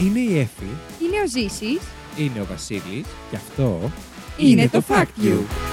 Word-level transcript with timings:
Είναι 0.00 0.18
η 0.18 0.38
Εφη. 0.38 0.64
Είναι 1.02 1.20
ο 1.24 1.26
Ζήσης. 1.26 1.82
Είναι 2.16 2.40
ο 2.40 2.46
Βασίλης. 2.50 3.06
Και 3.30 3.36
αυτό 3.36 3.90
Είναι 4.38 4.68
το 4.68 4.82
Fact 4.88 5.24
You. 5.24 5.67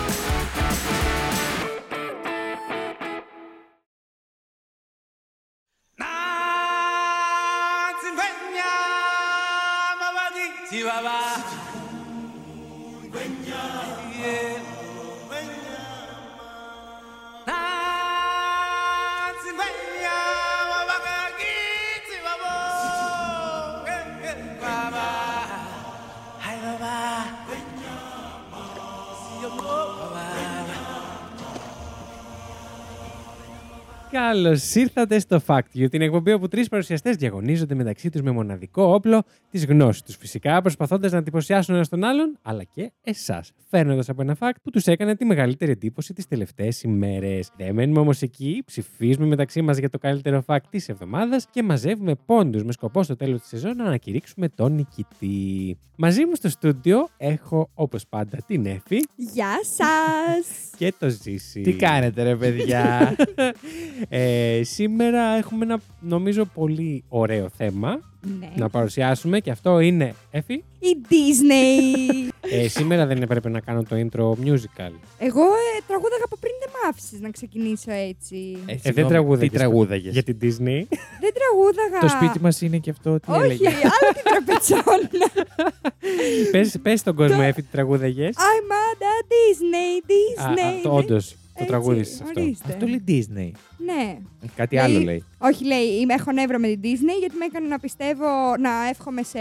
Καλώ 34.55 34.83
ήρθατε 34.85 35.19
στο 35.19 35.41
Fact 35.45 35.79
You, 35.79 35.89
την 35.89 36.01
εκπομπή 36.01 36.31
όπου 36.31 36.47
τρεις 36.47 36.69
παρουσιαστές 36.69 37.15
διαγωνίζονται 37.15 37.75
μεταξύ 37.75 38.09
τους 38.09 38.21
με 38.21 38.31
μοναδικό 38.31 38.83
όπλο 38.83 39.23
τη 39.51 39.57
γνώση 39.57 40.03
τους. 40.03 40.15
Φυσικά 40.15 40.61
προσπαθώντας 40.61 41.11
να 41.11 41.17
εντυπωσιάσουν 41.17 41.75
ένα 41.75 41.85
τον 41.85 42.03
άλλον, 42.03 42.37
αλλά 42.41 42.63
και 42.63 42.91
εσάς. 43.03 43.51
Φέρνοντας 43.69 44.09
από 44.09 44.21
ένα 44.21 44.37
fact 44.39 44.55
που 44.63 44.69
τους 44.69 44.85
έκανε 44.85 45.15
τη 45.15 45.25
μεγαλύτερη 45.25 45.71
εντύπωση 45.71 46.13
τις 46.13 46.27
τελευταίες 46.27 46.83
ημέρες. 46.83 47.51
Δεν 47.57 47.73
μένουμε 47.73 47.99
όμως 47.99 48.21
εκεί, 48.21 48.63
ψηφίζουμε 48.65 49.25
μεταξύ 49.25 49.61
μας 49.61 49.77
για 49.77 49.89
το 49.89 49.97
καλύτερο 49.97 50.43
fact 50.47 50.63
της 50.69 50.89
εβδομάδας 50.89 51.47
και 51.51 51.63
μαζεύουμε 51.63 52.15
πόντους 52.25 52.63
με 52.63 52.71
σκοπό 52.71 53.03
στο 53.03 53.15
τέλος 53.15 53.39
της 53.39 53.49
σεζόν 53.49 53.75
να 53.75 53.83
ανακηρύξουμε 53.83 54.49
τον 54.49 54.75
νικητή. 54.75 55.77
Μαζί 55.97 56.25
μου 56.25 56.35
στο 56.35 56.49
στούντιο 56.49 57.07
έχω 57.17 57.69
όπως 57.73 58.07
πάντα 58.09 58.37
την 58.47 58.65
Εφη 58.65 58.97
Γεια 59.15 59.59
σας. 59.63 60.69
και 60.77 60.93
το 60.99 61.09
Ζήση. 61.09 61.61
Τι 61.61 61.73
κάνετε 61.73 62.23
ρε 62.23 62.35
παιδιά; 62.35 63.15
Ε, 64.09 64.44
σήμερα 64.63 65.21
έχουμε 65.37 65.65
ένα 65.65 65.79
νομίζω 65.99 66.45
πολύ 66.45 67.03
ωραίο 67.09 67.49
θέμα 67.57 67.99
ναι. 68.39 68.49
να 68.55 68.69
παρουσιάσουμε 68.69 69.39
και 69.39 69.51
αυτό 69.51 69.79
είναι 69.79 70.15
Εφη. 70.31 70.53
Η 70.79 70.97
Disney. 71.09 72.29
Ε, 72.51 72.67
σήμερα 72.67 73.05
δεν 73.05 73.21
έπρεπε 73.21 73.49
να 73.49 73.59
κάνω 73.59 73.83
το 73.83 73.95
intro 73.95 74.29
musical. 74.29 74.91
Εγώ 75.17 75.41
ε, 75.41 75.81
τραγούδαγα 75.87 76.23
από 76.25 76.37
πριν 76.39 76.53
δεν 76.59 76.69
μ' 76.73 76.87
άφησες 76.89 77.19
να 77.19 77.29
ξεκινήσω 77.29 77.91
έτσι. 77.91 78.57
Ε, 78.65 78.71
Ε, 78.71 78.75
δεν 78.75 78.79
συγγνώμη, 78.83 79.09
τραγούδαγες. 79.09 79.49
Τι 79.51 79.57
τραγούδαγες; 79.57 80.13
Για 80.13 80.23
την 80.23 80.37
Disney. 80.41 80.83
δεν 81.21 81.33
τραγούδαγα. 81.39 81.99
Το 82.01 82.07
σπίτι 82.09 82.39
μας 82.41 82.61
είναι 82.61 82.77
και 82.77 82.89
αυτό. 82.89 83.19
Τι 83.19 83.31
Όχι, 83.31 83.39
έλεγες; 83.41 83.67
άλλο 83.73 84.11
την 84.13 84.23
τραπετσόνα. 84.23 85.09
πες, 86.51 86.75
πες 86.81 86.99
στον 86.99 87.15
κόσμο 87.15 87.35
Το- 87.35 87.41
Εφη 87.41 87.61
τι 87.61 87.67
τραγούδαγες. 87.71 88.35
I'm 88.35 88.71
at 88.71 89.01
a 89.01 89.17
Disney, 89.33 90.01
Α, 90.41 90.53
Disney. 90.53 90.77
α, 90.77 90.81
το, 90.83 90.89
όντως, 90.95 91.35
το 91.57 91.63
Έτσι, 91.63 91.65
τραγούδισες 91.71 92.21
αυτό. 92.21 92.41
ορίστε. 92.41 92.73
Αυτό 92.73 92.85
λέει 92.87 93.03
Disney. 93.07 93.51
Ναι. 93.85 94.17
Κάτι 94.55 94.75
Λέει- 94.75 94.83
άλλο 94.83 94.99
λέει. 94.99 95.23
Όχι, 95.37 95.65
λέει, 95.65 95.85
είμαι, 96.01 96.13
έχω 96.13 96.31
νεύρο 96.31 96.59
με 96.59 96.67
την 96.67 96.79
Disney 96.83 97.15
γιατί 97.19 97.35
με 97.39 97.45
έκανε 97.45 97.67
να 97.67 97.79
πιστεύω 97.79 98.25
να 98.59 98.87
εύχομαι 98.89 99.23
σε 99.23 99.39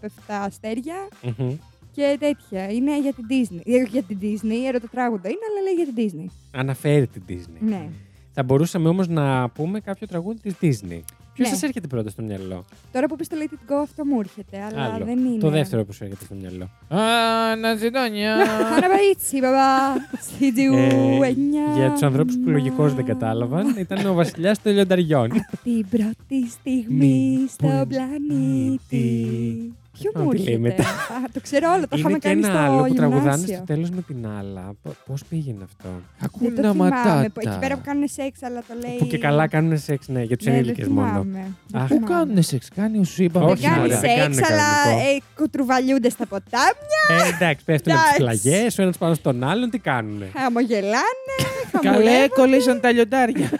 πεφτά 0.00 0.40
αστέρια 0.40 0.94
Μμμ. 1.22 1.56
και 1.92 2.16
τέτοια. 2.20 2.70
Είναι 2.72 3.00
για 3.00 3.12
την 3.12 3.24
Disney. 3.28 3.60
Ε, 3.64 3.74
όχι 3.82 3.88
για 3.90 4.02
την 4.02 4.18
Disney, 4.22 4.66
ερωτοτράγουδο 4.68 5.28
είναι, 5.28 5.44
αλλά 5.50 5.60
λέει 5.62 5.74
για 5.84 5.86
την 5.92 5.96
Disney. 6.30 6.58
Αναφέρει 6.60 7.06
την 7.06 7.22
Disney. 7.28 7.56
Ναι. 7.60 7.88
Θα 8.32 8.42
μπορούσαμε 8.42 8.88
όμως 8.88 9.08
να 9.08 9.48
πούμε 9.48 9.80
κάποιο 9.80 10.06
τραγούδι 10.06 10.52
της 10.52 10.80
Disney. 10.82 11.00
Ποιος 11.34 11.48
Ναι. 11.48 11.54
σας 11.54 11.62
έρχεται 11.62 11.86
πρώτα 11.86 12.10
στο 12.10 12.22
μυαλό; 12.22 12.64
Τώρα 12.92 13.06
που 13.06 13.16
πεις 13.16 13.28
το 13.28 13.36
Let 13.40 13.52
It 13.52 13.72
Go 13.72 13.76
αυτό 13.82 14.04
μου 14.04 14.20
έρχεται, 14.20 14.56
αλλά 14.70 14.94
Άλλο. 14.94 15.04
δεν 15.04 15.18
είναι. 15.24 15.38
Το 15.38 15.48
δεύτερο 15.50 15.84
που 15.84 15.92
σου 15.92 16.04
έρχεται 16.04 16.24
στο 16.24 16.34
μυαλό. 16.34 16.70
Αναζητώνια. 17.52 18.34
Αναβαΐτσι, 18.76 19.38
μπαμπά, 19.40 19.94
στη 20.20 20.52
τζιουενιά. 20.52 21.62
Ε, 21.74 21.78
για 21.78 21.90
τους 21.92 22.02
ανθρώπους 22.02 22.34
που 22.44 22.50
λογικώς 22.50 22.94
δεν 22.94 23.04
κατάλαβαν, 23.04 23.74
ήταν 23.78 24.06
ο 24.06 24.14
βασιλιάς 24.14 24.62
των 24.62 24.72
λιονταριών. 24.72 25.28
Την 25.62 25.86
πρώτη 25.88 26.48
στιγμή 26.50 26.94
Μη 26.96 27.46
στον 27.48 27.70
που- 27.70 27.86
πλανήτη. 27.88 29.72
Ποιο 30.10 30.20
Α, 30.20 30.24
μου 30.24 30.30
τι 30.30 30.36
λέει 30.38 30.54
έρχεται. 30.54 30.58
μετά. 30.82 30.82
Α, 30.88 31.28
το 31.32 31.40
ξέρω 31.40 31.68
όλο, 31.72 31.80
το 31.80 31.86
Είναι 31.90 32.00
είχαμε 32.00 32.18
και 32.18 32.28
κάνει 32.28 32.44
ένα 32.46 32.60
άλλο 32.64 32.78
στο 32.78 32.86
που 32.88 32.94
τραγουδάνε 32.94 33.22
γυμνάσιο. 33.30 33.54
στο 33.54 33.64
τέλος 33.64 33.90
με 33.90 34.02
την 34.02 34.26
άλλα. 34.38 34.72
Πώς 35.06 35.24
πήγαινε 35.24 35.62
αυτό; 35.64 35.88
Δεν 35.88 36.02
Ακούνε 36.26 36.50
το 36.62 36.70
θυμάμαι. 36.72 36.90
ματάτα. 36.90 37.20
Εκεί 37.36 37.58
πέρα 37.60 37.74
που 37.74 37.80
κάνουν 37.84 38.08
σεξ, 38.08 38.42
αλλά 38.42 38.60
το 38.68 38.74
λέει. 38.86 38.96
Που 38.98 39.06
και 39.06 39.18
καλά 39.18 39.46
κάνουν 39.48 39.78
σεξ, 39.78 40.08
ναι, 40.08 40.22
για 40.22 40.36
τους 40.36 40.46
Ναι, 40.46 40.52
δεν 40.52 40.60
ενήλικες 40.60 40.88
μόνο. 40.88 41.06
θυμάμαι. 41.08 41.54
Δεν 41.66 41.80
Αχ. 41.80 41.88
Πού 41.88 41.94
θυμάμαι. 41.94 42.14
κάνουνε 42.14 42.40
σεξ, 42.40 42.68
κάνει 42.74 42.98
ο 42.98 43.04
σου 43.04 43.22
είπαμε. 43.22 43.44
Δεν 43.46 43.54
Όχι, 43.54 43.62
κάνουν 43.64 43.78
μωρέ, 43.80 43.96
δεν 43.98 44.16
κάνουν 44.16 44.34
σεξ, 44.34 44.50
αλλά 44.50 44.62
κανονικό. 44.84 45.08
ε, 45.08 45.18
κουτρουβαλιούνται 45.36 46.10
στα 46.10 46.26
ποτάμια, 46.26 47.24
Ε, 47.24 47.34
εντάξει, 47.34 47.64
πέφτουν 47.64 47.92
από 47.92 48.02
τις 48.02 48.18
Εντάξει. 48.18 48.40
πλαγιέ, 48.42 48.66
ο 48.78 48.82
ένα 48.82 48.92
πάνω 48.98 49.14
στον 49.14 49.44
άλλον, 49.44 49.70
τι 49.70 49.78
κάνουνε; 49.78 50.30
χαμογελάνε, 50.36 51.34
Καλέ, 51.80 51.88
χαμογελάνε. 51.88 52.28
κολλήσαν 52.28 52.80
τα 52.80 52.92
λιοντάρια. 52.92 53.50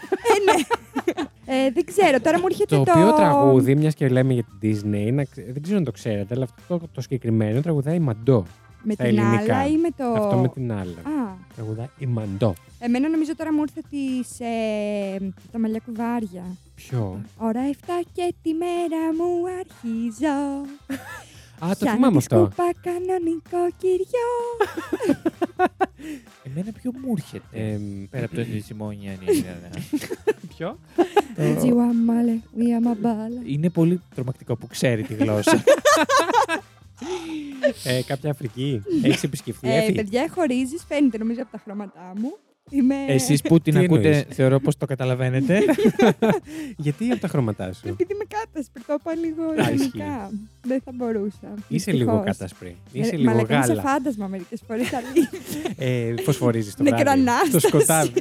Ε, 1.45 1.71
δεν 1.73 1.85
ξέρω, 1.85 2.19
τώρα 2.21 2.39
μου 2.39 2.45
έρχεται 2.49 2.75
Το 2.75 2.83
το. 2.83 2.91
οποίο 2.91 3.13
τραγούδι, 3.13 3.75
μιας 3.75 3.93
και 3.95 4.07
λέμε 4.07 4.33
για 4.33 4.43
την 4.59 4.71
Disney, 4.81 5.13
να 5.13 5.23
ξε- 5.23 5.51
δεν 5.53 5.61
ξέρω 5.61 5.77
αν 5.77 5.83
το 5.83 5.91
ξέρετε, 5.91 6.33
αλλά 6.35 6.43
αυτό 6.43 6.77
το, 6.77 6.87
το 6.93 7.01
συγκεκριμένο 7.01 7.61
τραγουδάει 7.61 7.95
η 7.95 7.99
Μαντό. 7.99 8.45
Με 8.83 8.93
στα 8.93 9.03
την 9.03 9.17
ελληνικά. 9.17 9.41
άλλα 9.57 9.67
ή 9.67 9.77
με 9.77 9.89
το. 9.97 10.03
Αυτό 10.23 10.37
με 10.37 10.47
την 10.47 10.71
άλλα. 10.71 10.81
Α, 11.03 11.35
Τραγουδάει 11.55 11.85
η 11.97 12.05
Μαντό. 12.05 12.53
εμένα 12.79 13.09
νομίζω 13.09 13.35
τώρα 13.35 13.53
μου 13.53 13.61
ήρθε 13.61 13.81
της. 13.89 14.39
Ε, 14.39 15.33
τα 15.51 15.59
μαλλιά 15.59 15.81
κουβάρια. 15.85 16.43
Ποιο; 16.75 17.21
Ώρα 17.37 17.61
7 17.71 17.75
και 18.13 18.33
τη 18.43 18.53
μέρα 18.53 19.01
μου 19.17 19.29
αρχίζω. 19.59 20.65
Α, 21.59 21.69
το 21.69 21.75
Πιάνω 21.79 21.95
θυμάμαι 21.95 22.11
τη 22.11 22.17
αυτό. 22.17 22.35
σκούπα 22.35 22.71
κανονικό 22.81 23.57
κυριό. 23.77 24.29
Εμένα 26.47 26.71
ποιο 26.81 26.91
μου 27.03 27.13
έρχεται. 27.17 27.71
Εμ, 27.73 28.05
Πέρα 28.09 28.25
από 28.25 28.35
το 28.35 28.45
Σιμόνια 28.65 29.11
είναι. 29.11 29.23
Ποιο; 30.57 30.79
Τζιουαμάλε, 31.57 32.39
ουιαμαμπάλα. 32.57 33.41
Είναι 33.45 33.69
πολύ 33.69 34.01
τρομακτικό 34.15 34.55
που 34.55 34.67
ξέρει 34.67 35.03
τη 35.03 35.13
γλώσσα. 35.13 35.63
ε, 37.83 38.01
κάποια 38.03 38.31
Αφρική. 38.31 38.81
Έχεις 39.03 39.23
επισκεφθεί, 39.23 39.67
Ε, 39.69 39.77
Εφη; 39.77 39.91
παιδιά, 39.91 40.29
χωρίζεις, 40.35 40.83
φαίνεται 40.87 41.17
νομίζω 41.17 41.41
από 41.41 41.51
τα 41.51 41.57
χρώματά 41.63 42.13
μου. 42.17 42.37
Είμαι. 42.69 42.95
Εσείς 43.07 43.41
που 43.41 43.59
την 43.59 43.73
Τι 43.73 43.79
ακούτε, 43.79 44.07
εννοείς; 44.07 44.25
θεωρώ 44.35 44.59
πως 44.59 44.77
το 44.77 44.85
καταλαβαίνετε. 44.85 45.59
Γιατί 46.77 47.09
από 47.11 47.21
τα 47.21 47.27
χρώματά 47.27 47.73
σου; 47.73 47.87
Επειδή 47.87 48.13
είμαι 48.13 48.23
κάτασπρη, 48.27 48.81
το 48.87 48.93
είπα 48.99 49.15
λίγο 49.15 49.43
Α, 49.43 49.53
ισχύει. 49.73 49.91
ειρωνικά. 49.97 50.31
Δεν 50.63 50.81
θα 50.85 50.91
μπορούσα. 50.95 51.37
Είσαι 51.43 51.57
Δυστυχώς. 51.67 51.99
λίγο 51.99 52.21
κατασπρί. 52.25 52.75
Είσαι 52.91 53.09
Ε, 53.13 53.17
λίγο 53.17 53.31
μαλάκα, 53.31 53.55
είμαι 53.55 53.65
σε 53.65 53.73
γάλα. 53.73 53.81
φάντασμα 53.81 54.27
μερικές 54.27 54.61
φορές. 54.67 54.89
αλήθεια. 54.93 55.29
Ε, 55.77 56.13
φωσφορίζεις 56.21 56.75
το 56.75 56.83
βράδυ. 56.83 57.03
Νεκρανάσταση. 57.03 57.49
Στο 57.49 57.59
σκοτάδι. 57.59 58.11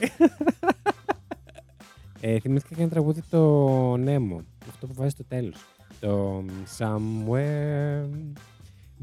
ε, 2.20 2.38
θυμήθηκα 2.38 2.74
και 2.74 2.80
ένα 2.80 2.90
τραγούδι 2.90 3.22
το 3.30 3.96
Νέμο. 3.96 4.42
Αυτό 4.70 4.86
που 4.86 4.94
βάζει 4.96 5.10
στο 5.10 5.24
τέλος. 5.28 5.56
Το 6.00 6.44
Somewhere 6.78 8.06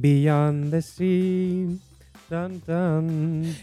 Beyond 0.04 0.64
the 0.72 0.80
Sea. 0.98 1.66
Dun, 2.32 2.52
dun, 2.70 3.04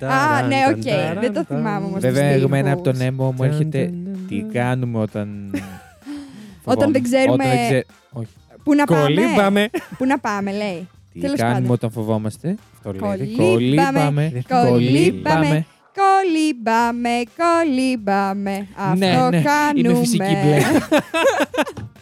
Α, 0.08 0.40
dun, 0.42 0.48
ναι, 0.48 0.56
dun, 0.68 0.72
οκ. 0.74 0.82
dun, 0.82 1.20
Δεν 1.20 1.32
το 1.32 1.40
dun, 1.40 1.44
θυμάμαι 1.46 1.84
όμως. 1.86 1.98
dun, 1.98 2.00
Βέβαια, 2.00 2.30
στίχους. 2.30 2.44
εμένα 2.44 2.72
από 2.72 2.82
τον 2.82 2.96
Νέμο 2.96 3.32
μου 3.32 3.42
dun, 3.42 3.46
έρχεται 3.46 3.90
dun, 3.92 4.08
dun, 4.08 4.18
τι 4.28 4.42
dun. 4.46 4.52
κάνουμε 4.52 4.98
όταν. 4.98 5.28
Όταν 6.64 6.92
δεν 6.92 7.02
ξέρουμε- 7.02 7.32
Όταν 7.46 7.48
δεν 7.50 7.66
ξέ- 7.68 7.86
Όχι. 8.12 8.28
Πού 8.64 8.74
να 8.74 8.84
πάμε. 8.84 9.00
Κολύμπαμε. 9.02 9.68
Πού 9.98 10.04
να 10.06 10.18
πάμε, 10.18 10.52
λέει. 10.52 10.88
Τι 11.12 11.20
Τέλος 11.20 11.36
κάνουμε 11.38 11.58
πάντων. 11.60 11.70
όταν 11.72 11.90
φοβόμαστε. 11.90 12.56
Αυτό 12.76 12.90
λέει. 12.92 13.00
Κολύμπαμε. 13.36 13.44
Κολύμπαμε. 13.50 14.30
Δεν- 14.32 14.44
Κολύμπαμε. 14.68 15.66
Κολύμπαμε, 15.96 17.22
κολύμπαμε. 17.36 18.66
Ναι, 18.96 19.06
Αυτό 19.10 19.28
ναι, 19.30 19.42
κάνουμε. 19.42 19.88
είναι 19.88 19.94
φυσική 19.94 20.18
μπλε. 20.42 20.58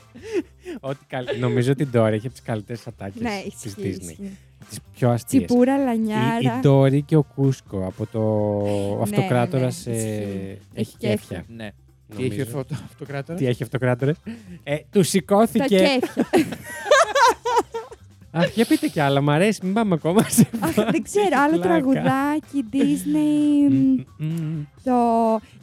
Ό,τι 0.81 1.05
καλ- 1.09 1.39
Νομίζω 1.39 1.73
ότι 1.73 1.83
η 1.83 1.87
Ντόρι 1.87 2.15
έχει 2.15 2.27
από 2.27 2.35
τις 2.35 2.45
καλύτερες 2.45 2.87
ατάκες 2.87 3.21
Ναι, 3.23 3.43
της 3.53 3.65
ισχύει. 3.65 3.81
Disney. 3.99 4.01
ισχύει. 4.01 4.39
Τις 4.69 4.79
πιο 4.99 5.11
αστείες. 5.11 5.45
Τσιπούρα, 5.45 5.77
Η, 5.79 5.81
η 5.81 5.85
λανιάρα. 5.85 6.59
Ντόρι 6.61 7.03
και 7.03 7.17
ο 7.17 7.23
Κούσκο 7.23 7.85
από 7.87 8.07
το 8.07 9.03
αυτοκράτορας 9.03 9.87
ναι, 9.87 9.93
σε. 9.95 10.01
ισχύει. 10.01 10.19
Έχει 10.21 10.59
Έχει 10.75 10.97
κέφια. 10.99 11.45
Ναι. 11.57 11.71
Τι 12.09 12.15
νομίζω. 12.23 12.33
έχει 12.33 12.41
αυτό 12.43 12.65
το 12.65 12.75
αυτοκράτορας; 12.85 13.41
Τι 13.41 13.47
έχει 13.47 13.63
αυτοκράτορας; 13.63 14.17
Ε, 14.63 14.77
του 14.77 14.85
Τα 14.99 15.03
σηκώθηκε. 15.03 15.89
κέφια. 18.35 18.49
Αχ, 18.49 18.55
για 18.55 18.65
πείτε 18.67 18.87
κι 18.89 19.01
άλλα, 19.01 19.21
μ' 19.21 19.31
αρέσει, 19.31 19.61
μην 19.65 19.73
πάμε 19.75 19.95
ακόμα 19.95 20.23
σε 20.23 20.49
Αχ, 20.61 20.75
δεν 20.75 21.03
ξέρω, 21.03 21.29
άλλο 21.45 21.59
Πλάκα. 21.59 21.69
τραγουδάκι, 21.69 22.65
Disney. 22.73 23.73
μ, 23.73 24.25
Μμμ. 24.25 24.63
Το 24.85 24.95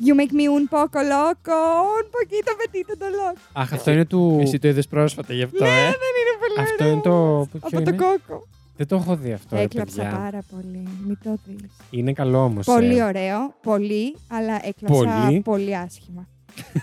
You 0.06 0.13
make 0.19 0.33
me 0.39 0.45
un 0.57 0.65
poco 0.77 1.00
loco, 1.15 1.57
un 2.01 2.07
poquito 2.15 2.51
petito 2.59 2.94
το 3.00 3.06
loco. 3.19 3.38
Αχ, 3.53 3.73
αυτό 3.73 3.91
είναι 3.91 4.06
του. 4.06 4.38
Εσύ 4.41 4.59
το 4.59 4.68
είδες 4.68 4.88
πρόσφατα 4.88 5.33
γι' 5.33 5.44
αυτό, 5.44 5.63
Ναι, 5.63 5.69
ε; 5.69 5.73
δεν 5.73 6.13
είναι 6.19 6.35
πολύ 6.39 6.68
Αυτό 6.69 6.83
ωραίο. 6.83 6.94
είναι 6.94 7.01
το. 7.01 7.47
ποιο 7.68 7.77
Από 7.79 7.85
το 7.85 7.91
είναι; 7.95 8.03
κόκο. 8.03 8.47
Δεν 8.77 8.88
το 8.88 8.95
έχω 8.95 9.15
δει 9.15 9.31
αυτό, 9.33 9.56
ρε 9.56 9.62
Έκλαψα 9.62 10.01
παιδιά. 10.01 10.18
πάρα 10.18 10.44
πολύ. 10.51 10.88
Μην 11.07 11.18
το 11.23 11.38
δεις. 11.45 11.71
Είναι 11.89 12.13
καλό 12.13 12.44
όμως. 12.44 12.65
Πολύ 12.65 13.03
ωραίο, 13.03 13.53
πολύ, 13.62 14.15
αλλά 14.31 14.59
έκλαψα 14.68 15.23
Πολύ. 15.25 15.39
πολύ, 15.39 15.77
άσχημα. 15.77 16.27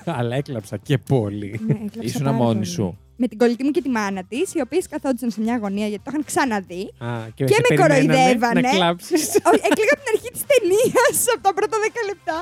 Αλλά 0.19 0.37
έκλαψα 0.37 0.77
και 0.77 0.99
πολύ. 0.99 1.61
Ναι, 1.67 1.73
έκλαψα 1.73 2.01
Ήσουν 2.03 2.23
πάρα 2.25 2.37
μόνη 2.37 2.53
πολύ. 2.55 2.67
σου. 2.67 2.99
Με 3.21 3.27
την 3.31 3.39
κολλητή 3.39 3.63
μου 3.65 3.71
και 3.77 3.83
τη 3.87 3.89
μάνα 3.99 4.23
της, 4.33 4.47
οι 4.55 4.61
οποίες 4.67 4.85
καθόντουσαν 4.93 5.31
σε 5.35 5.41
μια 5.41 5.57
γωνία 5.63 5.87
γιατί 5.93 6.03
το 6.05 6.11
είχαν 6.13 6.25
ξαναδεί. 6.31 6.83
Α, 6.99 7.09
Και 7.35 7.45
σε 7.47 7.55
με 7.55 7.77
περιμένανε 7.77 7.81
κοροϊδεύανε. 7.83 8.61
Να 8.61 8.71
κλάψεις. 8.79 9.23
Όχι, 9.51 9.63
Έκλαιγα 9.69 9.93
από 9.97 10.03
την 10.05 10.11
αρχή 10.15 10.31
της 10.37 10.43
ταινίας 10.51 11.17
από 11.35 11.43
τα 11.47 11.53
πρώτα 11.59 11.77
10 11.85 12.01
λεπτά. 12.11 12.39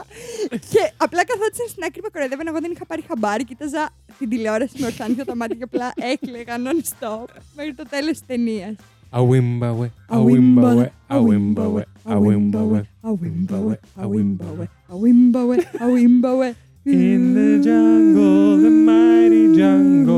και 0.73 0.83
απλά 1.05 1.23
καθόντουσαν 1.31 1.67
στην 1.73 1.83
άκρη 1.87 2.01
με 2.07 2.11
κοροϊδεύανε. 2.15 2.49
Εγώ 2.53 2.61
δεν 2.65 2.71
είχα 2.75 2.85
πάρει 2.91 3.03
χαμπάρι, 3.09 3.45
κοίταζα 3.51 3.83
την 4.19 4.29
τηλεόραση 4.33 4.75
με 4.81 4.87
ορθάνθια 4.91 5.25
τα 5.31 5.35
μάτια 5.41 5.57
και 5.61 5.67
απλά 5.71 5.87
έκλαιγα 6.13 6.55
non-stop 6.67 7.29
μέχρι 7.57 7.73
το 7.81 7.85
τέλος 7.95 8.15
της 8.19 8.27
ταινίας. 8.31 8.75
Awimbawe, 9.21 9.87
awimbawe, 10.17 10.85
awimbawe, 11.17 11.83
awimbawe. 12.15 12.81
awimbawe, 13.11 13.73
awimbawe, 14.03 14.65
awimbawe, 14.95 15.57
awimbawe. 15.85 16.49
In 16.85 17.23
the 17.37 17.51
jungle, 17.69 18.51
the 18.65 18.73
mighty 18.89 19.45
jungle, 19.61 20.16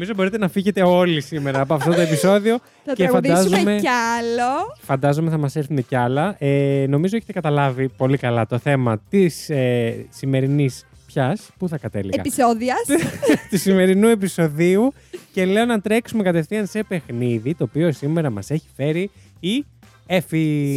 Νομίζω 0.00 0.16
μπορείτε 0.16 0.38
να 0.38 0.48
φύγετε 0.48 0.82
όλοι 0.82 1.20
σήμερα 1.20 1.60
από 1.60 1.74
αυτό 1.74 1.94
το 1.94 2.00
επεισόδιο 2.00 2.58
Θα 2.84 2.92
και 2.92 3.04
τραγουδήσουμε 3.04 3.56
φαντάζομαι, 3.56 3.80
κι 3.80 3.88
άλλο. 3.88 4.76
φαντάζομαι 4.80 5.30
θα 5.30 5.38
μας 5.38 5.56
έρθουν 5.56 5.86
κι 5.86 5.96
άλλα. 5.96 6.36
Ε, 6.38 6.86
νομίζω 6.88 7.16
έχετε 7.16 7.32
καταλάβει 7.32 7.88
πολύ 7.88 8.16
καλά 8.16 8.46
το 8.46 8.58
θέμα 8.58 9.02
της 9.08 9.50
ε, 9.50 10.06
σημερινής 10.10 10.86
πιάς. 11.06 11.50
Πού 11.58 11.68
θα 11.68 11.78
κατέληγα. 11.78 12.16
Επισόδια. 12.18 12.74
του 13.50 13.58
σημερινού 13.58 14.08
επεισοδίου 14.08 14.92
και 15.32 15.44
λέω 15.44 15.64
να 15.64 15.80
τρέξουμε 15.80 16.22
κατευθείαν 16.22 16.66
σε 16.66 16.82
παιχνίδι 16.82 17.54
το 17.54 17.64
οποίο 17.64 17.92
σήμερα 17.92 18.30
μας 18.30 18.50
έχει 18.50 18.66
φέρει 18.76 19.10
η 19.40 19.64
Εφη. 20.06 20.76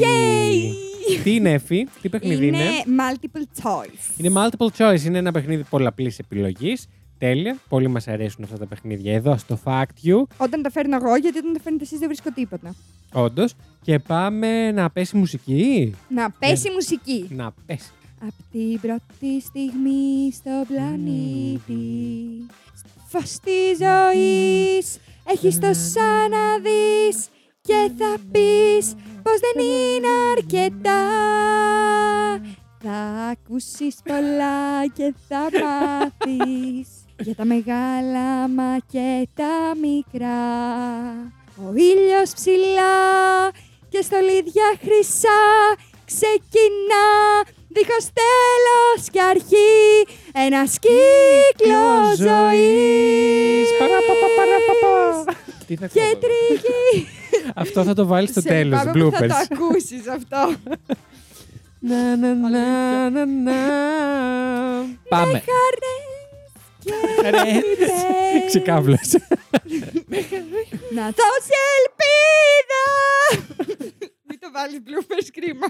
Τι 1.23 1.35
είναι 1.35 1.51
Εφη, 1.51 1.87
τι 2.01 2.09
παιχνίδι 2.09 2.47
είναι. 2.47 2.57
Είναι; 2.57 2.83
multiple 2.85 3.63
choice. 3.63 4.17
Είναι 4.17 4.31
multiple 4.35 4.67
choice, 4.77 5.01
είναι 5.01 5.17
ένα 5.17 5.31
παιχνίδι 5.31 5.63
πολλαπλής 5.69 6.19
επιλογής. 6.19 6.87
Τέλεια, 7.23 7.57
πολύ 7.69 7.87
μας 7.87 8.07
αρέσουν 8.07 8.43
αυτά 8.43 8.57
τα 8.57 8.65
παιχνίδια 8.65 9.13
εδώ 9.13 9.37
στο 9.37 9.59
Fact 9.63 10.05
You, 10.05 10.23
Όταν 10.37 10.61
τα 10.61 10.69
φέρνω 10.69 10.95
εγώ, 10.95 11.15
γιατί 11.15 11.37
όταν 11.37 11.53
τα 11.53 11.59
φέρνετε 11.59 11.83
εσείς 11.83 11.99
δεν 11.99 12.07
βρίσκω 12.07 12.31
τίποτα. 12.31 12.75
όντως. 13.13 13.53
Και 13.81 13.99
πάμε 13.99 14.71
να 14.71 14.89
πέσει 14.89 15.17
μουσική. 15.17 15.95
Να 16.09 16.31
πέσει 16.31 16.67
η 16.67 16.71
μουσική. 16.73 17.27
Να 17.29 17.53
πέσει. 17.65 17.91
Απ' 18.21 18.51
την 18.51 18.79
πρώτη 18.79 19.41
στιγμή 19.41 20.31
στο 20.33 20.63
πλανήτη 20.67 21.81
Φως 23.07 23.39
της 23.39 23.77
ζωής 23.77 24.97
Έχεις 25.25 25.59
τόσα 25.59 26.27
να 26.29 26.57
δεις 26.57 27.27
Και 27.61 27.91
θα 27.97 28.15
πεις 28.31 28.93
πως 29.23 29.39
δεν 29.39 29.65
είναι 29.65 30.07
αρκετά 30.37 31.01
Θα 32.79 32.97
ακούσεις 33.31 33.95
πολλά 34.03 34.87
και 34.87 35.13
θα 35.27 35.49
μάθεις 35.63 37.02
Για 37.19 37.35
τα 37.35 37.45
μεγάλα 37.45 38.47
μα 38.47 38.77
και 38.91 39.27
τα 39.35 39.75
μικρά 39.81 40.41
Ο 41.57 41.73
ήλιος 41.75 42.31
ψηλά 42.35 42.95
και 43.89 44.01
στολίδια 44.01 44.67
χρυσά 44.81 45.41
ξεκινά 46.05 47.07
δίχως 47.67 48.05
τέλος 48.21 49.09
και 49.11 49.21
αρχή 49.21 50.05
ένας 50.33 50.79
κύκλος 50.79 52.15
ζωής 52.17 53.67
Παραπαπα, 53.79 54.27
παραπαπα. 54.37 55.33
Τι 55.67 55.75
θα 55.75 55.87
και 55.87 55.99
κόβω. 55.99 56.15
τριγύρι. 56.19 57.07
Αυτό 57.63 57.83
θα 57.83 57.93
το 57.93 58.05
βάλεις 58.05 58.29
στο 58.29 58.41
Σε 58.41 58.47
τέλος, 58.47 58.79
λυπάμαι 58.85 59.03
που 59.03 59.11
Θα 59.11 59.25
bloopers. 59.25 59.27
το 59.27 59.35
ακούσεις 59.55 60.07
αυτό. 60.07 60.37
Να, 61.89 62.15
να, 62.15 62.33
να, 62.33 63.09
να, 63.09 63.25
να. 63.25 63.51
Πάμε. 65.09 65.43
Χαρές 67.21 67.43
και 67.43 67.51
λύπες. 67.51 67.89
Ξεκάβλωσε. 68.47 69.27
Να 70.93 71.03
δώσει 71.03 71.53
ελπίδα. 71.79 72.83
Μην 74.27 74.39
το 74.39 74.51
βάλεις 74.53 74.79
bloopers 74.85 75.27
κρίμα. 75.33 75.67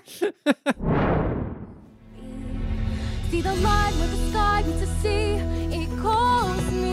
See 3.32 3.42
the 3.50 3.56
line 3.68 3.96
where 4.00 4.12
the 4.16 4.22
sky 4.30 4.60
meets 4.68 4.82
the 4.84 4.90
sea, 5.02 5.30
it 5.80 5.90
calls 6.04 6.66
me, 6.82 6.93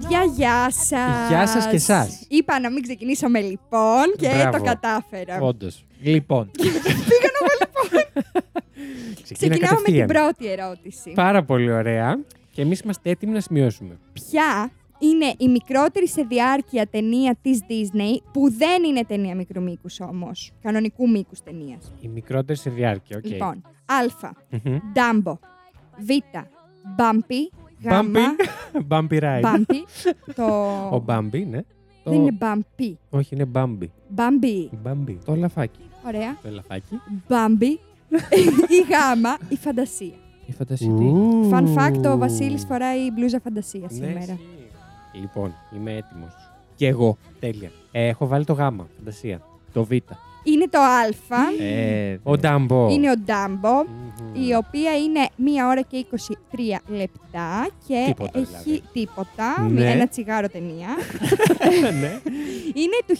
Παιδιά, 0.00 0.24
know 0.24 0.32
γεια 0.36 0.70
σας. 0.70 1.28
Γεια 1.28 1.46
σας 1.46 1.66
και 1.68 1.76
εσάς. 1.76 2.26
Είπα 2.28 2.60
να 2.60 2.70
μην 2.70 2.82
ξεκινήσω 2.82 3.28
με 3.28 3.40
λοιπόν 3.40 4.04
και 4.18 4.28
Μπράβο. 4.28 4.58
το 4.58 4.64
κατάφερα. 4.64 5.38
Όντως. 5.40 5.84
Λοιπόν, 6.02 6.50
Ξεκίνα 9.22 9.54
Ξεκινάω 9.54 9.80
με 9.80 9.82
την 9.84 9.98
κατευθείαν. 9.98 10.06
πρώτη 10.06 10.46
ερώτηση. 10.46 11.12
Πάρα 11.14 11.44
πολύ 11.44 11.72
ωραία. 11.72 12.18
Και 12.50 12.62
εμείς 12.62 12.80
είμαστε 12.80 13.10
έτοιμοι 13.10 13.32
να 13.32 13.40
σημειώσουμε. 13.40 13.98
Ποια 14.12 14.70
είναι 14.98 15.34
η 15.38 15.48
μικρότερη 15.48 16.08
σε 16.08 16.22
διάρκεια 16.22 16.86
ταινία 16.86 17.36
της 17.42 17.60
Disney 17.68 18.22
που 18.32 18.50
δεν 18.52 18.82
είναι 18.84 19.04
ταινία 19.04 19.34
μικρού 19.34 19.62
μήκους 19.62 20.00
όμως. 20.00 20.52
Κανονικού 20.62 21.10
μήκους 21.10 21.42
ταινίας; 21.42 21.92
Η 22.00 22.08
μικρότερη 22.08 22.58
σε 22.58 22.70
διάρκεια, 22.70 23.16
οκ. 23.16 23.26
Λοιπόν, 23.26 23.62
Α. 23.86 24.30
Μμμ. 24.64 24.78
Ντάμπο. 24.92 25.38
Β. 25.98 26.08
Μπάμπι. 26.96 27.50
Γ. 27.84 27.88
Bumpy. 27.90 28.18
Bumpy 28.90 29.20
ride. 29.22 29.40
Μπάμπι. 29.42 29.84
Το... 30.34 30.44
Ο 30.90 30.98
Μπάμπι, 30.98 31.44
ναι. 31.44 31.62
Το- 32.04 32.10
Δεν 32.10 32.20
είναι 32.20 32.30
μπάμπι. 32.32 32.98
Όχι, 33.10 33.34
είναι 33.34 33.44
Μπάμπι. 33.44 33.90
Μπάμπι. 34.08 34.70
Μπάμπι. 34.82 35.18
το 35.24 35.34
λαφάκι. 35.34 35.80
Ωραία. 36.06 36.36
Το 36.42 36.48
ελαφάκι. 36.48 37.00
Μπάμπι. 37.28 37.66
η 38.68 38.80
γάμα. 38.90 39.36
Η 39.48 39.56
φαντασία. 39.56 40.12
Η 40.46 40.52
φαντασία 40.52 40.86
τι. 40.94 41.04
Ου. 41.04 41.50
Fun 41.52 41.74
fact, 41.76 42.12
ο 42.12 42.16
Βασίλης 42.18 42.64
φοράει 42.64 43.10
μπλούζα 43.10 43.40
φαντασίας 43.40 43.90
Ναι, 43.92 43.96
σήμερα. 44.06 44.18
ισχύει. 44.18 44.38
Λοιπόν, 45.20 45.54
είμαι 45.76 45.92
έτοιμος. 45.92 46.32
Και 46.76 46.86
εγώ. 46.86 47.16
Τέλεια. 47.40 47.70
Ε, 47.92 48.06
έχω 48.08 48.26
βάλει 48.26 48.44
το 48.44 48.52
γάμα, 48.52 48.86
φαντασία. 48.98 49.40
Το 49.72 49.84
Β. 49.84 49.90
Είναι 50.44 50.68
το 50.68 50.78
Α. 50.80 51.64
Ε, 51.64 52.20
Ο 52.22 52.36
Ντάμπο. 52.38 52.88
Είναι 52.90 53.10
ο 53.10 53.14
Ντάμπο. 53.18 53.70
Μμμ. 53.84 54.48
η 54.48 54.54
οποία 54.54 54.96
είναι 54.96 55.28
1 55.38 55.68
ώρα 55.70 55.80
και 55.80 56.06
23 56.10 56.16
λεπτά 56.86 57.68
και 57.86 58.02
Τίποτα, 58.06 58.38
έχει 58.38 58.46
δηλαδή. 58.46 58.82
τίποτα, 58.92 59.60
Ναι. 59.60 59.80
με 59.80 59.90
ένα 59.90 60.08
τσιγάρο 60.08 60.48
ταινία. 60.48 60.88
ναι. 62.00 62.20
είναι 62.74 62.98
του 63.06 63.16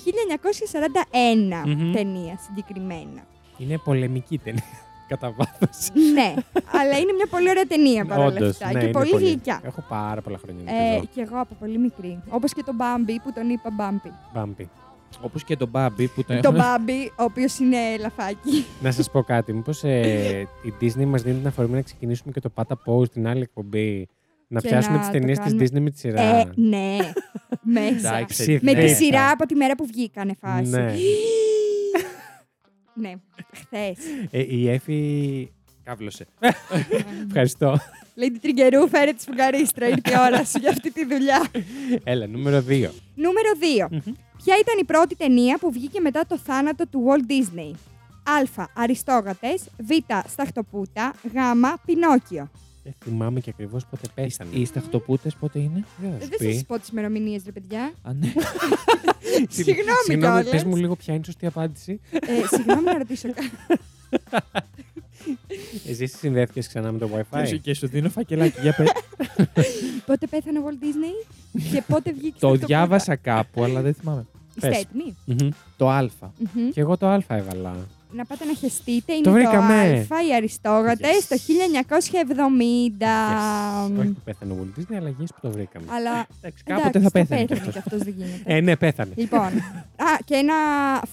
1941 1.64 1.66
Μμμ. 1.66 1.92
ταινία 1.92 2.38
συγκεκριμένα. 2.46 3.22
Είναι 3.58 3.78
πολεμική 3.84 4.38
ταινία. 4.38 4.62
Κατά 5.08 5.34
βάθος. 5.36 5.88
ναι, 6.12 6.34
αλλά 6.72 6.98
είναι 6.98 7.12
μια 7.12 7.26
πολύ 7.30 7.48
ωραία 7.48 7.64
ταινία 7.66 8.04
παρόλα 8.04 8.26
Όντως, 8.26 8.48
αυτά 8.48 8.66
ναι, 8.66 8.72
και 8.78 8.84
είναι 8.84 8.92
πολύ, 8.92 9.10
γλυκιά. 9.10 9.60
Έχω 9.64 9.84
πάρα 9.88 10.20
πολλά 10.20 10.38
χρόνια 10.42 10.62
να 10.64 10.70
Ε, 10.70 10.90
τη 10.94 10.98
δω. 10.98 11.04
και 11.14 11.20
εγώ 11.20 11.40
από 11.40 11.54
πολύ 11.60 11.78
μικρή. 11.78 12.22
Όπως 12.28 12.52
και 12.52 12.62
τον 12.62 12.74
Μπάμπι 12.74 13.20
που 13.20 13.32
τον 13.32 13.48
είπα 13.50 13.70
Μπάμπι. 13.72 14.12
Μπάμπι. 14.34 14.68
Όπως 15.20 15.44
και 15.44 15.56
τον 15.56 15.68
Μπάμπι 15.68 16.08
που 16.08 16.24
τον 16.24 16.40
τον 16.40 16.54
Μπάμπι, 16.54 17.12
ο 17.16 17.22
οποίος 17.22 17.58
είναι 17.58 17.76
λαφάκι. 18.00 18.64
Να 18.82 18.92
σας 18.92 19.10
πω 19.10 19.22
κάτι. 19.22 19.52
Μήπως 19.52 19.84
ε, 19.84 20.48
η 20.62 20.72
Disney 20.80 21.04
μας 21.04 21.22
δίνει 21.22 21.36
την 21.38 21.46
αφορμή 21.46 21.74
να 21.74 21.82
ξεκινήσουμε 21.82 22.32
και 22.32 22.40
το 22.40 22.48
Πάτα 22.48 22.78
Pose 22.86 23.10
την 23.10 23.26
άλλη 23.26 23.42
εκπομπή. 23.42 24.08
Να 24.48 24.60
Και 24.60 24.68
πιάσουμε 24.68 24.94
να 24.94 25.00
τις 25.00 25.10
το 25.10 25.18
ταινίες 25.18 25.38
της 25.38 25.46
κάνουμε. 25.46 25.64
Disney 25.64 25.80
με 25.80 25.90
τη 25.90 25.98
σειρά; 25.98 26.22
ε, 26.22 26.50
ναι, 26.54 26.96
μέσα. 27.62 28.16
Εντάξει, 28.16 28.58
με 28.62 28.72
ναι. 28.72 28.84
τη 28.84 28.88
σειρά 28.88 29.30
από 29.30 29.46
τη 29.46 29.54
μέρα 29.54 29.74
που 29.74 29.86
βγήκανε 29.86 30.34
φάση. 30.40 30.70
Ναι. 30.70 30.92
ναι, 32.94 33.12
χθες. 33.52 33.98
Ε, 34.30 34.56
η 34.56 34.70
Εφη. 34.70 35.52
Κάβλωσε. 35.82 36.26
Ευχαριστώ. 37.26 37.78
Lady 38.16 38.36
Τριγκερού, 38.40 38.88
φέρε 38.88 39.12
τη 39.12 39.22
σφουγγαρίστρα. 39.22 39.88
Ήρθε 39.88 40.10
η 40.10 40.14
ώρα 40.26 40.44
σου 40.44 40.58
για 40.58 40.70
αυτή 40.70 40.92
τη 40.92 41.04
δουλειά. 41.06 41.46
Έλα, 42.04 42.26
νούμερο 42.26 42.58
2. 42.58 42.62
Νούμερο 43.14 43.50
2. 43.90 43.98
Ποια 44.44 44.54
ήταν 44.60 44.78
η 44.80 44.84
πρώτη 44.84 45.16
ταινία 45.16 45.58
που 45.58 45.72
βγήκε 45.72 46.00
μετά 46.00 46.24
το 46.28 46.38
θάνατο 46.38 46.86
του 46.86 47.04
Walt 47.08 47.30
Disney; 47.30 47.72
Α. 48.22 48.66
Αριστόγατες. 48.74 49.62
Β. 49.78 49.90
Σταχτοπούτα. 50.28 51.14
Γ. 51.32 51.36
Πινόκιο. 51.84 52.50
Δεν 52.82 52.94
θυμάμαι 53.04 53.40
και 53.40 53.50
ακριβώς 53.50 53.86
πότε 53.86 54.06
πέσανε. 54.14 54.50
Οι 54.52 54.64
σταχτοπούτες 54.64 55.34
πότε 55.34 55.58
είναι; 55.58 55.84
Δεν 56.00 56.10
θα 56.10 56.16
Ε, 56.16 56.20
σου 56.22 56.28
Δεν 56.28 56.38
θα 56.38 56.44
πει. 56.44 56.56
σα 56.56 56.64
πω 56.64 56.78
τις 56.78 56.88
ημερομηνίες, 56.88 57.42
ρε 57.44 57.52
παιδιά. 57.52 57.92
Α, 58.02 58.12
ναι. 58.12 58.26
Συγγνώμη 59.48 59.88
Συγγνώμη, 60.06 60.16
κιόλας. 60.42 60.48
πες 60.50 60.64
μου 60.64 60.76
λίγο 60.76 60.96
ποια 60.96 61.12
είναι 61.14 61.22
η 61.22 61.26
σωστή 61.26 61.46
απάντηση. 61.46 62.00
Ε, 62.10 62.56
συγγνώμη 62.56 62.82
να 62.84 62.98
ρωτήσω 62.98 63.28
κάτι. 63.32 63.50
Εσύ 65.88 66.06
συνδέθηκες 66.06 66.68
ξανά 66.68 66.92
με 66.92 66.98
το 66.98 67.08
Και 67.08 67.24
WiFi. 67.30 67.44
σου- 67.46 67.60
Και 67.60 67.74
σου 67.74 67.86
δίνω 67.88 68.08
φακελάκι. 68.10 68.60
Για 68.60 68.74
πες. 68.74 68.92
Πότε 70.06 70.26
πέθανε 70.26 70.58
ο 70.58 70.62
Walt 70.66 70.84
Disney 70.84 71.26
και 71.72 71.82
πότε 71.88 72.12
βγήκε 72.12 72.30
Το 72.30 72.36
Σταχτοπούτα; 72.38 72.66
διάβασα 72.66 73.16
κάπου, 73.16 73.62
αλλά 73.64 73.80
δεν 73.80 73.94
θυμάμαι. 73.94 74.26
Είστε 74.56 74.68
Πες. 74.68 74.78
έτοιμοι. 74.80 75.16
Μμμ. 75.24 75.48
Το 75.76 75.90
Α. 75.90 76.00
Μμμ. 76.38 76.70
Και 76.72 76.80
εγώ 76.80 76.96
το 76.96 77.06
Α 77.06 77.20
έβαλα. 77.28 77.74
Να 78.16 78.24
πάτε 78.24 78.44
να 78.44 78.54
χεστείτε. 78.54 79.12
Είναι 79.12 79.22
Το 79.22 79.30
το, 79.30 79.36
βρήκαμε. 79.36 79.74
Α, 80.08 80.26
οι 80.28 80.34
Αριστόγατες, 80.36 81.10
Yes. 81.10 81.26
το 81.28 81.36
1970. 81.36 83.06
Yes. 83.88 83.98
Όχι 84.00 84.08
που 84.10 84.20
πέθανε 84.24 84.52
ο 84.52 84.56
Walt 84.60 84.78
Disney, 84.78 84.96
αλλά 84.98 85.08
γης 85.18 85.30
που 85.30 85.38
το 85.42 85.50
βρήκαμε. 85.50 85.86
Αλλά 85.90 86.26
Εντάξει, 86.42 86.64
κάποτε 86.64 86.88
εντάξει, 86.88 86.98
θα 87.00 87.04
το 87.04 87.10
πέθανε 87.10 87.40
κι 87.40 87.46
πέθανε 87.46 87.68
αυτό. 87.68 87.70
κι 87.72 87.78
αυτός 87.78 87.98
δεν 88.02 88.14
γίνεται. 88.16 88.42
Ε, 88.44 88.60
ναι, 88.60 88.76
πέθανε. 88.76 89.12
Λοιπόν, 89.16 89.40
α, 90.06 90.18
και 90.24 90.34
ένα 90.34 90.54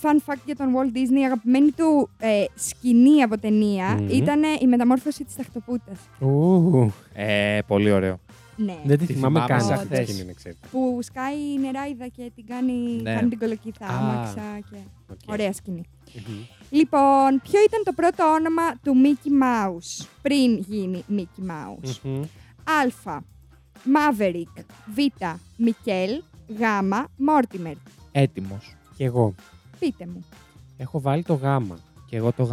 fun 0.02 0.32
fact 0.32 0.40
για 0.46 0.56
τον 0.56 0.68
Walt 0.76 0.98
Disney, 0.98 1.20
η 1.22 1.26
αγαπημένη 1.26 1.72
του 1.72 2.10
ε, 2.20 2.44
σκηνή 2.56 3.22
από 3.22 3.38
ταινία 3.40 3.88
Μμμ. 4.00 4.10
ήταν 4.10 4.42
η 4.62 4.68
μεταμόρφωση 4.68 5.24
της 5.24 5.36
ταχτοπούτας. 5.36 5.98
Ου, 6.20 6.92
Ε, 7.14 7.60
πολύ 7.68 7.92
ωραίο. 7.92 8.20
Ναι. 8.66 8.80
Δεν 8.86 8.98
τη 8.98 9.06
Τη 9.06 9.14
θυμάμαι 9.14 9.40
θυμάμαι 9.40 9.46
καν 9.48 9.62
σαν 9.62 9.74
αυτή 9.74 9.88
τη 9.88 9.94
χθες. 9.94 10.08
σκηνή, 10.10 10.26
να 10.28 10.34
ξέρετε. 10.34 10.68
Που 10.72 11.00
σκάει 11.02 11.38
η 11.54 11.60
νεράιδα 11.60 12.08
και 12.08 12.32
την 12.36 12.46
κάνει, 12.46 12.72
Ναι. 13.02 13.14
κάνει 13.16 13.30
την 13.30 13.40
κολοκύθα 13.40 13.86
Α. 13.86 13.98
άμαξα 13.98 14.60
και... 14.70 14.78
Οκ. 15.12 15.18
Ωραία 15.28 15.54
σκηνή. 15.54 15.84
Μμμ. 16.28 16.36
Λοιπόν, 16.70 17.42
ποιο 17.44 17.60
ήταν 17.68 17.84
το 17.84 17.94
πρώτο 17.96 18.24
όνομα 18.34 18.76
του 18.84 18.94
Mickey 19.04 19.44
Mouse 19.44 20.06
πριν 20.22 20.58
γίνει 20.58 21.04
Mickey 21.10 21.50
Mouse; 21.52 21.96
Μμμ. 22.04 22.22
Α. 22.64 23.20
Maverick. 23.86 24.64
Β. 24.94 24.98
Μικέλ. 25.58 26.22
Γ. 26.48 26.62
Mortimer. 27.28 27.76
Έτοιμος. 28.12 28.76
Και 28.98 29.04
εγώ. 29.06 29.36
Πείτε 29.80 30.06
μου. 30.06 30.24
Έχω 30.78 31.02
βάλει 31.02 31.24
το 31.24 31.34
γάμα. 31.34 31.78
Και 32.10 32.16
εγώ 32.18 32.32
το 32.32 32.44
Γ. 32.44 32.52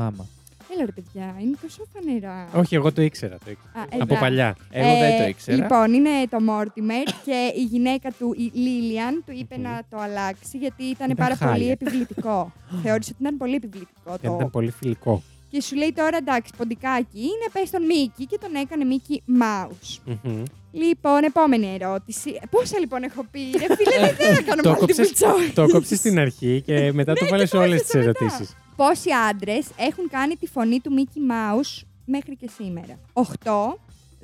Έλα 0.74 0.84
ρε 0.84 0.92
παιδιά, 0.92 1.36
είναι 1.40 1.56
τόσο 1.62 1.82
φανερά. 1.92 2.48
Όχι, 2.54 2.74
εγώ 2.74 2.92
το 2.92 3.02
ήξερα. 3.02 3.38
Το 3.44 3.50
ήξερα. 3.50 3.72
Α, 3.78 3.82
Από 3.82 3.96
εντάξει. 4.02 4.20
παλιά. 4.20 4.56
Εγώ 4.70 4.98
δεν 4.98 5.16
το 5.18 5.22
Ε, 5.22 5.28
ήξερα. 5.28 5.56
Λοιπόν, 5.56 5.92
είναι 5.92 6.10
το 6.30 6.36
Mortimer 6.48 7.12
και 7.24 7.52
η 7.56 7.62
γυναίκα 7.62 8.10
του, 8.18 8.34
η 8.38 8.50
Λίλιαν, 8.58 9.22
του 9.26 9.32
είπε 9.38 9.54
Μμμ. 9.56 9.62
να 9.62 9.82
το 9.90 9.96
αλλάξει 9.98 10.58
γιατί 10.58 10.82
ήταν, 10.82 11.10
Ήταν 11.10 11.16
πάρα 11.26 11.36
πολύ 11.36 11.50
χάλια. 11.50 11.70
επιβλητικό. 11.72 12.52
Θεώρησε 12.82 13.10
ότι 13.14 13.22
ήταν 13.22 13.36
πολύ 13.36 13.54
επιβλητικό 13.54 14.00
Γιατί 14.08 14.26
το. 14.26 14.34
ήταν 14.34 14.50
πολύ 14.50 14.70
φιλικό. 14.70 15.22
Και 15.50 15.60
σου 15.60 15.76
λέει 15.76 15.92
τώρα 15.92 16.16
εντάξει, 16.16 16.52
ποντικάκι 16.56 17.20
είναι, 17.20 17.46
πες 17.52 17.70
τον 17.70 17.84
Μίκη 17.84 18.26
και 18.26 18.38
τον 18.40 18.54
έκανε 18.54 18.84
Μίκη 18.84 19.22
Mouse. 19.40 20.14
Μμμ. 20.22 20.42
Λοιπόν, 20.72 21.22
επόμενη 21.22 21.74
ερώτηση. 21.80 22.40
Πόσα 22.50 22.78
λοιπόν 22.78 23.02
έχω 23.02 23.24
πει, 23.30 23.40
ρε 23.40 23.74
φίλε, 23.74 24.06
δεν 24.06 24.14
θέλω 24.14 24.32
να 24.34 24.40
κάνω 24.48 24.62
Το 24.62 24.70
multiple 24.70 24.78
κόψες- 24.78 25.12
choice. 25.18 25.50
Το 25.54 25.66
κόψει 25.68 25.96
στην 25.96 26.18
αρχή 26.18 26.62
και 26.66 26.92
μετά 26.92 27.12
το 27.12 27.26
βάλες 27.30 27.52
όλες 27.52 27.80
τις 27.80 27.88
στο 27.88 27.98
μετά. 27.98 28.08
ερωτήσεις. 28.10 28.56
Πόσοι 28.78 29.10
άντρες 29.30 29.66
έχουν 29.76 30.08
κάνει 30.08 30.34
τη 30.36 30.46
φωνή 30.46 30.80
του 30.80 30.92
Μίκη 30.92 31.20
Mouse 31.30 31.82
μέχρι 32.04 32.36
και 32.36 32.48
σήμερα. 32.56 32.98
8, 33.12 33.24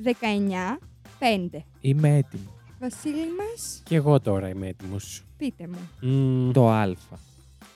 19, 0.03 0.79
5. 1.19 1.65
Είμαι 1.81 2.09
έτοιμος. 2.17 2.53
Βασίλη 2.81 3.27
μας, 3.39 3.81
Και 3.85 3.95
εγώ 3.97 4.21
τώρα 4.21 4.49
είμαι 4.49 4.67
έτοιμος. 4.67 5.25
πείτε 5.37 5.69
μου. 5.69 6.53
Το 6.53 6.71
Α. 6.71 6.87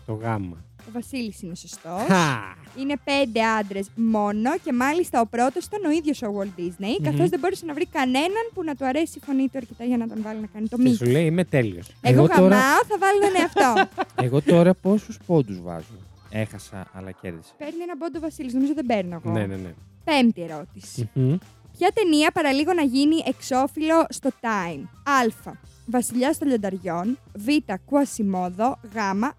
Το 0.07 0.13
γάμα. 0.13 0.57
Ο 0.89 0.91
Βασίλης 0.93 1.43
είναι 1.43 1.55
σωστός. 1.55 2.01
Χα! 2.07 2.37
Είναι 2.81 2.95
πέντε 3.05 3.43
άντρες 3.45 3.91
μόνο 3.95 4.51
και 4.65 4.73
μάλιστα 4.73 5.21
ο 5.21 5.27
πρώτος 5.27 5.65
ήταν 5.65 5.85
ο 5.85 5.91
ίδιος 5.91 6.23
ο 6.23 6.35
Walt 6.39 6.61
Disney, 6.61 6.97
Μμμ. 6.99 7.05
καθώς 7.05 7.29
δεν 7.29 7.39
μπορούσε 7.41 7.65
να 7.65 7.75
βρει 7.75 7.87
κανέναν 7.87 8.51
που 8.55 8.63
να 8.65 8.75
του 8.75 8.85
αρέσει 8.87 9.19
η 9.19 9.25
φωνή 9.27 9.49
του 9.49 9.59
αρκετά 9.59 9.85
για 9.85 9.97
να 9.97 10.09
τον 10.09 10.23
βάλει 10.23 10.41
να 10.41 10.47
κάνει 10.47 10.69
το 10.69 10.77
Και 10.77 10.83
Μίκη. 10.83 10.97
σου 10.97 11.05
λέει 11.07 11.25
είμαι 11.27 11.45
τέλειος. 11.45 11.89
Εγώ, 12.01 12.19
Εγώ 12.25 12.27
τώρα- 12.29 12.57
γαμάω, 12.57 12.85
θα 12.89 12.99
βάλω 12.99 13.19
τον 13.21 13.41
εαυτό. 13.41 13.91
Εγώ 14.23 14.43
τώρα 14.43 14.75
πόσους 14.75 15.19
πόντους 15.27 15.61
βάζω; 15.63 15.87
Έχασα, 16.31 16.87
αλλά 16.93 17.11
κέρδισα. 17.11 17.53
Παίρνει 17.59 17.83
ένα 17.83 17.97
πόντο 17.97 18.21
Βασίλης, 18.21 18.53
νομίζω 18.55 18.75
δεν 18.75 18.87
παίρνω 18.87 19.15
εγώ. 19.25 19.31
Ναι, 19.33 19.47
ναι, 19.47 19.57
ναι. 19.57 19.75
Πέμπτη 20.05 20.43
ερώτηση. 20.43 21.11
Μμμ. 21.13 21.37
Ποια 21.79 21.91
ταινία 21.95 22.31
παραλίγο 22.31 22.73
να 22.73 22.83
γίνει 22.83 23.23
εξώφυλλο 23.27 24.07
στο 24.09 24.31
Time; 24.41 24.83
Α. 25.03 25.53
Βασιλιά 25.87 26.35
των 26.39 26.49
Λιονταριών. 26.49 27.19
Β. 27.35 27.47
Κουασιμόδο. 27.85 28.79
Γ. 28.93 28.97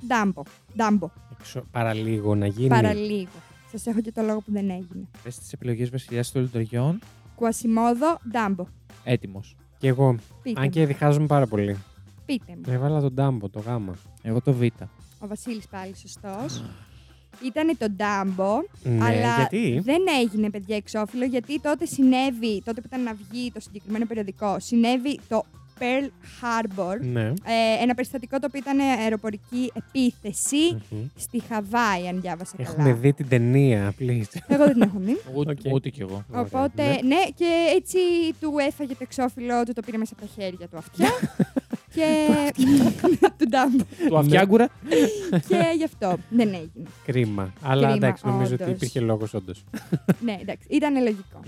Ντάμπο. 0.07 0.43
Ντάμπο. 0.75 1.09
Εξω- 1.39 1.65
Παραλίγο 1.71 2.35
να 2.35 2.45
γίνει. 2.47 2.67
Παραλίγο. 2.69 3.29
Σας 3.71 3.85
έχω 3.87 4.01
και 4.01 4.11
το 4.11 4.21
λόγο 4.21 4.39
που 4.39 4.51
δεν 4.51 4.69
έγινε. 4.69 5.07
Πες 5.23 5.37
τις 5.39 5.53
επιλογές 5.53 5.89
Βασιλιάς 5.89 6.31
των 6.31 6.41
Λιτωριών. 6.41 6.99
Κουασιμόδο. 7.35 8.19
Ντάμπο. 8.31 8.65
Έτοιμος. 9.03 9.55
Και 9.77 9.87
εγώ. 9.87 10.15
Πείτε, 10.41 10.59
Αν 10.59 10.65
μου. 10.65 10.71
και 10.71 10.85
διχάζομαι 10.85 11.25
πάρα 11.25 11.47
πολύ. 11.47 11.77
Πείτε 12.25 12.55
μου. 12.55 12.73
Έβαλα 12.73 13.01
τον 13.01 13.15
τάμπο, 13.15 13.49
το 13.49 13.59
γάμα. 13.59 13.95
Εγώ 14.21 14.41
το 14.41 14.53
Β. 14.53 14.61
Ο 15.19 15.27
Βασίλης 15.27 15.67
πάλι 15.67 15.95
σωστός. 15.95 16.63
Ήτανε 17.45 17.73
το 17.77 17.85
Ντάμπο, 17.89 18.53
Ναι, 18.83 19.05
αλλά 19.05 19.35
γιατί; 19.35 19.79
δεν 19.83 20.01
έγινε 20.21 20.49
παιδιά 20.49 20.75
εξώφυλλο 20.75 21.25
γιατί 21.25 21.59
τότε 21.59 21.85
συνέβη, 21.85 22.61
τότε 22.65 22.81
που 22.81 22.87
ήταν 22.87 23.03
να 23.03 23.13
βγει 23.31 23.51
το 23.51 23.59
συγκεκριμένο 23.59 24.05
περιοδικό, 24.05 24.57
συνέβη 24.59 25.19
το 25.29 25.45
Pearl 25.79 26.05
Harbor, 26.41 26.97
Ναι. 27.01 27.21
ε, 27.27 27.81
ένα 27.81 27.93
περιστατικό 27.93 28.39
το 28.39 28.45
οποίο 28.49 28.59
ήταν 28.59 28.79
αεροπορική 28.79 29.71
επίθεση 29.73 30.81
Μμμ. 30.89 30.99
στη 31.17 31.41
Χαβάη, 31.49 32.07
αν 32.07 32.21
διάβασα 32.21 32.55
Έχουμε 32.57 32.83
καλά. 32.83 32.95
δει 32.95 33.13
την 33.13 33.27
ταινία, 33.27 33.93
please. 33.99 34.39
Εγώ 34.47 34.63
δεν 34.63 34.73
την 34.73 34.81
έχω 34.81 34.97
δει. 34.99 35.17
Ούτε, 35.35 35.51
Οκ. 35.51 35.73
ούτε 35.73 35.89
κι 35.89 36.01
εγώ. 36.01 36.25
Ωραία, 36.31 36.41
Οπότε, 36.41 36.83
ναι. 36.83 36.99
ναι, 37.07 37.23
και 37.35 37.73
έτσι 37.75 37.97
του 38.39 38.53
έφαγε 38.67 38.91
το 38.93 38.99
εξώφυλλο, 39.01 39.63
του 39.63 39.73
το 39.73 39.81
πήρε 39.85 39.97
μέσα 39.97 40.13
από 40.19 40.25
τα 40.27 40.41
χέρια 40.41 40.67
του 40.67 40.77
αυτιά. 40.77 41.09
και. 41.93 42.27
του 43.37 43.47
Ντάμπο. 43.49 43.83
Του 44.07 44.17
Αυτιάγκουρα. 44.17 44.69
και 45.47 45.57
γι' 45.77 45.83
αυτό 45.83 46.17
δεν 46.29 46.47
έγινε. 46.47 46.87
Κρίμα. 47.05 47.53
Αλλά 47.61 47.81
Κρίμα, 47.81 47.95
εντάξει, 47.95 48.25
νομίζω 48.25 48.53
ότι 48.53 48.63
όντως. 48.63 48.75
υπήρχε 48.75 48.99
λόγος 48.99 49.33
όντως. 49.33 49.63
ναι, 50.21 50.37
εντάξει, 50.41 50.67
ήταν 50.69 50.93
λογικό. 51.03 51.39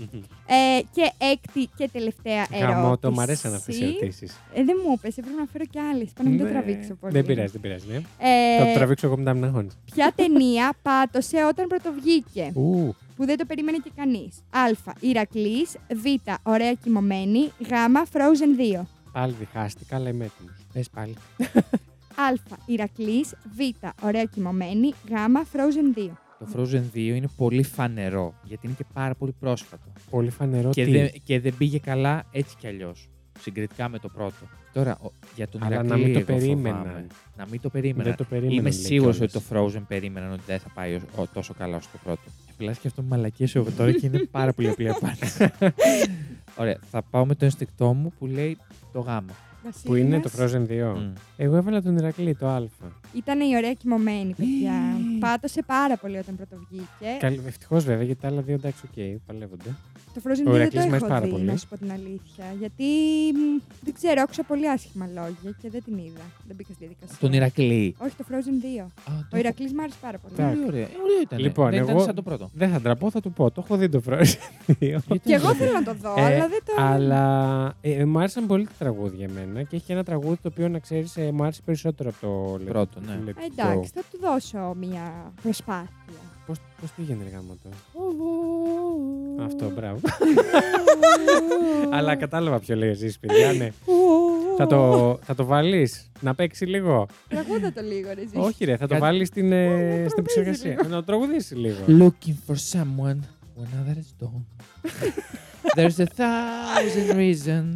Ε, 0.46 0.80
και 0.94 1.12
έκτη 1.32 1.68
και 1.76 1.88
τελευταία 1.92 2.46
ερώτηση. 2.50 2.80
Γαμό, 2.80 2.98
το 2.98 3.12
μ' 3.12 3.20
αρέσαν 3.20 3.54
αυτές 3.54 3.78
οι 3.80 3.84
ερωτήσεις. 3.84 4.40
Ε, 4.54 4.64
δεν 4.64 4.76
μου 4.86 4.92
είπες, 4.96 5.16
έπρεπε 5.16 5.36
να 5.40 5.46
φέρω 5.52 5.64
κι 5.64 5.78
άλλες. 5.78 6.10
Πάνω 6.16 6.28
να 6.28 6.34
μην 6.34 6.44
το 6.44 6.50
τραβήξω 6.52 6.94
πολύ. 6.94 7.12
Ναι. 7.12 7.22
Δεν 7.22 7.24
πειράζει, 7.34 7.52
δεν 7.52 7.60
πειράζει. 7.60 7.86
Ναι. 7.88 7.96
Ε, 7.96 8.58
Θα 8.58 8.66
το 8.66 8.72
τραβήξω 8.74 9.06
εγώ 9.06 9.16
μετά 9.16 9.34
με 9.34 9.66
Ποια 9.94 10.12
ταινία 10.14 10.72
πάτωσε 10.82 11.36
όταν 11.44 11.66
πρωτοβγήκε, 11.66 12.50
Ου, 12.54 12.94
που 13.16 13.24
δεν 13.24 13.36
το 13.36 13.44
περίμενε 13.44 13.78
και 13.84 13.90
κανείς. 13.96 14.42
Α. 14.50 14.92
Ηρακλής. 15.00 15.76
Β. 15.94 16.04
Ωραία 16.42 16.72
κοιμωμένη. 16.72 17.38
Γ. 17.58 17.70
Frozen 18.12 18.80
2. 18.80 18.82
Πάλι 19.12 19.34
διχάστηκα, 19.38 19.96
αλλά 19.96 20.08
είμαι 20.08 20.24
έτοιμος. 20.24 20.54
Πες 20.72 20.90
πάλι. 20.90 21.14
Α. 22.14 22.56
Ηρακλής. 22.66 23.34
Β. 23.56 23.58
Ωραία 24.04 24.24
κοιμωμένη. 24.24 24.86
Γ. 24.88 25.12
Frozen 25.52 25.98
2. 25.98 26.10
Το 26.38 26.46
Frozen 26.56 26.82
2 26.94 26.96
είναι 26.96 27.28
πολύ 27.36 27.62
φανερό, 27.62 28.34
γιατί 28.42 28.66
είναι 28.66 28.74
και 28.78 28.84
πάρα 28.92 29.14
πολύ 29.14 29.34
πρόσφατο. 29.40 29.92
Πολύ 30.10 30.30
φανερό 30.30 30.70
Και, 30.70 30.84
τι; 30.84 30.90
δεν- 30.90 31.10
και 31.24 31.40
δεν 31.40 31.54
πήγε 31.58 31.78
καλά 31.78 32.24
έτσι 32.30 32.56
κι 32.58 32.66
αλλιώς. 32.66 33.08
Συγκριτικά 33.40 33.88
με 33.88 33.98
το 33.98 34.08
πρώτο. 34.08 34.34
Τώρα, 34.72 34.98
ο- 35.02 35.12
για 35.36 35.48
τον 35.48 35.74
Ηρακλή 35.74 35.90
να 35.90 35.96
μην 35.96 36.12
το 36.12 36.18
εγώ 36.18 36.26
περίμενα. 36.38 36.76
φοβάμαι. 36.76 37.06
Να 37.36 37.46
μην 37.50 37.60
το 37.60 37.68
περίμενα. 37.70 38.02
Δεν 38.04 38.16
το 38.16 38.24
περίμενα. 38.24 38.54
Είμαι 38.60 38.70
λέει 38.70 38.72
σίγουρος 38.78 39.16
κιόλας. 39.16 39.34
ότι 39.34 39.44
το 39.48 39.56
Frozen 39.78 39.82
περίμεναν 39.88 40.32
ότι 40.32 40.42
δεν 40.46 40.58
θα 40.58 40.68
πάει 40.74 40.94
ως- 40.94 41.02
ο- 41.16 41.26
τόσο 41.26 41.54
καλά 41.54 41.76
όσο 41.76 41.88
το 41.92 41.98
πρώτο. 42.04 42.20
Απλά 42.62 42.74
σκέφτομαι 42.74 43.08
μαλακίες 43.08 43.46
εγώ 43.52 43.70
τώρα 43.76 43.92
και 43.92 44.06
είναι 44.06 44.18
πάρα 44.30 44.52
πολύ 44.52 44.68
απλή 44.68 44.88
απάντηση. 44.88 45.50
Ωραία, 46.60 46.78
θα 46.90 47.02
πάω 47.02 47.26
με 47.26 47.34
το 47.34 47.44
ένστικτό 47.44 47.92
μου 47.92 48.12
που 48.18 48.26
λέει 48.26 48.58
το 48.92 49.00
γάμα. 49.62 49.74
Που 49.84 49.94
είναι 49.94 50.20
το 50.20 50.28
Βασίλης. 50.36 50.68
Frozen 50.68 50.92
2. 50.92 50.94
Μμ. 50.98 51.12
Εγώ 51.36 51.56
έβαλα 51.56 51.82
τον 51.82 51.96
Ηρακλή, 51.96 52.34
το 52.34 52.46
Α. 52.48 52.62
Ήταν 53.14 53.40
η 53.40 53.56
ωραία 53.56 53.72
κοιμωμένη, 53.72 54.34
παιδιά. 54.34 54.72
Πάτωσε 55.20 55.62
πάρα 55.66 55.96
πολύ 55.96 56.18
όταν 56.18 56.36
πρωτοβγήκε. 56.36 57.42
Ευτυχώς 57.46 57.84
βέβαια, 57.84 58.04
γιατί 58.04 58.20
τα 58.20 58.28
άλλα 58.28 58.40
δύο 58.40 58.54
εντάξει, 58.54 58.82
οκ, 58.90 59.20
παλεύονται. 59.26 59.74
Το 60.14 60.20
Frozen 60.24 60.46
2 60.46 60.46
Ο 60.46 60.52
δεν 60.52 60.60
Ηρακλής 60.60 60.82
το 60.82 60.88
μου 60.88 60.94
αρέσει 60.94 61.04
έχω 61.04 61.06
πάρα 61.06 61.24
δει, 61.24 61.30
πολύ. 61.30 61.44
να 61.44 61.56
σου 61.56 61.68
πω 61.68 61.76
την 61.78 61.90
αλήθεια. 61.92 62.44
Γιατί 62.58 62.84
μ, 63.34 63.60
δεν 63.84 63.94
ξέρω, 63.94 64.22
άκουσα 64.22 64.42
πολύ 64.42 64.70
άσχημα 64.70 65.06
λόγια 65.06 65.50
και 65.62 65.70
δεν 65.70 65.82
την 65.84 65.96
είδα. 65.98 66.24
Δεν 66.46 66.56
μπήκα 66.56 66.72
στη 66.72 66.84
διαδικασία. 66.84 67.16
Τον 67.20 67.32
Ηρακλή. 67.32 67.94
Όχι, 67.98 68.14
το 68.16 68.24
Frozen 68.30 68.56
2. 68.80 68.90
Α, 69.10 69.12
Ο 69.32 69.36
Ηρακλής 69.36 69.72
μου 69.72 69.82
άρεσε 69.82 69.96
πάρα 70.00 70.18
πολύ. 70.18 70.34
Εντάξει. 70.38 70.56
Πολύ 70.56 70.66
ωραία. 70.68 70.82
Ε, 70.82 71.02
Ωραίο 71.04 71.20
ήταν. 71.22 71.38
Λοιπόν, 71.38 71.70
δεν 71.70 71.82
ήταν 71.82 71.94
εγώ- 71.94 72.04
σαν 72.04 72.14
το 72.14 72.22
πρώτο. 72.22 72.50
Δεν 72.54 72.70
θα 72.70 72.80
ντραπώ, 72.80 73.10
θα 73.10 73.20
του 73.20 73.32
πω. 73.32 73.50
Το 73.50 73.62
έχω 73.64 73.76
δει 73.76 73.88
το 73.88 74.02
Frozen 74.08 74.38
2. 74.66 74.98
Και 75.24 75.32
εγώ 75.34 75.54
θέλω 75.54 75.72
να 75.72 75.82
το 75.82 75.94
δω, 76.02 76.14
Ε, 76.18 76.24
αλλά 76.24 76.48
δεν 76.48 76.60
το. 76.64 76.72
Αλλά 76.82 77.24
ε, 77.80 78.04
μου 78.04 78.18
άρεσαν 78.18 78.46
πολύ 78.46 78.64
τα 78.64 78.72
τραγούδια 78.78 79.24
εμένα 79.30 79.51
και 79.60 79.76
έχει 79.76 79.84
και 79.84 79.92
ένα 79.92 80.04
τραγούδι 80.04 80.36
το 80.42 80.48
οποίο 80.52 80.68
να 80.68 80.78
ξέρεις 80.78 81.16
μου 81.32 81.42
άρεσε 81.42 81.60
περισσότερο 81.64 82.10
από 82.10 82.26
το 82.26 82.58
λε- 82.58 82.68
Πρώτο, 82.72 83.00
ναι. 83.00 83.18
Let 83.24 83.28
Ε, 83.28 83.30
It 83.30 83.50
Εντάξει, 83.58 83.90
Go. 83.94 84.00
θα 84.00 84.02
του 84.10 84.18
δώσω 84.20 84.74
μια 84.78 85.32
προσπάθεια. 85.42 85.92
Πώς, 86.46 86.58
πώς 86.80 86.90
πήγαινε 86.96 87.24
γάμο 87.32 87.56
το. 87.62 87.68
Αυτό, 89.44 89.70
μπράβο. 89.70 90.00
Αλλά 91.96 92.16
κατάλαβα 92.16 92.58
ποιο 92.60 92.76
λέει 92.76 92.88
εσείς, 92.88 93.18
παιδιά, 93.18 93.52
ναι. 93.52 93.68
θα, 94.56 94.66
το, 94.66 95.18
θα 95.22 95.34
το 95.34 95.44
βάλεις, 95.44 96.10
να 96.20 96.34
παίξει 96.34 96.66
λίγο; 96.66 97.06
Τραγούδα 97.28 97.72
το 97.72 97.80
λίγο, 97.80 98.08
ρε 98.14 98.20
Ζήση. 98.20 98.36
Όχι 98.38 98.64
ρε, 98.64 98.72
θα 98.76 98.86
το 98.86 98.86
Κάτι- 98.88 99.00
βάλεις 99.00 99.28
στην, 99.28 99.52
ε, 99.52 99.66
τραγουδήσει 99.66 100.08
στην 100.08 100.18
επεξεργασία. 100.22 100.70
λίγο. 100.70 100.88
Να 100.88 100.96
το 100.96 101.02
τραγουδήσεις 101.04 101.56
λίγο. 101.56 101.76
Looking 101.88 102.34
for 102.48 102.54
someone 102.72 103.18
when 103.58 103.68
others 103.82 104.24
don't. 104.24 104.44
There's 105.76 105.98
a 106.06 106.06
thousand 106.22 107.08
reasons 107.24 107.72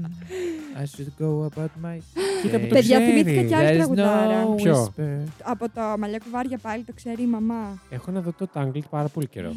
I 0.83 0.85
should 0.93 1.11
go 1.23 1.31
about 1.51 1.73
my. 1.85 1.99
Κοίτα 2.43 2.59
που 2.59 2.67
το 2.67 2.75
Παιδιά, 2.75 2.99
ξέρεις. 2.99 3.23
θυμήθηκα 3.23 3.43
κι 3.43 3.55
άλλη 3.55 3.69
There's 3.69 3.75
τραγουδάρα. 3.77 4.47
no 4.49 4.57
Ποιο; 4.57 4.93
whisper. 4.97 5.19
Από 5.43 5.69
το 5.75 5.81
μαλλιά 5.99 6.19
κουβάρια 6.25 6.59
πάλι 6.59 6.83
το 6.83 6.93
ξέρει 6.95 7.23
η 7.23 7.27
μαμά. 7.27 7.79
Έχω 7.91 8.11
να 8.11 8.21
δω 8.21 8.33
το 8.39 8.49
Tangled 8.55 8.81
πάρα 8.91 9.09
πολύ 9.09 9.27
καιρό. 9.27 9.53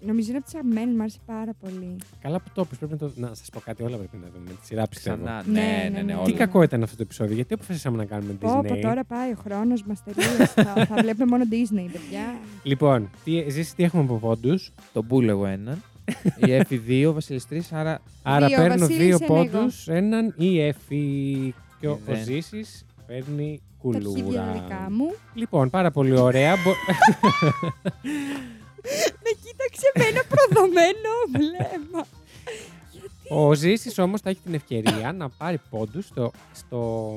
Νομίζω 0.00 0.28
είναι 0.28 0.36
από 0.36 0.44
τις 0.46 0.54
αγαπημένες, 0.54 0.94
μου 0.94 1.00
άρεσε 1.00 1.18
πάρα 1.26 1.52
πολύ. 1.60 1.96
Καλά 2.22 2.38
που 2.40 2.48
το 2.54 2.64
πεις, 2.64 2.78
πρέπει 2.78 2.92
να 2.92 2.98
το. 2.98 3.10
Να 3.16 3.28
σας 3.34 3.48
πω 3.52 3.60
κάτι, 3.60 3.82
όλα 3.82 3.96
πρέπει 3.96 4.16
να 4.16 4.28
δούμε. 4.34 4.50
Τη 4.60 4.66
σειρά 4.66 4.86
πιστεύω. 4.88 5.16
Ξανά, 5.16 5.42
Ναι, 5.46 5.60
ναι, 5.60 5.66
ναι, 5.82 5.88
ναι, 5.88 6.02
ναι. 6.02 6.02
ναι. 6.02 6.22
Τι 6.24 6.30
όλα. 6.30 6.38
κακό 6.38 6.62
ήταν 6.62 6.82
αυτό 6.82 6.96
το 6.96 7.02
επεισόδιο, 7.02 7.34
γιατί 7.34 7.54
αποφασίσαμε 7.54 7.96
να 7.96 8.04
κάνουμε 8.04 8.32
Πω, 8.32 8.60
πω, 8.68 8.74
Disney. 8.74 8.80
τώρα 8.82 9.04
πάει 9.04 9.30
ο 9.30 9.36
χρόνος 9.44 9.82
μας 9.84 10.02
τελείωσε. 10.04 10.46
θα, 10.46 10.86
θα 10.86 10.94
βλέπουμε 11.02 11.26
μόνο 11.30 11.44
Disney, 11.50 11.88
παιδιά. 11.92 12.36
Λοιπόν, 12.62 13.10
τι, 13.24 13.50
ζήσει 13.50 13.74
τι 13.74 13.82
έχουμε 13.84 14.02
από 14.02 14.14
πόντους; 14.16 14.72
Τον 14.92 15.04
Μπούλ 15.04 15.28
εγώ 15.28 15.46
έναν. 15.46 15.82
Η 16.46 16.52
Εφη 16.52 16.80
2, 16.88 17.04
ο 17.08 17.12
Βασίλη 17.12 17.40
3, 17.50 17.58
άρα 17.70 18.00
Άρα 18.22 18.46
Δύο, 18.46 18.56
παίρνω 18.56 18.78
Βασίλης, 18.78 18.98
δύο 19.06 19.16
ένα 19.20 19.26
πόντους, 19.26 19.88
έναν 19.88 20.34
ή 20.36 20.60
Εφη. 20.60 21.54
Και 21.80 21.86
ο, 21.88 21.90
ο 21.92 21.98
Μηδέν. 22.08 22.24
Ζήσης 22.24 22.84
παίρνει 23.06 23.60
Τα 23.82 23.88
αρχίδια 23.88 24.22
κουλούρα. 24.22 24.52
δικά 24.52 24.86
μου. 24.90 25.14
Λοιπόν, 25.34 25.70
πάρα 25.70 25.90
πολύ 25.90 26.18
ωραία. 26.18 26.54
Μπο- 26.56 26.74
Με 29.22 29.30
κοίταξε 29.44 29.92
με 29.94 30.04
ένα 30.04 30.22
προδομένο 30.28 31.10
βλέμμα. 31.38 32.06
Ο 33.30 33.54
Ζήσης 33.54 33.98
όμως 33.98 34.20
θα 34.20 34.30
έχει 34.30 34.40
την 34.44 34.54
ευκαιρία 34.54 35.12
να 35.12 35.28
πάρει 35.28 35.60
πόντους 35.70 36.06
στο... 36.06 36.30
στο... 36.54 37.12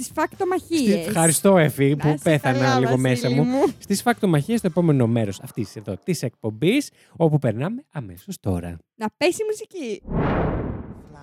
Τι 0.00 0.06
Στη... 0.06 0.12
φακτομαχίε. 0.14 1.04
Ευχαριστώ, 1.06 1.56
Εφη, 1.56 1.96
που 1.96 2.14
πέθανα 2.22 2.78
λίγο 2.78 2.96
μέσα 2.96 3.30
μου. 3.30 3.42
μου. 3.42 3.62
Στις 3.78 4.02
φακτομαχίες 4.02 4.58
στο 4.58 4.68
επόμενο 4.68 5.06
μέρος 5.06 5.40
αυτής 5.42 5.76
εδώ 5.76 5.96
της 6.04 6.22
εκπομπής, 6.22 6.90
όπου 7.16 7.38
περνάμε 7.38 7.84
αμέσως 7.92 8.36
τώρα. 8.40 8.76
Να 8.94 9.06
πέσει 9.16 9.42
η 9.42 9.44
μουσική. 9.50 10.02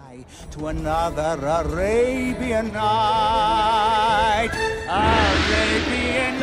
fly 0.07 0.15
to 0.53 0.59
another 0.67 1.33
Arabian 1.61 2.67
night. 2.73 4.51
Arabian 4.89 6.33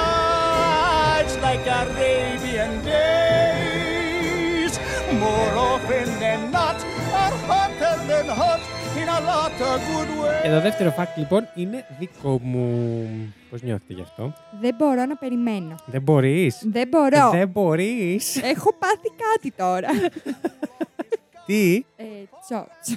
nights 0.00 1.34
like 1.46 1.64
Arabian 1.82 2.72
days. 2.84 4.72
More 5.24 5.54
in 9.20 9.26
a 9.26 9.30
lot 9.30 9.60
of 9.60 9.78
good 9.90 10.10
ways. 10.22 10.42
Και 10.42 10.48
το 10.48 10.60
δεύτερο 10.60 10.94
fact 10.98 11.16
λοιπόν 11.16 11.48
είναι 11.54 11.84
δικό 11.98 12.40
μου. 12.42 13.34
Πώς 13.50 13.62
νιώθετε 13.62 13.92
γι' 13.94 14.02
αυτό; 14.02 14.32
Δεν 14.60 14.74
μπορώ 14.78 15.04
να 15.06 15.16
περιμένω. 15.16 15.74
Δεν 15.86 16.02
μπορείς; 16.02 16.62
Δεν 16.64 16.88
μπορώ. 16.88 17.30
Δεν 17.30 17.48
μπορείς; 17.48 18.36
Έχω 18.42 18.74
πάθει 18.74 19.10
κάτι 19.16 19.52
τώρα. 19.56 19.88
Τι; 21.46 21.84
ε, 21.96 22.04
τσο, 22.46 22.66
τσο. 22.82 22.96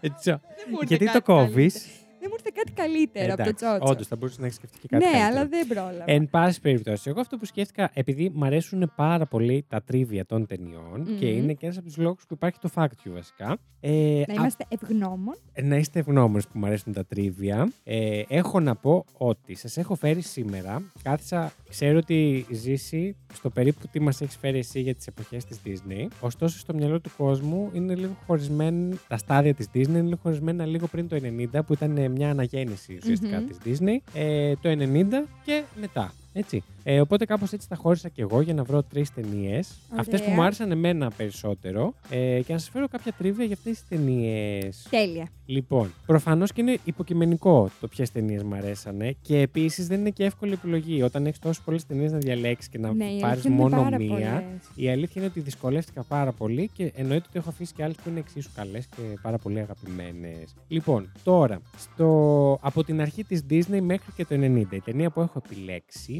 Έτσι. 0.00 0.30
μου 0.30 0.78
ήρθε 0.80 0.84
Γιατί 0.86 1.04
το 1.04 1.12
κάτι 1.12 1.22
κόβεις; 1.24 1.72
Δεν 1.72 1.82
μου 2.30 2.36
ήρθε 2.38 2.50
κάτι 2.54 2.72
καλύτερο 2.72 3.32
από 3.32 3.44
το 3.44 3.54
τσότσο. 3.54 3.90
Όντως, 3.90 4.06
θα 4.06 4.16
μπορούσες 4.16 4.38
να 4.38 4.44
έχεις 4.46 4.56
σκεφτεί 4.56 4.78
και 4.78 4.88
κάτι 4.90 5.04
ναι, 5.04 5.10
καλύτερο. 5.10 5.38
αλλά 5.38 5.46
δεν 5.48 5.66
πρόλαβα. 5.66 6.04
Εν 6.06 6.30
πάση 6.30 6.60
περιπτώσει, 6.60 7.10
εγώ 7.10 7.20
αυτό 7.20 7.36
που 7.36 7.44
σκέφτηκα, 7.44 7.90
επειδή 7.94 8.30
μου 8.34 8.44
αρέσουν 8.44 8.92
πάρα 8.96 9.26
πολύ 9.26 9.64
τα 9.68 9.82
τρίβια 9.82 10.26
των 10.26 10.46
ταινιών 10.46 11.16
και 11.18 11.26
Μμμ. 11.26 11.36
είναι 11.38 11.52
και 11.52 11.64
ένας 11.66 11.76
από 11.76 11.86
τους 11.86 11.96
λόγους 11.96 12.24
που 12.26 12.34
υπάρχει 12.34 12.58
το 12.58 12.70
fact 12.74 12.84
you 13.04 13.10
βασικά. 13.14 13.56
Ε, 13.80 14.22
να 14.26 14.34
α- 14.34 14.36
είμαστε 14.38 14.64
ευγνώμων. 14.68 15.34
να 15.62 15.76
είστε 15.76 15.98
ευγνώμονες 15.98 16.44
που 16.46 16.58
μου 16.58 16.66
αρέσουν 16.66 16.92
τα 16.92 17.04
τρίβια. 17.04 17.72
Ε, 17.84 18.22
έχω 18.28 18.60
να 18.60 18.74
πω 18.76 19.04
ότι 19.16 19.54
σας 19.54 19.76
έχω 19.76 19.94
φέρει 19.94 20.20
σήμερα. 20.20 20.82
Κάθισα, 21.02 21.52
ξέρω 21.68 21.98
ότι 21.98 22.46
ζήσει 22.50 23.16
στο 23.32 23.50
περίπου 23.50 23.88
τι 23.90 24.00
μας 24.00 24.20
έχεις 24.20 24.36
φέρει 24.36 24.58
εσύ 24.58 24.80
για 24.80 24.94
τις 24.94 25.06
εποχές 25.06 25.44
της 25.44 25.60
Disney. 25.66 26.06
Ωστόσο, 26.20 26.58
στο 26.58 26.74
μυαλό 26.74 27.00
του 27.00 27.10
κόσμου 27.16 27.70
είναι 27.72 27.94
λίγο 27.94 28.16
χωρισμένο, 28.26 28.96
τα 29.08 29.16
στάδια 29.16 29.54
της 29.54 29.66
Disney 29.74 29.88
είναι 29.88 30.00
λίγο 30.00 30.18
χωρισμένα 30.22 30.66
λίγο 30.66 30.86
πριν 30.86 31.08
το 31.08 31.16
90, 31.54 31.60
που 31.66 31.72
ήταν 31.72 31.96
ε, 31.96 32.08
μια 32.20 32.30
αναγέννηση 32.30 32.98
ουσιαστικά 33.02 33.40
Μμμ. 33.40 33.46
της 33.46 33.58
Disney. 33.80 33.96
Ε, 34.14 34.54
το 34.56 34.68
90 34.68 35.26
και 35.44 35.62
μετά. 35.80 36.12
Έτσι. 36.32 36.62
Ε, 36.82 37.00
οπότε 37.00 37.24
κάπως 37.24 37.52
έτσι 37.52 37.68
τα 37.68 37.76
χώρισα 37.76 38.08
και 38.08 38.22
εγώ 38.22 38.40
για 38.40 38.54
να 38.54 38.62
βρω 38.62 38.82
τρεις 38.82 39.12
ταινίες. 39.14 39.78
Αυτές 39.96 40.20
που 40.20 40.24
Ωραία. 40.26 40.36
μου 40.38 40.42
άρεσαν 40.42 40.70
εμένα 40.70 41.10
περισσότερο. 41.10 41.94
Ε, 42.10 42.40
και 42.46 42.52
να 42.52 42.58
σας 42.58 42.68
φέρω 42.68 42.88
κάποια 42.88 43.12
τρίβια 43.12 43.44
για 43.44 43.54
αυτές 43.54 43.78
τις 43.78 43.88
ταινίες. 43.88 44.86
Τέλεια. 44.90 45.28
Λοιπόν, 45.46 45.92
προφανώς 46.06 46.52
και 46.52 46.60
είναι 46.60 46.78
υποκειμενικό 46.84 47.70
το 47.80 47.88
ποιες 47.88 48.12
ταινίες 48.12 48.42
μου 48.42 48.54
αρέσανε 48.54 49.16
και 49.22 49.40
επίσης 49.40 49.86
δεν 49.86 50.00
είναι 50.00 50.10
και 50.10 50.24
εύκολη 50.24 50.52
επιλογή. 50.52 51.02
Όταν 51.02 51.26
έχεις 51.26 51.38
τόσες 51.38 51.62
πολλές 51.64 51.86
ταινίες 51.86 52.12
να 52.12 52.18
διαλέξεις 52.18 52.68
και 52.70 52.78
να 52.78 52.92
ναι, 52.92 53.04
η 53.04 53.20
πάρεις 53.20 53.24
αλήθεια 53.24 53.50
είναι 53.50 53.60
μόνο 53.60 53.82
πάρα 53.82 53.98
μία. 53.98 54.08
πολλές. 54.08 54.70
Η 54.74 54.90
αλήθεια 54.90 55.22
είναι 55.22 55.26
ότι 55.26 55.40
δυσκολεύτηκα 55.40 56.02
πάρα 56.02 56.32
πολύ 56.32 56.70
και 56.72 56.92
εννοείται 56.94 57.24
ότι 57.28 57.38
έχω 57.38 57.48
αφήσει 57.48 57.72
και 57.74 57.82
άλλες 57.82 57.96
που 57.96 58.08
είναι 58.08 58.18
εξίσου 58.18 58.50
καλές 58.54 58.86
και 58.86 59.02
πάρα 59.22 59.38
πολύ 59.38 59.58
αγαπημένες. 59.60 60.54
Λοιπόν, 60.68 61.12
τώρα, 61.24 61.60
στο... 61.78 62.58
από 62.62 62.84
την 62.84 63.00
αρχή 63.00 63.24
της 63.24 63.44
Disney 63.50 63.80
μέχρι 63.80 64.12
και 64.16 64.24
το 64.24 64.34
90, 64.34 64.64
η 64.70 64.80
ταινία 64.80 65.10
που 65.10 65.20
έχω 65.20 65.42
επιλέξει 65.44 66.19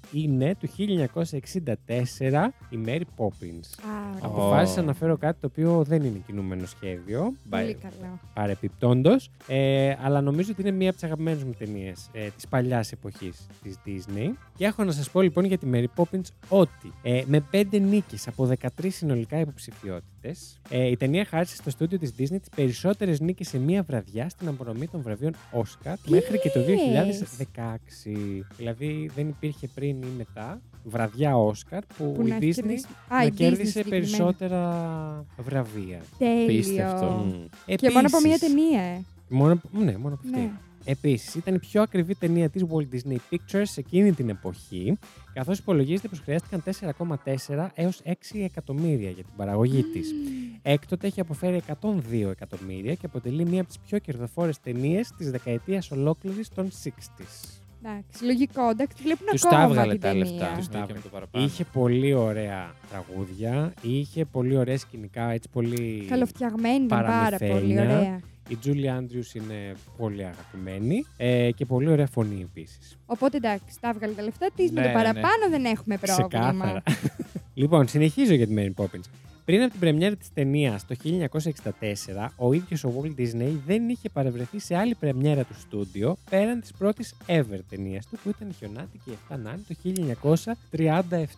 είναι 0.11 0.55
του 0.59 0.69
1964 0.77 2.49
η 2.69 2.79
Mary 2.85 3.01
Poppins. 3.17 3.67
Α, 3.81 4.09
ωραία. 4.09 4.19
Αποφάσισα 4.21 4.81
να 4.81 4.93
φέρω 4.93 5.17
κάτι 5.17 5.39
το 5.39 5.47
οποίο 5.47 5.83
δεν 5.83 6.03
είναι 6.03 6.21
κινούμενο 6.25 6.65
σχέδιο. 6.65 7.33
Πολύ 7.49 7.77
καλό. 7.81 8.19
Παρεπιπτόντω, 8.33 9.15
ε, 9.47 9.95
αλλά 10.01 10.21
νομίζω 10.21 10.49
ότι 10.51 10.61
είναι 10.61 10.71
μία 10.71 10.87
από 10.89 10.95
τις 10.95 11.05
αγαπημένες 11.05 11.43
μου 11.43 11.53
ταινίες 11.57 12.09
ε, 12.11 12.27
της 12.35 12.47
παλιάς 12.47 12.91
εποχής 12.91 13.47
της 13.63 13.75
Disney. 13.85 14.29
Και 14.57 14.65
έχω 14.65 14.83
να 14.83 14.91
σας 14.91 15.09
πω 15.09 15.21
λοιπόν 15.21 15.45
για 15.45 15.57
τη 15.57 15.67
Mary 15.73 15.85
Poppins 15.95 16.27
ότι 16.49 16.93
ε, 17.01 17.23
με 17.25 17.43
5 17.51 17.81
νίκες 17.81 18.27
από 18.27 18.49
13 18.59 18.67
συνολικά 18.87 19.39
υποψηφιότητες, 19.39 20.59
ε, 20.69 20.87
η 20.87 20.97
ταινία 20.97 21.25
χάρισε 21.25 21.55
στο 21.55 21.69
στούντιο 21.69 21.97
της 21.97 22.09
Disney 22.09 22.39
τις 22.39 22.49
περισσότερες 22.55 23.19
νίκες 23.19 23.47
σε 23.47 23.57
μία 23.57 23.83
βραδιά 23.83 24.29
στην 24.29 24.47
απονομή 24.47 24.87
των 24.87 25.01
βραβείων 25.01 25.33
Oscar 25.51 25.95
μέχρι 26.07 26.39
και 26.39 26.49
το 26.49 26.59
λες; 26.59 27.23
2016. 27.55 28.45
Δηλαδή 28.57 29.11
δεν 29.15 29.27
υπήρχε 29.27 29.67
πριν 29.67 30.00
ή 30.03 30.07
μετά 30.17 30.61
βραδιά 30.83 31.33
Oscar 31.35 31.79
που, 31.97 32.11
Που 32.11 32.21
η 32.25 32.29
να 32.29 32.35
έχει 32.35 32.45
Disney 32.49 32.53
κερδίσει- 32.55 32.85
Α, 33.07 33.15
να 33.17 33.23
η 33.23 33.27
Disney 33.27 33.33
κέρδισε 33.35 33.65
συγκεκριμένα. 33.71 34.01
περισσότερα 34.07 35.25
βραβεία. 35.37 36.01
Τέλειο. 36.17 36.45
Πίστευτο. 36.47 37.05
Μμ. 37.65 37.73
Και 37.75 37.89
μόνο 37.89 38.07
από 38.07 38.19
μία 38.21 38.33
Επίσης- 38.33 38.39
ταινία, 38.55 38.81
ε. 38.81 39.01
Μόνο, 39.29 39.53
από- 39.53 39.69
ναι, 39.83 39.97
μόνο 39.97 40.13
από 40.13 40.27
αυτή. 40.27 40.39
Ναι. 40.39 40.51
Επίσης, 40.85 41.35
ήταν 41.35 41.55
η 41.55 41.59
πιο 41.59 41.81
ακριβή 41.81 42.15
ταινία 42.15 42.49
της 42.49 42.63
Walt 42.69 42.87
Disney 42.95 43.15
Pictures 43.31 43.61
σε 43.63 43.79
εκείνη 43.79 44.11
την 44.13 44.29
εποχή, 44.29 44.97
καθώς 45.33 45.57
υπολογίζεται 45.59 46.07
πως 46.07 46.19
χρειάστηκαν 46.19 46.63
4,4 46.63 47.71
έως 47.75 48.01
6 48.03 48.43
εκατομμύρια 48.43 49.09
για 49.09 49.23
την 49.23 49.33
παραγωγή 49.37 49.83
της. 49.83 50.13
Έκτοτε 50.61 51.07
έχει 51.07 51.19
αποφέρει 51.19 51.55
102 51.55 52.29
εκατομμύρια 52.29 52.93
και 52.93 53.05
αποτελεί 53.05 53.45
μία 53.45 53.59
από 53.61 53.69
τις 53.69 53.79
πιο 53.79 53.99
κερδοφόρες 53.99 54.59
ταινίες 54.59 55.11
της 55.17 55.31
δεκαετίας 55.31 55.91
ολόκληρης 55.91 56.49
των 56.49 56.71
60s. 56.71 57.60
Εντάξει, 57.83 58.23
λογικό. 58.25 58.69
Εντάξει, 58.69 59.03
βλέπουν 59.03 59.27
Τους 59.31 59.45
ακόμα 59.45 59.61
τα 59.61 59.69
έβγαλε 59.69 59.91
την 59.91 60.01
τα 60.01 60.07
ταινία. 60.07 60.23
λεφτά. 60.25 60.47
Τους 60.47 60.55
Τους 60.57 60.67
τα 60.67 60.71
τα 60.73 60.79
έβγαλε. 60.79 60.99
το 60.99 61.09
παραπάνω. 61.09 61.45
Είχε 61.45 61.63
πολύ 61.63 62.13
ωραία 62.13 62.73
τραγούδια, 62.89 63.73
είχε 63.81 64.25
πολύ 64.25 64.57
ωραία 64.57 64.77
σκηνικά, 64.77 65.29
έτσι 65.29 65.49
πολύ. 65.49 66.05
Καλοφτιαγμένη 66.09 66.75
ήταν 66.85 66.87
πάρα 66.87 67.37
πολύ 67.37 67.49
παραμυθένια. 67.51 67.81
ωραία. 67.83 68.19
Η 68.49 68.57
Julie 68.65 68.99
Andrews 68.99 69.35
είναι 69.35 69.75
πολύ 69.97 70.25
αγαπημένη 70.25 71.05
ε, 71.17 71.51
και 71.55 71.65
πολύ 71.65 71.89
ωραία 71.89 72.07
φωνή 72.07 72.41
επίσης. 72.41 72.97
Οπότε 73.05 73.37
εντάξει, 73.37 73.79
τα 73.81 73.89
έβγαλε 73.89 74.13
τα 74.13 74.21
λεφτά 74.23 74.47
της. 74.55 74.71
με 74.71 74.81
Ναι, 74.81 74.87
το 74.87 74.91
ναι, 74.91 74.97
ναι. 74.97 75.03
παραπάνω 75.03 75.49
δεν 75.49 75.65
έχουμε 75.65 75.97
πρόβλημα. 75.97 76.27
Ξεκάθαρα. 76.27 76.83
λοιπόν, 77.61 77.87
συνεχίζω 77.87 78.33
για 78.33 78.47
τη 78.47 78.53
Mary 78.57 78.83
Poppins. 78.83 79.03
Πριν 79.45 79.61
από 79.61 79.71
την 79.71 79.79
πρεμιέρα 79.79 80.15
της 80.15 80.33
ταινίας 80.33 80.85
το 80.85 80.95
1964, 81.03 82.29
ο 82.35 82.53
ίδιος 82.53 82.83
ο 82.83 82.93
Walt 82.97 83.19
Disney 83.21 83.53
δεν 83.65 83.89
είχε 83.89 84.09
παρευρεθεί 84.09 84.59
σε 84.59 84.75
άλλη 84.75 84.95
πρεμιέρα 84.95 85.43
του 85.43 85.53
στούντιο 85.59 86.17
πέραν 86.29 86.61
της 86.61 86.71
πρώτης 86.77 87.15
ever 87.27 87.59
ταινίας 87.69 88.05
του 88.07 88.17
που 88.23 88.29
ήταν 88.29 88.49
η 88.49 88.53
Χιονάτικη 88.53 89.17
7 89.29 89.35
Νάνη 89.43 89.61
το 89.67 89.75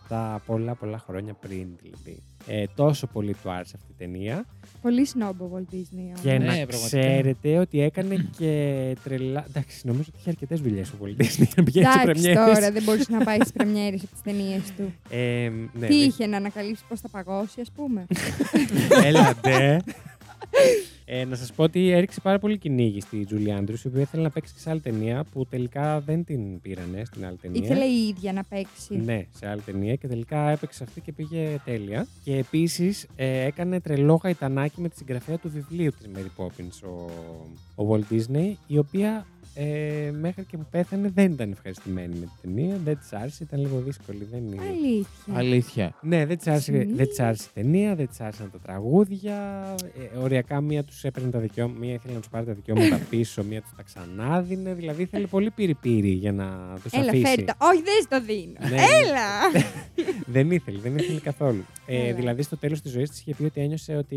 1937, 0.08 0.36
πολλά 0.46 0.74
πολλά 0.74 0.98
χρόνια 0.98 1.32
πριν 1.32 1.68
δηλαδή. 1.82 2.22
Ε, 2.46 2.64
τόσο 2.74 3.06
πολύ 3.06 3.34
του 3.42 3.50
άρεσε 3.50 3.72
αυτή 3.76 3.90
η 3.90 3.94
ταινία. 3.98 4.44
Πολύ 4.82 5.06
σνόμπο 5.06 5.50
Walt 5.54 5.74
Disney. 5.74 6.04
όμως. 6.06 6.20
Και 6.22 6.30
Ναι, 6.30 6.38
να 6.38 6.52
πραγματικά. 6.66 6.86
ξέρετε 6.86 7.58
ότι 7.58 7.80
έκανε 7.80 8.28
και 8.38 8.96
τρελά. 9.04 9.44
Εντάξει, 9.48 9.80
νομίζω 9.86 10.04
ότι 10.08 10.16
είχε 10.20 10.30
αρκετές 10.30 10.60
δουλειές 10.60 10.90
ο 10.90 10.94
Walt 11.02 11.22
Disney 11.22 11.36
για 11.36 11.48
να 11.56 11.62
πηγαίνει 11.62 11.86
σε 11.86 11.92
Εντάξει 12.02 12.20
πρεμιέρες. 12.22 12.54
τώρα, 12.54 12.72
δεν 12.72 12.82
μπορούσε 12.82 13.06
να 13.12 13.24
πάει 13.24 13.36
στις 13.40 13.52
πρεμιέρες 13.52 14.02
από 14.02 14.10
τις 14.12 14.22
ταινίες 14.22 14.62
του. 14.76 14.94
Ε, 15.10 15.50
ναι, 15.78 15.86
Τι 15.86 15.94
ναι. 15.96 16.02
είχε 16.02 16.26
να 16.26 16.36
ανακαλύψει 16.36 16.82
πώς 16.88 17.00
θα 17.00 17.08
παγώσει, 17.08 17.60
ας 17.60 17.70
πούμε. 17.76 18.06
Έλατε. 19.04 19.80
Ε, 21.06 21.24
να 21.24 21.36
σας 21.36 21.52
πω 21.52 21.62
ότι 21.62 21.90
έριξε 21.90 22.20
πάρα 22.20 22.38
πολύ 22.38 22.58
κυνήγι 22.58 23.00
στη 23.00 23.26
Julie 23.30 23.58
Andrews, 23.58 23.84
η 23.84 23.88
οποία 23.88 24.00
ήθελε 24.00 24.22
να 24.22 24.30
παίξει 24.30 24.54
και 24.54 24.60
σε 24.60 24.70
άλλη 24.70 24.80
ταινία 24.80 25.24
που 25.32 25.46
τελικά 25.46 26.00
δεν 26.00 26.24
την 26.24 26.60
πήρανε 26.60 27.02
στην 27.04 27.26
άλλη 27.26 27.36
ταινία. 27.36 27.64
Ήθελε 27.64 27.84
η 27.84 28.06
ίδια 28.08 28.32
να 28.32 28.44
παίξει. 28.44 28.96
Ναι, 28.96 29.26
σε 29.36 29.46
άλλη 29.48 29.60
ταινία 29.60 29.94
και 29.94 30.06
τελικά 30.06 30.50
έπαιξε 30.50 30.84
αυτή 30.84 31.00
και 31.00 31.12
πήγε 31.12 31.60
τέλεια. 31.64 32.06
Και 32.24 32.36
επίσης 32.36 33.06
έκανε 33.16 33.80
τρελό 33.80 34.20
γαϊτανάκι 34.22 34.80
με 34.80 34.88
τη 34.88 34.96
συγγραφέα 34.96 35.38
του 35.38 35.50
βιβλίου 35.50 35.90
της 35.90 36.08
Mary 36.14 36.44
Poppins, 36.44 36.88
ο 36.88 37.10
ο 37.76 37.88
Walt 37.90 38.14
Disney, 38.14 38.52
η 38.66 38.78
οποία 38.78 39.26
ε, 39.54 40.10
μέχρι 40.20 40.44
και 40.44 40.56
που 40.56 40.66
πέθανε 40.70 41.10
δεν 41.14 41.32
ήταν 41.32 41.50
ευχαριστημένη 41.50 42.14
με 42.14 42.20
την 42.20 42.30
ταινία. 42.54 42.76
Δεν 42.84 42.98
της 42.98 43.12
άρεσε, 43.12 43.42
ήταν 43.44 43.60
λίγο 43.60 43.78
δύσκολη. 43.80 44.28
Δεν 44.30 44.40
είναι. 44.46 44.62
Αλήθεια. 44.68 45.34
Αλήθεια. 45.34 45.94
Ναι, 46.02 46.26
δεν 46.26 46.36
της 46.36 46.46
άρεσε, 46.46 46.62
Συνήθως. 46.64 46.96
δεν 46.96 47.08
της 47.08 47.20
άρεσε 47.20 47.46
η 47.50 47.60
ταινία, 47.62 47.94
δεν 47.94 48.08
της 48.08 48.20
άρεσαν 48.20 48.50
τα 48.50 48.58
τραγούδια. 48.58 49.64
Ε, 50.14 50.18
οριακά 50.18 50.60
μία 50.60 50.84
τους 50.84 51.04
έπαιρνε 51.04 51.30
τα 51.30 51.38
δικαιώματα, 51.38 51.78
μία 51.78 51.92
ήθελε 51.94 52.12
να 52.14 52.18
τους 52.20 52.28
πάρει 52.28 52.46
τα 52.46 52.52
δικαιώματα 52.52 52.96
πίσω, 53.10 53.44
μία 53.44 53.60
τους 53.62 53.70
τα 53.76 53.82
ξανάδινε. 53.82 54.74
Δηλαδή 54.74 55.02
ήθελε 55.02 55.26
πολύ 55.26 55.50
πυρι-πυρι 55.50 56.10
για 56.10 56.32
να 56.32 56.78
τους 56.82 56.92
Έλα, 56.92 57.04
αφήσει. 57.08 57.26
φέρει 57.26 57.44
το. 57.44 57.52
Όχι, 57.58 57.82
δεν 57.82 58.02
στο 58.02 58.20
δίνω. 58.20 58.52
Ναι, 58.60 58.68
ναι. 58.68 58.76
Έλα! 58.76 59.62
δεν 60.34 60.50
ήθελε, 60.50 60.78
δεν 60.78 60.96
ήθελε 60.98 61.20
καθόλου. 61.20 61.64
Ε, 61.86 61.96
Έλα. 62.04 62.14
δηλαδή 62.14 62.42
στο 62.42 62.56
τέλος 62.56 62.80
της 62.80 62.92
ζωής 62.92 63.10
της 63.10 63.20
είχε 63.20 63.34
πει 63.34 63.44
ότι 63.44 63.60
ένιωσε 63.60 63.96
ότι 63.96 64.16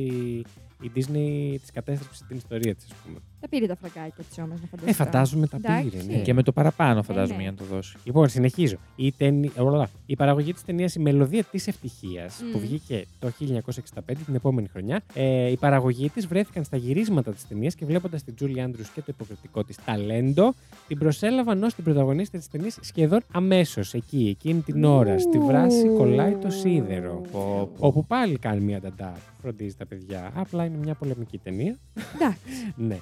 η 0.82 0.92
Disney 0.96 1.56
της 1.62 1.72
κατέστρεψε 1.74 2.24
την 2.28 2.38
ιστορία 2.38 2.76
της, 2.76 2.86
ας 2.92 2.98
πούμε. 3.06 3.18
Τα 3.40 3.48
πήρε 3.48 3.68
τα 3.68 3.76
φραγκάκια 3.76 4.24
της 4.24 4.38
όμως, 4.38 4.62
να 4.62 4.68
φανταστώ. 4.68 4.90
Ε, 4.90 4.94
φαντάζομαι 4.94 5.48
τα 5.48 5.58
Εντάξει. 5.58 5.90
πήρε. 5.90 6.04
Ναι. 6.04 6.22
Και 6.22 6.34
με 6.34 6.44
το 6.44 6.52
παραπάνω 6.52 7.04
φαντάζομαι 7.04 7.36
ναι. 7.36 7.42
για 7.42 7.52
να 7.52 7.58
το 7.58 7.64
δώσει. 7.64 7.98
Λοιπόν, 8.04 8.30
συνεχίζω. 8.30 8.78
Η, 8.96 9.12
ταινί... 9.12 9.52
όλα. 9.58 9.90
η 10.06 10.16
παραγωγή 10.16 10.54
της 10.54 10.64
ταινίας 10.64 10.96
Η 10.96 11.00
Μελωδία 11.00 11.44
της 11.44 11.68
Ευτυχίας, 11.68 12.42
Μμ. 12.44 12.52
που 12.52 12.60
βγήκε 12.60 13.06
το 13.20 13.32
1965, 13.40 14.16
την 14.26 14.36
επόμενη 14.36 14.68
χρονιά, 14.68 15.02
ε, 15.14 15.50
οι 15.50 15.58
παραγωγοί 15.58 16.10
της 16.10 16.28
βρέθηκαν 16.28 16.64
στα 16.64 16.78
γυρίσματα 16.78 17.32
της 17.32 17.48
ταινίας 17.48 17.76
και 17.76 17.86
βλέποντας 17.86 18.24
την 18.24 18.36
Τζούλι 18.36 18.62
Άντρους 18.62 18.90
και 18.90 19.02
το 19.02 19.08
υποκριτικό 19.08 19.64
της 19.64 19.78
ταλέντο, 19.86 20.54
την 20.88 20.98
προσέλαβαν 20.98 21.64
ως 21.64 21.74
την 21.74 21.84
πρωταγωνίστρια 21.84 22.40
της 22.40 22.50
ταινίας 22.50 22.78
σχεδόν 22.82 23.20
αμέσως 23.32 23.94
εκεί, 23.94 24.28
εκείνη 24.30 24.62
την 24.62 24.84
ώρα. 24.84 25.20
Στη 25.20 25.40
βράση 25.40 25.88
κολλάει 25.88 26.36
το 26.36 26.50
σίδερο. 26.50 27.22
Πω, 27.32 27.72
πω. 27.78 27.88
Όπου 27.88 28.06
πάλι 28.06 28.38
κάνει 28.38 28.62
μια 28.62 28.80
νταντά, 28.80 29.14
φροντίζει 29.42 29.76
τα 29.76 29.86
παιδιά. 29.86 30.32
Απλά 30.36 30.66
είναι 30.66 30.78
μια 30.78 30.94
πολεμική 30.94 31.38
ταινία. 31.38 31.76
Εντάξει. 32.16 32.40
ναι. 32.76 32.98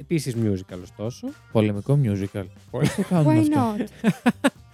Επίσης 0.00 0.34
musical 0.42 0.78
ωστόσο. 0.82 1.28
Πολεμικό 1.52 1.98
musical. 2.02 2.44
Πολύ- 2.70 2.86
Πώς 2.86 2.94
το 2.94 3.02
κάνουν 3.08 3.34
Why 3.34 3.38
αυτό; 3.40 3.74
not? 3.78 4.10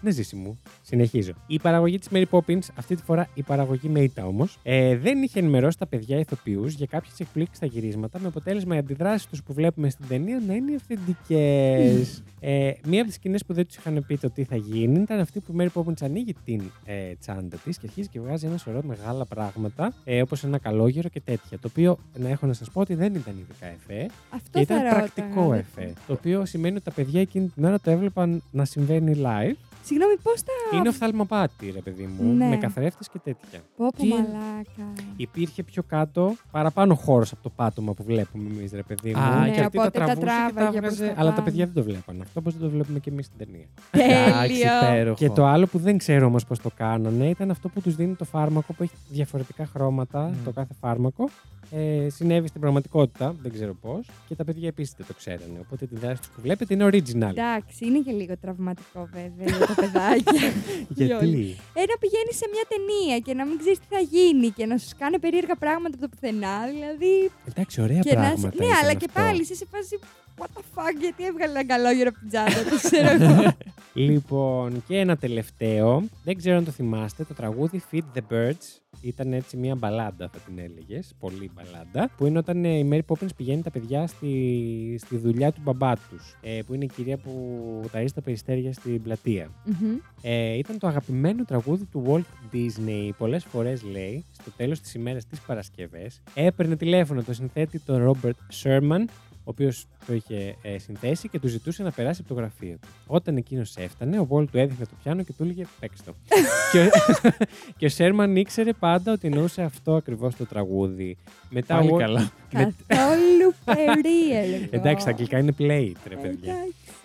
Ναι, 0.00 0.10
ζήση 0.10 0.36
μου. 0.36 0.58
Συνεχίζω. 0.82 1.32
Η 1.46 1.58
παραγωγή 1.60 1.98
της 1.98 2.08
Mary 2.12 2.24
Poppins, 2.30 2.58
αυτή 2.74 2.94
τη 2.96 3.02
φορά 3.02 3.28
η 3.34 3.42
παραγωγή 3.42 3.88
με 3.88 4.00
ήττα 4.00 4.26
όμως, 4.26 4.58
ε, 4.62 4.96
δεν 4.96 5.22
είχε 5.22 5.38
ενημερώσει 5.38 5.78
τα 5.78 5.86
παιδιά 5.86 6.18
ηθοποιούς 6.18 6.74
για 6.74 6.86
κάποιες 6.86 7.20
εκπλήξεις 7.20 7.56
στα 7.56 7.66
γυρίσματα, 7.66 8.20
με 8.20 8.26
αποτέλεσμα 8.28 8.74
οι 8.74 8.78
αντιδράσεις 8.78 9.26
τους 9.26 9.42
που 9.42 9.52
βλέπουμε 9.52 9.90
στην 9.90 10.08
ταινία 10.08 10.42
να 10.46 10.54
είναι 10.54 10.74
αυθεντικές. 10.74 12.22
ε, 12.40 12.70
μία 12.86 12.98
από 12.98 13.06
τις 13.06 13.14
σκηνές 13.14 13.44
που 13.44 13.52
δεν 13.52 13.66
τους 13.66 13.76
είχαν 13.76 14.04
πει 14.06 14.18
το 14.18 14.30
τι 14.30 14.44
θα 14.44 14.56
γίνει 14.56 15.00
ήταν 15.00 15.20
αυτή 15.20 15.40
που 15.40 15.52
η 15.52 15.56
Mary 15.74 15.80
Poppins 15.82 16.02
ανοίγει 16.02 16.34
την 16.44 16.62
ε, 16.84 17.14
τσάντα 17.20 17.56
της 17.64 17.78
και 17.78 17.86
αρχίζει 17.86 18.08
και 18.08 18.20
βγάζει 18.20 18.46
ένα 18.46 18.56
σωρό 18.56 18.80
μεγάλα 18.82 19.24
πράγματα, 19.24 19.92
ε, 20.04 20.22
όπως 20.22 20.44
ένα 20.44 20.58
καλόγερο 20.58 21.08
και 21.08 21.20
τέτοια. 21.20 21.58
Το 21.58 21.68
οποίο 21.70 21.98
να 22.14 22.28
έχω 22.28 22.46
να 22.46 22.52
σας 22.52 22.70
πω 22.70 22.80
ότι 22.80 22.94
δεν 22.94 23.14
ήταν 23.14 23.34
ειδικά 23.38 23.66
εφέ, 23.66 24.08
Αυτό 24.30 24.48
και 24.52 24.60
ήταν 24.60 24.76
θα 24.76 24.82
ρώταγα. 24.82 24.98
πρακτικό 24.98 25.52
εφέ. 25.52 25.92
Το 26.06 26.12
οποίο 26.12 26.44
σημαίνει 26.44 26.74
ότι 26.74 26.84
τα 26.84 26.90
παιδιά 26.90 27.20
εκείνη 27.20 27.48
την 27.48 27.64
ώρα 27.64 27.80
το 27.80 27.90
έβλεπαν 27.90 28.42
να 28.50 28.64
συμβαίνει 28.64 29.12
live. 29.24 29.35
five. 29.36 29.75
Συγγνώμη, 29.86 30.14
πώς 30.22 30.42
τα. 30.42 30.76
Είναι 30.76 30.88
οφθαλμοπάτη, 30.88 31.70
ρε 31.70 31.80
παιδί 31.80 32.08
μου, 32.18 32.32
Ναι. 32.32 32.48
με 32.48 32.56
καθρέφτες 32.56 33.08
και 33.08 33.18
τέτοια. 33.24 33.60
Πω, 33.76 33.86
πω, 33.96 34.02
Τι- 34.02 34.08
μαλάκα. 34.08 34.92
Υπήρχε 35.16 35.62
πιο 35.62 35.82
κάτω 35.82 36.34
παραπάνω 36.50 36.94
χώρος 36.94 37.32
από 37.32 37.42
το 37.42 37.50
πάτωμα 37.56 37.92
που 37.94 38.02
βλέπουμε 38.04 38.48
εμείς, 38.56 38.72
ρε 38.72 38.82
παιδί 38.82 39.10
μου. 39.14 39.20
Α, 39.20 39.40
Ναι, 39.40 39.50
και 39.50 39.60
αυτή 39.60 39.76
τα 39.76 39.82
οπότε 39.82 39.98
τα 39.98 40.04
τραβούσε 40.04 40.20
και 40.20 40.24
τα 40.26 40.52
τράβαγε 40.52 40.76
έβγαζε, 40.76 40.96
προς 41.04 41.14
τα 41.14 41.20
αλλά 41.20 41.28
τα 41.30 41.34
πάνω. 41.34 41.44
παιδιά 41.44 41.64
δεν 41.64 41.74
το 41.74 41.82
βλέπαν. 41.82 42.20
Αυτό 42.22 42.40
όπω 42.40 42.50
δεν 42.50 42.60
το 42.60 42.68
βλέπουμε 42.70 42.98
και 42.98 43.10
εμείς 43.10 43.26
στην 43.26 43.38
ταινία. 43.38 43.66
Εντάξει, 43.90 44.48
Τέλειο. 44.60 44.76
υπέροχο. 44.82 45.16
Και 45.16 45.30
το 45.30 45.46
άλλο 45.46 45.66
που 45.66 45.78
δεν 45.78 45.98
ξέρω 45.98 46.26
όμως 46.26 46.44
πώς 46.46 46.58
το 46.58 46.70
κάνανε 46.76 47.28
ήταν 47.28 47.50
αυτό 47.50 47.68
που 47.68 47.80
τους 47.80 47.94
δίνει 47.96 48.14
το 48.14 48.24
φάρμακο 48.24 48.72
που 48.72 48.82
έχει 48.82 48.94
διαφορετικά 49.10 49.66
χρώματα, 49.66 50.22
Μμ. 50.22 50.44
το 50.44 50.50
κάθε 50.52 50.74
φάρμακο. 50.80 51.28
Ε, 51.70 52.08
συνέβη 52.10 52.48
στην 52.48 52.60
πραγματικότητα, 52.60 53.34
δεν 53.42 53.52
ξέρω 53.52 53.74
πώς. 53.74 54.06
Και 54.28 54.34
τα 54.34 54.44
παιδιά 54.44 54.68
επίσης 54.68 54.94
δεν 54.96 55.06
το 55.06 55.14
ξέρανε. 55.14 55.58
Οπότε 55.60 55.86
τη 55.86 55.96
δράση 55.96 56.22
του 56.22 56.28
που 56.34 56.40
βλέπετε 56.40 56.74
είναι 56.74 56.84
original. 56.86 57.30
Εντάξει, 57.36 57.86
είναι 57.86 57.98
και 57.98 58.12
λίγο 58.12 58.36
τραυματικό 58.40 59.08
βέβαια 59.12 59.56
για 59.56 59.66
τα 59.66 59.75
παιδάκια. 59.76 60.42
Γιατί; 60.98 61.56
Ε, 61.80 61.82
να 61.90 61.96
πηγαίνεις 62.02 62.36
σε 62.40 62.46
μια 62.52 62.64
ταινία 62.72 63.18
και 63.18 63.34
να 63.34 63.44
μην 63.46 63.58
ξέρεις 63.58 63.78
τι 63.78 63.86
θα 63.94 64.00
γίνει 64.00 64.48
και 64.50 64.66
να 64.66 64.76
σου 64.78 64.88
κάνει 64.98 65.18
περίεργα 65.18 65.56
πράγματα 65.64 65.94
από 65.98 66.02
το 66.04 66.08
πουθενά. 66.12 66.56
Δηλαδή. 66.72 67.30
Εντάξει, 67.50 67.80
ωραία 67.80 68.00
και 68.00 68.14
να 68.14 68.20
πράγματα. 68.20 68.50
σε... 68.56 68.62
Ναι, 68.62 68.66
ήταν 68.66 68.78
αλλά 68.82 68.94
και 68.94 69.06
αυτό. 69.08 69.20
πάλι 69.20 69.40
είσαι 69.40 69.54
σε 69.54 69.66
φάση. 69.72 69.98
What 70.38 70.44
the 70.44 70.62
fuck, 70.74 70.94
γιατί 71.00 71.24
έβγαλε 71.24 71.52
ένα 71.52 71.66
καλόγερο 71.66 72.08
από 72.08 72.18
την 72.18 72.28
τσάντα 72.28 72.70
του, 72.70 72.76
ξέρω 72.82 73.08
εγώ. 73.08 73.56
Λοιπόν, 73.98 74.82
και 74.86 74.98
ένα 74.98 75.16
τελευταίο. 75.16 76.02
Δεν 76.24 76.36
ξέρω 76.36 76.56
αν 76.56 76.64
το 76.64 76.70
θυμάστε. 76.70 77.24
Το 77.24 77.34
τραγούδι 77.34 77.82
Feed 77.92 78.02
the 78.14 78.20
Birds 78.32 78.80
ήταν 79.00 79.32
έτσι 79.32 79.56
μια 79.56 79.74
μπαλάντα, 79.74 80.28
θα 80.32 80.38
την 80.38 80.58
έλεγες. 80.58 81.14
Πολύ 81.18 81.50
μπαλάντα. 81.54 82.10
Που 82.16 82.26
είναι 82.26 82.38
όταν 82.38 82.64
ε, 82.64 82.68
η 82.68 82.88
Mary 82.92 83.00
Poppins 83.06 83.34
πηγαίνει 83.36 83.62
τα 83.62 83.70
παιδιά 83.70 84.06
στη, 84.06 85.00
στη 85.04 85.16
δουλειά 85.16 85.52
του 85.52 85.60
μπαμπά 85.64 85.96
τους. 85.96 86.36
Ε, 86.40 86.60
που 86.66 86.74
είναι 86.74 86.84
η 86.84 86.90
κυρία 86.94 87.16
που 87.16 87.90
ταΐζει 87.92 88.12
τα 88.14 88.22
περιστέρια 88.22 88.72
στην 88.72 89.02
πλατεία. 89.02 89.50
Μμμ. 89.64 89.96
Ε, 90.22 90.52
ήταν 90.52 90.78
το 90.78 90.86
αγαπημένο 90.86 91.44
τραγούδι 91.44 91.84
του 91.84 92.04
Walt 92.08 92.54
Disney. 92.56 93.10
Πολλές 93.18 93.44
φορές 93.44 93.82
λέει, 93.82 94.24
στο 94.32 94.50
τέλος 94.56 94.80
της 94.80 94.94
ημέρας 94.94 95.26
της 95.26 95.40
Παρασκευές, 95.40 96.22
έπαιρνε 96.34 96.76
τηλέφωνο 96.76 97.22
το 97.22 97.32
συνθέτη 97.32 97.78
τον 97.78 98.10
Robert 98.10 98.62
Sherman, 98.62 99.04
ο 99.46 99.50
οποίος 99.50 99.86
το 100.06 100.14
είχε 100.14 100.56
ε, 100.62 100.78
συνθέσει 100.78 101.28
και 101.28 101.38
του 101.38 101.48
ζητούσε 101.48 101.82
να 101.82 101.90
περάσει 101.90 102.20
από 102.24 102.34
το 102.34 102.40
γραφείο 102.40 102.76
του. 102.80 102.88
Όταν 103.06 103.36
εκείνος 103.36 103.76
έφτανε, 103.76 104.18
ο 104.18 104.28
Walt 104.30 104.46
του 104.50 104.58
έδειχνε 104.58 104.84
το 104.84 104.90
πιάνο 105.02 105.22
και 105.22 105.32
του 105.32 105.42
έλεγε 105.42 105.64
«Παίξ' 105.80 106.02
το». 106.04 106.14
και, 106.72 106.78
ο, 106.80 106.88
και 107.78 107.86
ο 107.86 107.88
Sherman 107.96 108.32
ήξερε 108.36 108.72
πάντα 108.72 109.12
ότι 109.12 109.26
εννοούσε 109.26 109.62
αυτό 109.62 109.94
ακριβώς 109.94 110.36
το 110.36 110.46
τραγούδι. 110.46 111.16
Μετά 111.50 111.74
Πάλι 111.76 111.90
ο 111.92 111.96
Walt- 111.96 111.98
καλά. 111.98 112.30
Καθόλου 112.50 113.54
περίεργο. 113.64 114.68
Εντάξει, 114.70 115.04
τα 115.04 115.10
αγγλικά 115.10 115.38
είναι 115.38 115.54
play, 115.58 115.92
ρε 116.08 116.16
παιδιά. 116.16 116.54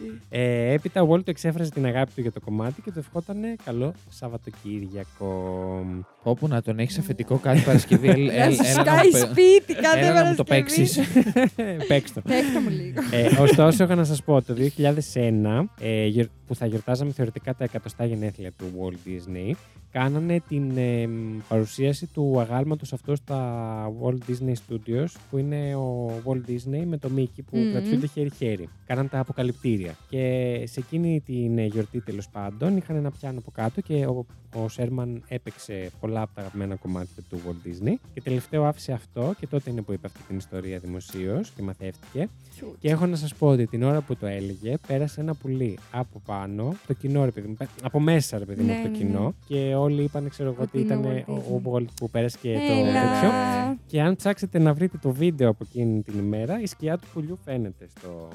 Εντάξει. 0.03 0.21
Ε, 0.29 0.73
έπειτα 0.73 1.01
ο 1.01 1.11
Walt 1.11 1.23
του 1.23 1.29
εξέφρασε 1.29 1.69
την 1.71 1.85
αγάπη 1.85 2.11
του 2.15 2.21
για 2.21 2.31
το 2.31 2.39
κομμάτι 2.39 2.81
και 2.81 2.91
του 2.91 2.99
ευχότανε 2.99 3.55
καλό 3.65 3.93
Σαββατοκύριακο. 4.09 5.85
Όπου 6.23 6.47
να 6.47 6.61
τον 6.61 6.79
έχεις 6.79 6.97
αφεντικό 6.97 7.37
κάθε 7.37 7.61
Παρασκευή. 7.65 8.07
ελ- 8.15 8.25
Να 8.25 8.33
ελ- 8.43 8.55
σου 8.55 8.61
έλα 8.65 8.83
να 8.83 8.83
σκάει 8.83 9.05
μου 9.05 9.11
πε- 9.11 9.29
σπίτι 9.29 9.73
κάθε 9.81 9.99
Έλα 9.99 10.23
να 10.23 10.29
μου 10.29 10.35
το 10.35 10.43
Παρασκευή. 10.43 10.87
παίξεις. 10.87 10.99
Παίξ' 11.87 12.13
το. 12.13 12.21
Παίχτε 12.21 12.59
μου 12.59 12.69
λίγο. 12.69 13.01
Ε, 13.11 13.41
ωστόσο, 13.41 13.83
έχω 13.83 13.95
να 13.95 14.03
σας 14.03 14.23
πω, 14.23 14.41
το 14.41 14.53
2001, 14.53 15.69
ε, 15.79 16.05
γιορ- 16.05 16.29
που 16.47 16.55
θα 16.55 16.65
γιορτάζαμε 16.65 17.11
θεωρητικά 17.11 17.55
τα 17.55 17.63
εκατοστά 17.63 18.05
γενέθλια 18.05 18.51
του 18.57 18.65
Walt 18.79 19.07
Disney, 19.09 19.51
κάνανε 19.91 20.41
την 20.47 20.77
ε, 20.77 21.07
μ, 21.07 21.37
παρουσίαση 21.47 22.07
του 22.07 22.39
αγάλματος 22.39 22.93
αυτό 22.93 23.15
στα 23.15 23.91
Walt 24.03 24.17
Disney 24.31 24.53
Studios, 24.53 25.05
που 25.29 25.37
είναι 25.37 25.75
ο 25.75 26.11
Walt 26.25 26.49
Disney 26.49 26.83
με 26.85 26.97
το 26.97 27.09
Mickey 27.17 27.41
που 27.49 27.57
Μμμ. 27.57 27.71
κρατιούνται 27.71 28.07
χέρι-χέρι. 28.07 28.69
Κάναν 28.85 29.09
τα 29.09 29.19
αποκαλυπτήρια. 29.19 29.95
Και 30.09 30.19
σε 30.65 30.79
εκείνη 30.79 31.21
την 31.25 31.57
ε, 31.57 31.65
γιορτή, 31.65 32.01
τέλος 32.01 32.29
πάντων, 32.29 32.77
είχαν 32.77 32.95
ένα 32.95 33.11
πιάνο 33.11 33.39
από 33.39 33.51
κάτω 33.51 33.81
και 33.81 34.05
ο, 34.05 34.25
ο 34.55 34.69
Σέρμαν 34.69 35.23
έπαιξε 35.27 35.89
πολλά 35.99 36.21
από 36.21 36.31
τα 36.35 36.41
αγαπημένα 36.41 36.75
κομμάτια 36.75 37.23
του 37.29 37.41
Walt 37.47 37.67
Disney. 37.67 37.93
Και 38.13 38.21
τελευταίο 38.21 38.63
άφησε 38.65 38.91
αυτό, 38.91 39.33
και 39.39 39.47
τότε 39.47 39.69
είναι 39.69 39.81
που 39.81 39.91
είπε 39.93 40.07
αυτή 40.07 40.19
την 40.27 40.37
ιστορία 40.37 40.79
δημοσίως 40.79 41.51
και 41.55 41.61
μαθεύτηκε. 41.61 42.29
Και 42.79 42.89
έχω 42.89 43.05
να 43.05 43.15
σας 43.15 43.35
πω 43.35 43.47
ότι 43.47 43.65
την 43.67 43.83
ώρα 43.83 44.01
που 44.01 44.15
το 44.15 44.25
έλεγε, 44.25 44.75
πέρασε 44.87 45.21
ένα 45.21 45.33
πουλί 45.33 45.77
από 45.91 46.21
πάνω, 46.25 46.75
το 46.87 46.93
κοινό 46.93 47.25
ρε 47.25 47.31
παιδί 47.31 47.47
μου, 47.47 47.57
από 47.83 47.99
μέσα 47.99 48.37
ρε 48.37 48.45
παιδί 48.45 48.61
μου, 48.61 48.67
Ναι, 48.67 48.73
από 48.73 48.83
το 48.83 48.89
ναι, 48.89 48.97
κοινό. 48.97 49.33
Και 49.47 49.75
όλοι 49.81 50.03
είπαν, 50.03 50.29
ξέρω 50.29 50.49
εγώ, 50.49 50.61
Ότι 50.61 50.77
ότι 50.77 50.93
είναι 50.93 51.09
ήταν 51.09 51.23
ο 51.35 51.43
Walt 51.45 51.63
ο, 51.65 51.69
ο 51.69 51.75
Walt 51.75 51.85
που 51.95 52.09
πέρασε 52.09 52.37
και 52.41 52.53
το 52.53 52.73
Έλα. 52.73 53.01
τέτοιο. 53.11 53.31
Και 53.87 54.01
αν 54.01 54.15
ψάξετε 54.15 54.59
να 54.59 54.73
βρείτε 54.73 54.97
το 55.01 55.11
βίντεο 55.11 55.49
από 55.49 55.65
εκείνη 55.69 56.01
την 56.01 56.19
ημέρα, 56.19 56.61
η 56.61 56.65
σκιά 56.65 56.97
του 56.97 57.07
πουλιού 57.13 57.39
φαίνεται 57.43 57.87
στο, 57.97 58.27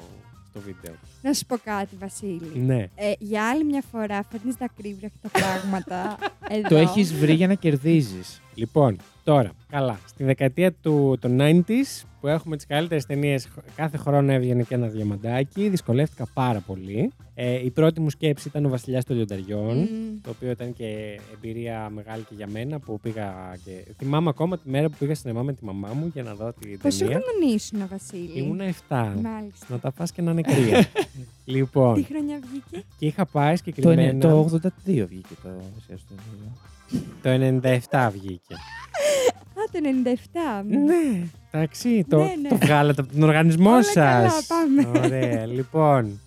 στο 0.49 0.59
βίντεο. 0.59 0.93
Να 1.21 1.33
σου 1.33 1.45
πω 1.45 1.55
κάτι, 1.63 1.95
Βασίλη. 1.99 2.51
Ναι. 2.55 2.87
Ε, 2.95 3.11
για 3.19 3.49
άλλη 3.49 3.63
μια 3.63 3.83
φορά 3.91 4.23
φέρνεις 4.31 4.57
τα 4.57 4.69
κρύβρεχτα 4.77 5.29
πράγματα. 5.29 6.17
εδώ. 6.49 6.67
Το 6.69 6.75
έχεις 6.75 7.13
βρει 7.13 7.33
για 7.33 7.47
να 7.47 7.53
κερδίζεις. 7.53 8.41
Λοιπόν, 8.55 8.97
τώρα, 9.27 9.51
καλά. 9.69 9.99
Στη 10.05 10.23
δεκαετία 10.23 10.73
του 10.73 11.17
των 11.21 11.37
90s, 11.41 12.05
που 12.21 12.27
έχουμε 12.27 12.55
τις 12.55 12.65
καλύτερες 12.65 13.05
ταινίες, 13.05 13.47
κάθε 13.75 13.97
χρόνο 13.97 14.31
έβγαινε 14.31 14.63
και 14.63 14.75
ένα 14.75 14.87
διαμαντάκι. 14.87 15.69
Δυσκολεύτηκα 15.69 16.27
πάρα 16.33 16.59
πολύ. 16.59 17.11
Ε, 17.33 17.65
η 17.65 17.69
πρώτη 17.69 17.99
μου 17.99 18.09
σκέψη 18.09 18.47
ήταν 18.47 18.65
ο 18.65 18.69
Βασιλιάς 18.69 19.03
των 19.03 19.15
Λιονταριών. 19.15 19.77
Μμ. 19.77 20.21
Το 20.21 20.29
οποίο 20.29 20.49
ήταν 20.49 20.73
και 20.73 21.19
εμπειρία 21.33 21.89
μεγάλη 21.89 22.23
και 22.23 22.35
για 22.35 22.47
μένα 22.47 22.79
που 22.79 22.99
πήγα 22.99 23.57
και. 23.63 23.71
Θυμάμαι 23.97 24.29
ακόμα 24.29 24.57
τη 24.57 24.69
μέρα 24.69 24.89
που 24.89 24.95
πήγα 24.99 25.15
στην 25.15 25.37
με 25.37 25.53
τη 25.53 25.65
μαμά 25.65 25.89
μου 25.93 26.09
για 26.13 26.23
να 26.23 26.33
δω 26.35 26.53
την 26.59 26.79
Πόσο 26.79 26.97
ταινία. 26.97 27.21
χρονών 27.23 27.55
ήσουν, 27.55 27.87
Βασίλη; 27.89 28.39
Ήμουνα 28.39 28.63
7. 28.63 28.69
Μάλιστα. 29.21 29.65
Να 29.69 29.79
τα 29.79 29.91
φας 29.91 30.11
και 30.11 30.21
να 30.21 30.31
είναι 30.31 30.41
κρύα. 30.41 30.85
λοιπόν, 31.51 31.93
Τι 31.93 32.03
χρονιά 32.03 32.39
βγήκε; 32.49 32.85
και 32.99 33.05
είχα 33.05 33.25
πάει 33.25 33.51
Το, 33.51 33.57
συγκεκριμένα. 33.57 34.01
είναι- 34.01 34.19
το 34.25 34.39
82 34.39 35.05
βγήκε 35.07 35.33
το 35.43 35.49
Βασιλιάς 35.75 36.01
του 36.07 36.15
Λιονταριών. 37.21 37.61
το 37.61 37.69
97 37.89 38.09
βγήκε. 38.11 38.53
Α, 39.53 39.61
το 39.71 39.79
97. 39.81 40.63
Ναι, 40.67 41.27
εντάξει, 41.51 42.05
το, 42.09 42.17
Ναι, 42.23 42.33
ναι. 42.41 42.49
το 42.49 42.55
βγάλατε 42.57 43.01
από 43.01 43.11
τον 43.11 43.23
οργανισμό 43.23 43.69
Όλα 43.69 43.83
σας. 43.83 43.93
καλά, 43.95 44.31
πάμε. 44.47 44.99
Ωραία, 45.05 45.45
λοιπόν. 45.45 46.19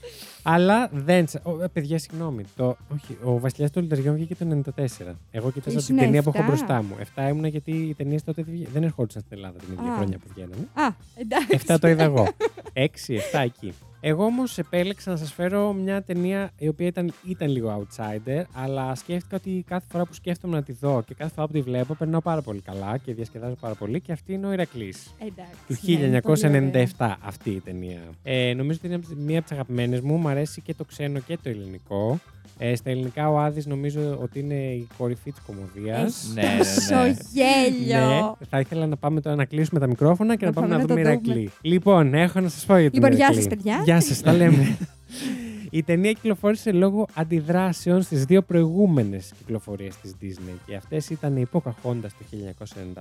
Αλλά 0.43 0.89
δεν. 0.93 1.25
τσα- 1.25 1.41
Ο, 1.45 1.63
ε, 1.63 1.67
παιδιά, 1.73 1.99
συγγνώμη. 1.99 2.45
Το, 2.57 2.77
όχι, 2.93 3.17
ο 3.23 3.39
Βασιλιάς 3.39 3.71
των 3.71 3.83
Λιτεριών 3.83 4.15
βγήκε 4.15 4.35
το 4.35 4.45
94. 4.45 5.17
Εγώ 5.31 5.51
κοίταζα 5.51 5.77
την 5.77 5.79
Ήσουν 5.79 5.97
ταινία 5.97 6.23
που 6.23 6.29
έχω 6.35 6.43
7. 6.45 6.47
μπροστά 6.47 6.83
μου. 6.83 6.97
7 7.15 7.29
ήμουνα 7.29 7.49
γιατί 7.49 7.71
οι 7.71 7.95
ταινίες 7.95 8.25
τότε 8.25 8.43
δεν 8.43 8.55
βγα- 8.55 8.69
δεν 8.73 8.83
ερχόντουσαν 8.83 9.23
στην 9.27 9.37
Ελλάδα 9.37 9.59
την 9.59 9.73
ίδια 9.73 9.93
Α. 9.93 9.97
χρόνια 9.97 10.19
που 10.19 10.27
βγαίνανε. 10.35 10.69
Α, 10.75 10.95
εντάξει. 11.15 11.47
7 11.67 11.79
το 11.81 11.89
είδα 11.89 12.03
εγώ. 12.03 12.29
6, 12.73 13.15
7 13.15 13.41
εκεί. 13.43 13.73
Εγώ 14.03 14.25
όμως 14.25 14.59
επέλεξα 14.59 15.11
να 15.11 15.17
σας 15.17 15.33
φέρω 15.33 15.73
μια 15.73 16.03
ταινία 16.03 16.51
η 16.59 16.69
οποία 16.69 16.87
ήταν, 16.87 17.13
ήταν 17.25 17.49
λίγο 17.49 17.81
outsider, 17.81 18.43
αλλά 18.53 18.95
σκέφτηκα 18.95 19.37
ότι 19.37 19.65
κάθε 19.67 19.87
φορά 19.91 20.05
που 20.05 20.15
σκέφτομαι 20.15 20.57
να 20.57 20.63
τη 20.63 20.73
δω 20.73 21.03
και 21.07 21.15
κάθε 21.15 21.33
φορά 21.35 21.47
που 21.47 21.53
τη 21.53 21.61
βλέπω 21.61 21.95
περνάω 21.95 22.21
πάρα 22.21 22.43
πολύ 22.43 22.61
καλά 22.61 22.97
και 22.97 23.15
διασκεδάζω 23.15 23.55
πάρα 23.61 23.75
πολύ 23.75 24.01
και 24.01 24.13
αυτή 24.13 24.33
είναι 24.33 24.47
ο 24.47 24.53
Ηρακλής. 24.53 25.15
Εντάξει, 25.19 25.53
Του 25.67 25.77
ναι, 25.99 26.07
είναι 26.07 26.21
πολύ 26.21 26.47
ωραία. 26.47 26.89
1997 26.99 27.15
αυτή 27.21 27.51
η 27.51 27.61
ταινία. 27.61 28.01
Ε, 28.23 28.55
νομίζω 28.57 28.79
ότι 28.85 28.95
είναι 28.95 29.03
μία 29.17 29.39
από 29.39 29.49
τις 29.49 29.57
αγαπημένες 29.57 30.01
μου. 30.01 30.17
Μ' 30.17 30.29
αρέσει 30.29 30.61
και 30.61 30.75
το 30.75 30.85
ξένο 30.85 31.19
και 31.19 31.39
το 31.43 31.49
ελληνικό. 31.49 32.19
Ε, 32.59 32.75
στα 32.77 32.91
ελληνικά 32.91 33.31
ο 33.31 33.39
Άδης 33.39 33.67
νομίζω 33.67 34.19
ότι 34.23 34.39
είναι 34.39 34.55
η 34.55 34.87
κορυφή 34.99 35.33
της 35.33 35.43
κομμωδίας. 35.47 36.05
Έχεις 36.07 36.35
Ναι, 36.35 36.43
ναι, 36.43 36.49
ναι. 36.53 36.59
τόσο 36.59 37.21
γέλιο. 37.33 38.07
Ναι, 38.07 38.47
θα 38.51 38.61
ήθελα 38.61 38.87
να 38.87 38.97
πάμε 38.97 39.21
τώρα 39.21 39.37
να 39.37 39.45
κλείσουμε 39.45 39.81
τα 39.81 39.87
μικρόφωνα 39.87 40.37
και 40.37 40.45
να, 40.45 40.51
Να 40.51 40.61
πάμε 40.61 40.67
να 40.67 40.73
πάμε 40.81 40.87
δούμε 40.87 41.03
να 41.03 41.21
το 41.21 41.21
Ηρακλή. 41.31 41.51
Λοιπόν, 41.61 42.15
έχω 42.15 42.41
να 42.41 42.49
σας 42.49 42.65
πω 42.65 42.77
για 42.79 42.91
την 42.91 43.03
Λοιπόν, 43.03 43.17
γεια 43.17 43.25
Ηρακλή. 43.25 43.43
σας, 43.43 43.47
παιδιά. 43.55 43.81
Γεια 43.85 44.01
σας, 44.01 44.21
τα 44.21 44.33
λέμε. 44.33 44.77
Η 45.73 45.83
ταινία 45.83 46.13
κυκλοφόρησε 46.13 46.73
λόγω 46.73 47.07
αντιδράσεων 47.15 48.03
στις 48.03 48.25
δύο 48.25 48.43
προηγούμενες 48.43 49.33
κυκλοφορίες 49.39 49.97
της 49.97 50.15
Disney 50.23 50.55
και 50.67 50.75
αυτές 50.77 51.11
ήταν 51.11 51.37
η 51.37 51.47
Pocahontas 51.53 52.01
το 52.03 52.25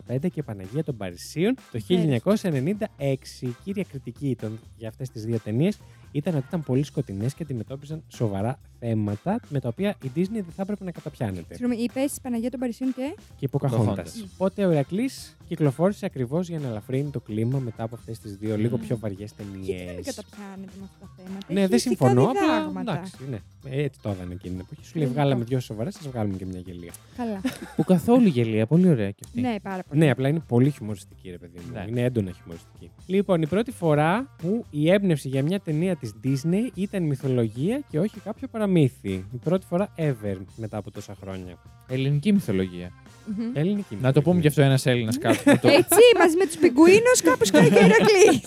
1995 0.10 0.19
και 0.21 0.39
η 0.39 0.43
Παναγία 0.43 0.84
των 0.84 0.97
Παρισίων 0.97 1.55
το 1.71 1.79
1996. 1.89 3.41
Η 3.41 3.55
κύρια 3.63 3.84
κριτική 3.89 4.36
των, 4.41 4.60
για 4.77 4.88
αυτές 4.89 5.10
τις 5.10 5.25
δύο 5.25 5.39
ταινίες 5.39 5.77
ήταν 6.12 6.36
ότι 6.36 6.45
ήταν 6.47 6.63
πολύ 6.63 6.84
σκοτεινές 6.84 7.34
και 7.34 7.43
αντιμετώπιζαν 7.43 8.03
σοβαρά 8.08 8.60
θέματα 8.79 9.39
με 9.49 9.60
τα 9.60 9.67
οποία 9.67 9.95
η 10.03 10.12
Disney 10.15 10.27
δεν 10.32 10.45
θα 10.55 10.62
έπρεπε 10.62 10.84
να 10.84 10.91
καταπιάνεται 10.91 11.55
Συγγνώμη, 11.55 11.84
είπε 11.84 11.99
Παναγία 12.21 12.49
των 12.49 12.60
Παρισίων 12.60 12.93
και. 12.93 13.15
και 13.38 13.45
η 13.45 13.49
Pocahontas. 13.51 13.95
Pocahontas. 13.95 14.03
Οπότε 14.34 14.65
ο 14.65 14.71
Ηρακλής 14.71 15.38
κυκλοφόρησε 15.47 16.05
ακριβώς 16.05 16.49
για 16.49 16.60
να 16.60 16.67
ελαφρύνει 16.67 17.10
το 17.10 17.19
κλίμα 17.19 17.60
μετά 17.60 17.84
από 17.84 17.95
αυτές 17.95 18.19
τις 18.19 18.36
δύο 18.36 18.58
λίγο 18.58 18.75
Mm. 18.77 18.79
πιο 18.79 18.97
βαριές 18.97 19.34
Γιατί 19.38 19.51
ταινίες. 19.51 19.93
δεν 19.95 20.03
καταπιάνεται 20.03 20.71
με 20.79 20.84
αυτά 20.84 20.97
τα 20.99 21.10
θέματα; 21.17 21.45
Ναι, 21.53 21.60
Έχει 21.60 21.69
δεν 21.69 21.77
ηθικά 21.77 21.95
συμφωνώ. 22.08 22.23
Απλά 22.29 22.59
διδάγματα. 22.60 22.91
εντάξει, 22.91 23.15
ναι. 23.30 23.38
Ε, 23.69 23.84
Έτσι 23.84 24.00
το 24.02 24.10
έδανε 24.10 24.34
εκείνη 24.34 24.56
την 24.56 24.65
εποχή. 24.69 24.86
Σου 24.88 24.91
λέει: 24.95 25.04
Λογικό. 25.04 25.22
Βγάλαμε 25.22 25.43
δύο 25.43 25.60
σοβαρές, 25.60 25.98
σα 26.02 26.10
βγάλουμε 26.10 26.38
και 26.38 26.45
μια 26.45 26.60
γελία. 26.60 26.91
Καλά. 27.17 27.41
Που 27.76 27.84
καθόλου 27.84 28.28
γελία, 28.28 28.65
πολύ 28.65 28.89
ωραία 28.89 29.10
και 29.12 29.22
αυτή. 29.26 29.41
ναι, 29.41 29.56
πάρα 29.63 29.84
πολύ. 29.84 30.00
Ναι, 30.00 30.10
απλά 30.12 30.28
είναι 30.28 30.41
πολύ 30.48 30.69
χιουμοριστική, 30.69 31.30
ρε 31.30 31.38
παιδί 31.38 31.58
μου. 31.65 31.74
Ναι. 31.74 31.86
Είναι 31.89 32.02
έντονα 32.02 32.32
χιουμοριστική. 32.32 32.91
Λοιπόν, 33.06 33.41
η 33.41 33.48
πρώτη 33.48 33.72
φορά 33.72 34.36
που 34.41 34.65
η 34.69 34.91
έμπνευση 34.91 35.28
για 35.28 35.43
μια 35.43 35.60
ταινία 35.60 35.95
της 35.95 36.13
Disney 36.24 36.69
ήταν 36.74 37.04
μυθολογία 37.04 37.82
και 37.89 38.00
όχι 38.00 38.19
κάποιο 38.19 38.48
παραμύθι. 38.48 39.12
Η 39.12 39.38
πρώτη 39.43 39.65
φορά 39.65 39.93
ever 39.98 40.36
μετά 40.56 40.78
από 40.78 40.91
τόσα 40.91 41.15
χρόνια. 41.22 41.58
Ελληνική 41.88 42.34
μυθολογία. 42.34 42.91
Μμμ. 43.38 43.52
Ελληνική. 43.54 43.98
Να 44.02 44.12
το 44.13 44.22
πούμε 44.22 44.41
κι 44.41 44.48
αυτό 44.48 44.62
ένας 44.62 44.86
Έλληνας 44.86 45.17
κάτω. 45.17 45.38
που 45.43 45.60
το- 45.62 45.67
Έτσι, 45.67 46.00
μαζί 46.19 46.36
με 46.38 46.45
τους 46.45 46.58
πιγκουίνους, 46.58 47.22
κάπως 47.24 47.52
κάνει 47.52 47.69
και 47.69 47.76
Ηρακλή. 47.76 48.41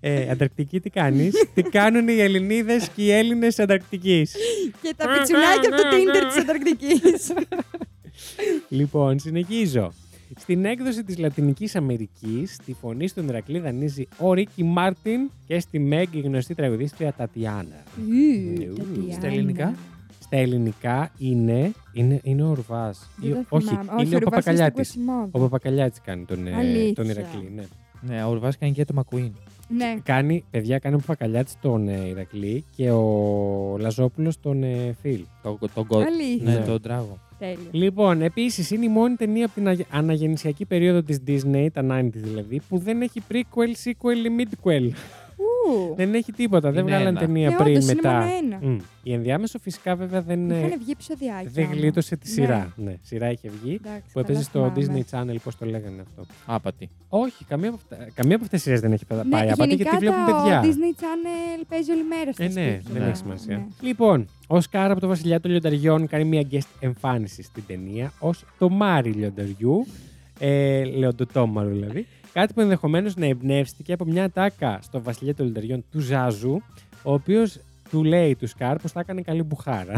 Ε, 0.00 0.30
Ανταρκτική 0.30 0.80
τι 0.80 0.90
κάνεις; 0.90 1.34
τι 1.54 1.62
κάνουν 1.62 2.08
οι 2.08 2.20
Ελληνίδες 2.20 2.88
και 2.88 3.02
οι 3.02 3.10
Έλληνες 3.10 3.58
Ανταρκτικής; 3.58 4.34
και 4.82 4.94
τα 4.96 5.06
πιτσουλάκια 5.08 5.68
από 5.68 5.76
το 5.76 5.88
Tinder 5.92 6.26
της 6.32 6.42
Ανταρκτικής. 6.42 7.32
λοιπόν, 8.68 9.18
συνεχίζω. 9.18 9.92
Στην 10.38 10.64
έκδοση 10.64 11.04
της 11.04 11.18
Λατινικής 11.18 11.76
Αμερικής, 11.76 12.54
στη 12.54 12.76
φωνή 12.80 13.08
στον 13.08 13.28
Ηρακλή 13.28 13.58
δανείζει 13.58 14.08
ο 14.18 14.32
Ρίκι 14.32 14.64
Μάρτιν 14.64 15.30
και 15.46 15.60
στη 15.60 15.78
Μέγ 15.78 16.06
η 16.14 16.20
γνωστή 16.20 16.54
τραγουδίστρια 16.54 17.12
Τατιάνα. 17.12 17.82
Στα 19.12 19.26
ελληνικά; 19.26 19.74
Στα 20.22 20.36
ελληνικά 20.36 21.12
είναι, 21.18 21.72
είναι, 21.92 22.20
είναι 22.22 22.42
ο 22.42 22.54
Ρουβάς. 22.54 23.10
Δεν 23.16 23.30
Ή- 23.30 23.32
το 23.34 23.44
όχι, 23.48 23.66
θυμάμαι. 23.66 23.82
είναι 24.02 24.16
ο 24.16 24.18
Ρουβάς 24.18 24.18
στην 24.18 24.24
Παπακαλιάτης. 24.24 24.88
Κοσιμόδα. 24.88 25.28
Ο 25.30 25.38
Παπακαλιάτης 25.38 26.00
κάνει 26.04 26.24
τον, 26.24 26.46
ε, 26.46 26.54
Αλήθεια. 26.56 26.94
τον 26.94 27.08
Ηρακλή. 27.08 27.52
Ναι. 27.54 27.64
Ναι, 28.00 28.24
ο 28.24 28.30
Ουρβάς 28.30 28.58
κάνει 28.58 28.72
και 28.72 28.84
το 28.84 28.94
Μακουίν. 28.94 29.32
Ναι. 29.68 29.96
Κάνει, 30.02 30.44
παιδιά, 30.50 30.78
κάνει 30.78 30.94
ο 30.94 30.98
Παπακαλιάτης 30.98 31.56
τον 31.60 31.88
ε, 31.88 32.06
Ηρακλή 32.08 32.64
και 32.76 32.90
ο 32.90 33.76
Λαζόπουλος 33.80 34.40
τον 34.40 34.62
ε, 34.62 34.96
Φιλ. 35.02 35.20
Το, 35.42 35.58
το, 35.74 35.84
το, 35.88 35.98
Αλήθεια. 35.98 36.52
ναι, 36.52 36.58
Ναι. 36.58 36.64
τον 36.64 36.80
τράγο. 36.82 37.18
Τέλειο. 37.38 37.56
Λοιπόν, 37.70 38.22
επίσης 38.22 38.70
είναι 38.70 38.84
η 38.84 38.88
μόνη 38.88 39.14
ταινία 39.14 39.44
από 39.44 39.54
την 39.54 39.68
αγε- 39.68 39.86
αναγεννησιακή 39.90 40.64
περίοδο 40.64 41.02
της 41.02 41.20
Disney, 41.26 41.66
τα 41.72 41.82
90 41.82 42.08
δηλαδή, 42.12 42.60
που 42.68 42.78
δεν 42.78 43.02
έχει 43.02 43.22
prequel, 43.32 43.88
sequel 43.88 44.16
ή 44.26 44.30
midquel. 44.38 44.90
Ου. 45.38 45.94
δεν 45.96 46.14
έχει 46.14 46.32
τίποτα. 46.32 46.70
δεν 46.70 46.80
Είναι 46.86 46.90
βγάλαν 46.90 47.06
ένα. 47.16 47.18
ταινία 47.26 47.46
Ε, 47.48 47.54
πριν 47.62 47.66
όντως, 47.76 47.84
είναι 47.84 47.94
μετά. 47.94 48.12
μόνο 48.12 48.30
ένα. 48.44 48.58
Μμ. 48.62 48.78
Η 49.02 49.12
ενδιάμεσο 49.12 49.58
φυσικά 49.58 49.96
βέβαια 49.96 50.22
δεν, 50.22 50.50
ε, 50.50 50.58
Είχαν 50.58 50.78
βγει 50.78 50.90
επεισοδιάκια. 50.90 51.50
δεν 51.52 51.64
όμως. 51.64 51.76
γλίτωσε 51.76 52.16
τη 52.16 52.28
Ναι. 52.28 52.32
σειρά. 52.34 52.72
Ναι, 52.76 52.94
σειρά 53.02 53.30
είχε 53.30 53.50
βγει. 53.62 53.80
Εντάξει, 53.84 54.12
Που 54.12 54.18
έπαιζε 54.18 54.42
στο 54.42 54.58
καλά 54.60 54.72
Disney 54.76 55.02
θυμάμαι. 55.10 55.32
Channel, 55.32 55.36
πώς 55.44 55.56
το 55.56 55.66
λέγανε 55.66 56.00
αυτό. 56.00 56.32
Άπατη. 56.46 56.88
Όχι, 57.08 57.44
καμία 57.44 57.68
από, 57.68 57.78
αυτά, 57.82 58.06
καμία 58.14 58.34
από 58.36 58.44
αυτές 58.44 58.50
τις 58.50 58.62
σειρές 58.62 58.80
δεν 58.80 58.92
έχει 58.92 59.04
πάει 59.04 59.18
Ναι, 59.18 59.52
απάτη 59.52 59.68
γενικά 59.68 59.90
γιατί 59.90 59.96
βλέπουν 59.98 60.24
το 60.26 60.32
παιδιά. 60.32 60.60
Disney 60.62 61.00
Channel 61.02 61.64
παίζει 61.68 61.90
όλη 61.90 62.02
μέρα 62.02 62.32
στα 62.32 62.44
Ε, 62.44 62.46
ναι, 62.46 62.52
σπίτια. 62.52 62.80
δεν 62.92 63.02
Ναι. 63.02 63.08
έχει 63.08 63.16
σημασία. 63.16 63.56
Ναι. 63.56 63.64
Λοιπόν, 63.80 64.26
ο 64.46 64.60
Σκάρα 64.60 64.92
από 64.92 65.00
το 65.00 65.06
Βασιλιά 65.06 65.40
των 65.40 65.50
Λιονταριών 65.50 66.06
κάνει 66.06 66.24
μια 66.24 66.46
guest 66.50 66.68
εμφάνιση 66.80 67.42
στην 67.42 67.62
ταινία 67.66 68.12
ως 68.18 68.44
το 68.58 68.68
Μάρι 68.68 69.10
Λιονταριού. 69.10 69.86
Ε, 70.38 70.84
Λεοντοτόμαρο 70.84 71.68
δηλαδή. 71.68 72.06
Κάτι 72.36 72.52
που 72.52 72.60
ενδεχομένως 72.60 73.16
να 73.16 73.26
εμπνεύστηκε 73.26 73.92
από 73.92 74.04
μια 74.04 74.30
ατάκα 74.30 74.78
στο 74.82 75.02
Βασιλιά 75.02 75.34
των 75.34 75.44
Λιονταριών 75.46 75.84
του 75.92 76.00
Ζάζου, 76.00 76.54
ο 77.02 77.12
οποίος 77.12 77.58
του 77.90 78.04
λέει 78.04 78.34
του 78.36 78.50
Σκαρ 78.50 78.76
πως 78.76 78.88
θα 78.88 79.00
έκανε 79.00 79.20
καλή 79.22 79.42
μπουχάρα. 79.42 79.94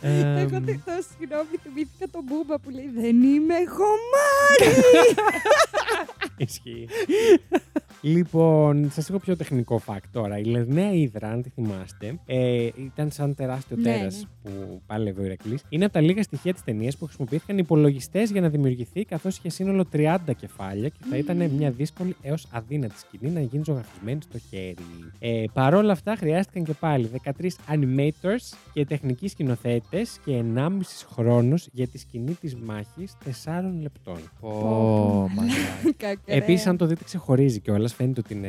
Ε, 0.00 0.40
Εγώ 0.40 0.60
τε- 0.60 0.84
το 0.84 0.92
συγγνώμη, 1.18 1.48
θυμήθηκα 1.62 2.06
τον 2.10 2.22
Πούμπα 2.24 2.58
που 2.58 2.70
λέει 2.70 2.90
Δεν 2.94 3.22
είμαι 3.22 3.54
τομάρι. 3.68 4.80
Ισχύει. 6.36 6.88
Λοιπόν, 8.00 8.90
σας 8.90 9.08
έχω 9.08 9.18
πιο 9.18 9.36
τεχνικό 9.36 9.80
fact 9.86 10.08
τώρα. 10.12 10.38
Η 10.38 10.44
Λερναία 10.44 10.92
Ήδρα, 10.92 11.28
αν 11.28 11.42
τη 11.42 11.48
θυμάστε, 11.48 12.18
ε, 12.26 12.68
ήταν 12.76 13.10
σαν 13.10 13.34
τεράστιο 13.34 13.76
Ναι, 13.76 13.82
τέρας 13.82 14.26
ναι. 14.42 14.50
που 14.50 14.80
πάλευε 14.86 15.20
ο 15.20 15.24
Ηρακλής. 15.24 15.62
Είναι 15.68 15.84
από 15.84 15.92
τα 15.92 16.00
λίγα 16.00 16.22
στοιχεία 16.22 16.52
της 16.52 16.64
ταινίας 16.64 16.96
που 16.96 17.04
χρησιμοποιήθηκαν 17.04 17.58
υπολογιστές 17.58 18.30
για 18.30 18.40
να 18.40 18.48
δημιουργηθεί, 18.48 19.04
καθώς 19.04 19.36
είχε 19.36 19.48
σύνολο 19.48 19.84
30 19.92 20.16
κεφάλια 20.36 20.88
και 20.88 20.98
θα 21.10 21.16
ήταν 21.16 21.50
μια 21.50 21.70
δύσκολη 21.70 22.16
έως 22.22 22.46
αδύνατη 22.50 22.98
σκηνή 22.98 23.32
να 23.32 23.40
γίνει 23.40 23.62
ζωγραφισμένη 23.64 24.20
στο 24.22 24.38
χέρι. 24.38 24.74
Ε, 25.18 25.44
Παρ' 25.52 25.74
όλα 25.74 25.92
αυτά, 25.92 26.16
χρειάστηκαν 26.16 26.64
και 26.64 26.72
πάλι 26.72 27.10
13 27.24 27.30
animators 27.68 28.56
και 28.72 28.84
τεχνικοί 28.84 29.28
σκηνοθέτες 29.28 30.20
και 30.24 30.42
1,5 30.54 31.06
χρόνο 31.14 31.54
για 31.72 31.86
τη 31.86 31.98
σκηνή 31.98 32.34
της 32.34 32.56
μάχης 32.56 33.16
4 33.44 33.80
λεπτών. 33.82 34.18
Πω, 34.40 35.30
μαλάκα. 35.34 36.20
Επίσης, 36.40 36.66
αν 36.66 36.76
το 36.76 36.86
δείτε, 36.86 37.04
ξεχωρίζει 37.04 37.60
κιόλας. 37.60 37.87
Φαίνεται 37.94 38.20
ότι 38.24 38.34
είναι 38.34 38.48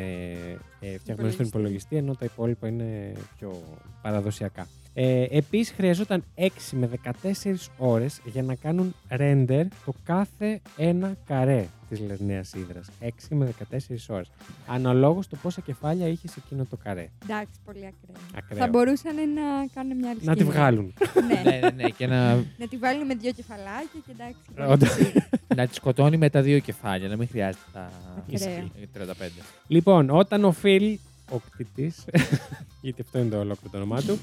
ε, 0.80 0.98
φτιαγμένο 0.98 1.32
στον 1.32 1.46
Υπολογιστή. 1.46 1.48
υπολογιστή, 1.48 1.96
ενώ 1.96 2.16
τα 2.16 2.26
υπόλοιπα 2.26 2.68
είναι 2.68 3.12
πιο 3.38 3.64
παραδοσιακά. 4.02 4.68
Ε, 4.94 5.26
Επίσης, 5.30 5.74
χρειαζόταν 5.76 6.24
6 6.36 6.48
με 6.72 6.90
14 7.22 7.54
ώρες 7.78 8.22
για 8.26 8.44
να 8.44 8.56
κάνουν 8.56 8.96
render 9.10 9.66
το 9.86 9.94
κάθε 10.04 10.62
ένα 10.78 11.16
καρέ 11.26 11.66
της 11.90 12.00
Λερναία 12.00 12.44
Ήδρας. 12.56 12.88
6 13.02 13.08
με 13.30 13.54
14 13.72 14.10
ώρες. 14.10 14.32
Αναλόγως 14.68 15.28
το 15.28 15.36
πόσα 15.42 15.62
κεφάλια 15.62 16.08
είχε 16.08 16.28
σε 16.28 16.42
εκείνο 16.46 16.66
το 16.70 16.78
καρέ. 16.84 17.10
Εντάξει, 17.24 17.54
πολύ 17.66 17.78
ακραίο. 17.78 18.16
Ακραίο. 18.38 18.58
Θα 18.60 18.68
μπορούσαν 18.68 19.16
να 19.16 19.42
κάνουν 19.74 19.98
μια 19.98 20.10
άλλη 20.10 20.20
Να 20.24 20.34
τη 20.34 20.40
σκηνή. 20.40 20.56
βγάλουν. 20.56 20.94
ναι. 21.30 21.50
ναι, 21.52 21.60
ναι, 21.60 21.70
ναι, 21.70 21.90
και 21.90 22.08
να, 22.08 22.36
Να 22.36 22.68
τη 22.70 22.78
βάλουν 22.78 23.06
με 23.06 23.16
δύο 23.16 23.32
κεφαλάκια 23.32 24.00
και 24.06 24.12
εντάξει. 24.12 25.14
Όντως. 25.60 25.66
να 25.66 25.68
τη 25.68 25.76
σκοτώνει 25.76 26.18
με 26.18 26.30
τα 26.30 26.42
δύο 26.42 26.60
κεφάλια, 26.60 27.08
να 27.08 27.18
μην 27.18 27.28
χρειάζεται 27.28 27.64
τα 27.74 27.92
Ακραίο. 28.18 28.70
ε, 28.82 28.86
35. 28.94 29.44
Λοιπόν, 29.68 30.10
όταν 30.10 30.44
ο 30.44 30.52
Φιλ, 30.52 30.98
ο 31.32 31.40
κτητής, 31.52 32.06
γιατί 32.82 33.02
αυτό 33.02 33.20
είναι 33.20 33.30
το 33.30 33.38
ολόκληρο 33.40 33.70
το 33.72 33.78
όνομά 33.78 34.02
του, 34.02 34.20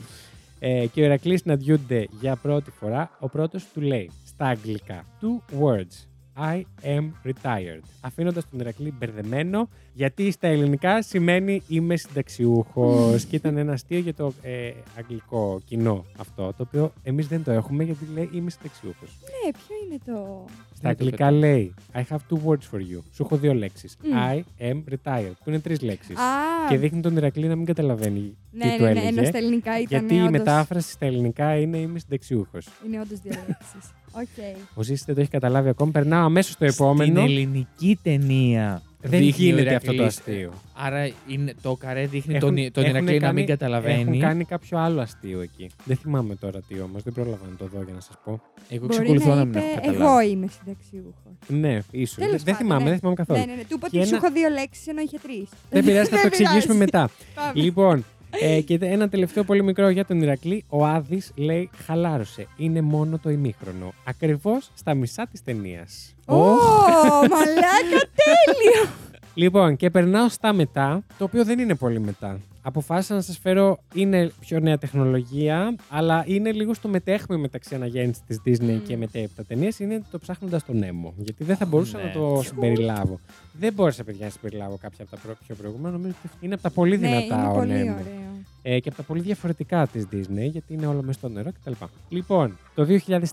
ε, 0.59 0.87
και 0.87 1.01
ο 1.01 1.05
Ηρακλής 1.05 1.41
συναντιούνται 1.41 2.09
για 2.21 2.37
πρώτη 2.37 2.71
φορά, 2.71 3.11
ο 3.21 3.29
πρώτος 3.29 3.67
του 3.75 3.81
λέει 3.81 4.11
στα 4.27 4.47
αγγλικά 4.47 5.05
two 5.21 5.61
words. 5.61 6.07
I 6.39 6.63
am 6.83 7.11
retired. 7.25 7.81
Αφήνοντας 8.01 8.49
τον 8.51 8.61
Ηρακλή 8.61 8.95
μπερδεμένο, 8.99 9.69
γιατί 9.95 10.31
στα 10.31 10.47
ελληνικά 10.47 11.03
σημαίνει 11.03 11.63
είμαι 11.69 11.97
συνταξιούχος. 11.97 13.25
και 13.25 13.37
ήταν 13.37 13.57
ένα 13.57 13.73
αστείο 13.73 13.99
για 13.99 14.15
το 14.15 14.33
ε, 14.43 14.71
αγγλικό 14.99 15.61
κοινό 15.65 16.05
αυτό, 16.19 16.43
το 16.57 16.63
οποίο 16.69 16.93
εμείς 17.03 17.27
δεν 17.29 17.45
το 17.45 17.51
έχουμε 17.51 17.85
γιατί 17.85 18.07
λέει 18.15 18.31
είμαι 18.33 18.51
συνταξιούχος. 18.51 19.09
Ναι, 19.23 19.51
ποιο 19.53 19.77
είναι 19.87 19.99
το. 20.07 20.45
Στα 20.47 20.55
Δεν 20.83 20.83
το 20.83 20.89
αγγλικά 20.89 21.17
πετάω. 21.25 21.39
λέει 21.39 21.75
I 21.95 21.99
have 21.99 22.17
two 22.31 22.39
words 22.47 22.75
for 22.75 22.79
you. 22.81 23.01
Σου 23.13 23.23
έχω 23.23 23.37
δύο 23.37 23.55
λέξεις. 23.55 23.97
Μμ. 24.05 24.11
I 24.15 24.43
am 24.71 24.83
retired, 24.95 25.33
που 25.45 25.51
είναι 25.51 25.61
τρεις 25.61 25.81
λέξεις. 25.81 26.17
Α, 26.17 26.23
Και 26.69 26.77
δείχνει 26.79 27.01
τον 27.01 27.17
Ηρακλή 27.17 27.47
να 27.47 27.57
μην 27.57 27.65
καταλαβαίνει 27.67 28.37
ναι, 28.53 28.65
τι 28.71 28.77
του 28.77 28.83
ναι, 28.83 28.93
ναι, 28.93 29.01
έλεγε. 29.01 29.09
ενώ 29.21 29.25
στα 29.25 29.39
ελληνικά 29.39 29.81
ήταν. 29.81 29.87
γιατί 30.01 30.15
η 30.15 30.19
όντως- 30.19 30.31
μετάφραση 30.31 30.91
στα 30.91 31.07
ελληνικά 31.07 31.57
είναι 31.57 31.77
είμαι 31.79 31.99
συνταξιούχος. 31.99 32.69
Είναι 32.87 33.01
όντως 33.01 33.21
δύο 33.21 33.33
λέξεις. 33.49 33.91
Οκ. 34.21 34.57
Ο 34.75 34.83
Ζήσης 34.83 35.05
δεν 35.05 35.15
το 35.15 35.21
έχει 35.21 35.31
καταλάβει 35.31 35.69
ακόμη. 35.69 35.91
Περνάω 35.91 36.25
αμέσως 36.25 36.53
στο 36.53 36.65
επόμενο. 36.65 37.21
Στην 37.21 37.25
ελληνική 37.31 37.99
ταινία 38.03 38.83
Δεν 39.01 39.11
δείχνει 39.21 39.45
ο 39.45 39.47
γίνεται 39.47 39.75
αυτό 39.75 39.87
το 39.87 39.93
Ηρακλής. 39.95 40.19
αστείο. 40.19 40.53
Άρα 40.75 41.11
είναι, 41.27 41.55
το 41.63 41.75
καρέ 41.77 42.07
δείχνει 42.07 42.35
Έχουν- 42.35 42.55
τον, 42.55 42.73
τον 42.73 42.85
έχουν 42.85 42.97
Ηρακλή 42.97 43.15
να 43.15 43.21
κάνει- 43.27 43.35
μην 43.39 43.47
καταλαβαίνει. 43.47 44.01
Έχουν 44.01 44.21
κάνει 44.21 44.45
κάποιο 44.45 44.79
άλλο 44.79 45.01
αστείο 45.01 45.41
εκεί. 45.41 45.71
Δεν 45.85 45.97
θυμάμαι 45.97 46.35
τώρα 46.35 46.61
τι 46.69 46.81
όμως, 46.81 47.03
δεν 47.03 47.13
πρόλαβα 47.13 47.45
να 47.51 47.57
το 47.57 47.69
δω 47.75 47.83
για 47.85 47.95
να 47.95 48.01
σας 48.01 48.17
πω. 48.25 48.41
Εγώ 48.69 48.87
Μπορεί 48.87 48.99
ξεκολουθώ 48.99 49.29
να 49.29 49.35
να 49.35 49.45
μην 49.45 49.51
είπε, 49.55 49.59
έχω 49.59 49.75
καταλάβει. 49.75 50.03
εγώ 50.03 50.21
είμαι 50.21 50.47
συνταξιούχος. 50.59 51.33
Ναι, 51.49 51.79
ίσως. 51.91 52.17
Τέλος 52.17 52.31
Δεν, 52.31 52.45
δεν 52.45 52.55
πάντων, 52.55 52.57
θυμάμαι, 52.67 52.83
ναι. 52.85 52.91
δεν 52.91 52.99
θυμάμαι 52.99 53.17
καθόλου. 53.17 53.39
Ναι, 53.39 53.45
ναι, 53.47 53.53
ναι. 53.55 53.63
Του 53.63 53.75
είπα 53.77 53.89
Και 53.89 53.99
ότι 53.99 54.07
σου 54.09 54.15
ένα- 54.15 54.25
έχω 54.27 54.35
δύο 54.35 54.49
λέξεις 54.49 54.87
ενώ 54.87 55.01
είχε 55.01 55.19
τρεις. 55.23 55.49
Δεν 55.71 55.85
πειράζει, 55.85 56.09
θα 56.11 56.17
το 56.17 56.23
Δεν 56.23 56.27
εξηγήσουμε 56.33 56.61
πειράζει. 56.61 56.79
μετά. 56.79 57.11
Πάμε. 57.35 57.53
λοιπόν, 57.55 58.05
ε, 58.41 58.61
και 58.61 58.79
ένα 58.81 59.09
τελευταίο 59.09 59.45
πολύ 59.45 59.63
μικρό 59.63 59.89
για 59.89 60.05
τον 60.05 60.21
Ηρακλή. 60.23 60.65
Ο 60.69 60.87
Άδης 60.87 61.33
λέει: 61.35 61.71
Χαλάρωσε. 61.87 62.47
Είναι 62.57 62.81
μόνο 62.81 63.19
το 63.19 63.31
ημίχρονο. 63.31 63.93
Ακριβώς 64.05 64.71
στα 64.75 64.95
μισά 64.95 65.27
της 65.31 65.43
ταινίας. 65.45 66.15
Ω, 66.27 66.35
μαλάκα, 66.35 68.09
τέλειο. 68.15 68.91
Λοιπόν, 69.35 69.77
και 69.77 69.91
περνάω 69.91 70.29
στα 70.29 70.53
μετά, 70.53 71.03
το 71.19 71.25
οποίο 71.25 71.45
δεν 71.45 71.59
είναι 71.59 71.75
πολύ 71.75 72.01
μετά. 72.01 72.39
Αποφάσισα 72.63 73.15
να 73.15 73.21
σας 73.21 73.39
φέρω, 73.39 73.79
είναι 73.95 74.31
πιο 74.41 74.61
νέα 74.61 74.79
τεχνολογία, 74.79 75.75
αλλά 75.91 76.25
είναι 76.27 76.53
λίγο 76.53 76.75
στο 76.75 76.89
μετέχμιο 76.89 77.39
μεταξύ 77.39 77.75
αναγέννησης 77.75 78.23
της 78.27 78.41
Disney 78.47 78.61
Μμμ. 78.73 78.83
και 78.87 78.97
μετέπειτα 78.97 79.45
ταινίες. 79.45 79.79
Είναι 79.79 80.03
το 80.11 80.19
ψάχνοντας 80.19 80.65
τον 80.65 80.83
Nemo. 80.85 81.13
Γιατί 81.17 81.45
δεν 81.45 81.57
θα 81.57 81.67
μπορούσα 81.67 81.99
Ναι. 81.99 82.05
να 82.05 82.11
το 82.11 82.43
συμπεριλάβω. 82.45 83.21
Δεν 83.53 83.73
μπόρεσα, 83.73 84.05
παιδιά, 84.05 84.25
να 84.25 84.31
συμπεριλάβω 84.31 84.77
κάποια 84.81 85.05
από 85.05 85.17
τα 85.17 85.23
προ- 85.23 85.37
πιο 85.47 85.55
προηγούμενα. 85.55 85.91
Νομίζω 85.97 86.15
ότι 86.25 86.35
είναι 86.41 86.55
από 86.55 86.63
τα 86.63 86.71
πολύ 86.71 86.99
Ναι, 86.99 87.07
δυνατά 87.09 87.37
είναι 87.39 87.49
ο 87.49 87.53
πολύ 87.53 87.73
Nemo. 87.73 87.93
ωραίο. 88.01 88.26
Ε, 88.69 88.81
και 88.81 88.89
από 88.89 88.97
τα 88.97 89.03
πολύ 89.03 89.21
διαφορετικά 89.21 89.87
της 89.87 90.07
Disney, 90.13 90.51
γιατί 90.51 90.75
είναι 90.75 90.87
όλο 90.87 91.03
μέσα 91.03 91.19
στο 91.19 91.29
νερό 91.29 91.51
κτλ. 91.53 91.73
Λοιπόν, 92.09 92.59
το 92.77 92.87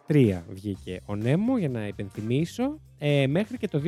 2003 0.08 0.42
βγήκε 0.50 1.02
ο 1.06 1.16
Νέμο, 1.16 1.58
για 1.58 1.70
να 1.70 1.88
υπενθυμίσω. 1.88 2.80
Ε, 3.06 3.28
μέχρι 3.28 3.58
και 3.58 3.68
το 3.68 3.82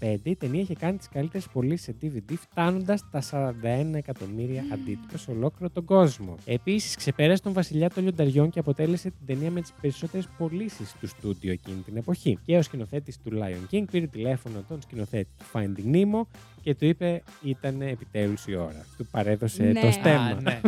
2015 0.00 0.16
η 0.22 0.36
ταινία 0.36 0.60
είχε 0.60 0.74
κάνει 0.74 0.96
τις 0.96 1.08
καλύτερες 1.08 1.48
πωλήσεις 1.52 1.84
σε 1.84 1.94
DVD, 2.02 2.32
φτάνοντας 2.36 3.04
τα 3.10 3.22
41 3.30 3.94
εκατομμύρια 3.94 4.64
αντίτυπα 4.72 5.18
σε 5.18 5.30
ολόκληρο 5.30 5.70
τον 5.72 5.84
κόσμο. 5.84 6.34
Επίσης, 6.44 6.96
ξεπέρασε 6.96 7.42
τον 7.42 7.52
Βασιλιά 7.52 7.90
των 7.90 8.02
Λιονταριών 8.02 8.50
και 8.50 8.58
αποτέλεσε 8.58 9.10
την 9.10 9.26
ταινία 9.26 9.50
με 9.50 9.60
τις 9.60 9.72
περισσότερες 9.80 10.28
πωλήσεις 10.38 10.94
του 11.00 11.06
στούντιο 11.06 11.52
εκείνη 11.52 11.80
την 11.80 11.96
εποχή. 11.96 12.38
Και 12.44 12.56
ο 12.56 12.62
σκηνοθέτης 12.62 13.18
του 13.18 13.30
Lion 13.32 13.74
King 13.74 13.84
πήρε 13.90 14.06
τηλέφωνο 14.06 14.64
τον 14.68 14.80
σκηνοθέτη 14.82 15.28
του 15.38 15.44
Finding 15.52 15.94
Nemo 15.94 16.26
και 16.62 16.74
του 16.74 16.84
είπε: 16.84 17.22
Ήταν 17.42 17.80
επιτέλους 17.80 18.46
η 18.46 18.54
ώρα. 18.54 18.86
Του 18.96 19.06
παρέδωσε 19.10 19.62
Ναι. 19.62 19.80
το 19.80 19.90
στέμμα. 19.90 20.20
Α, 20.20 20.40
ναι. 20.40 20.60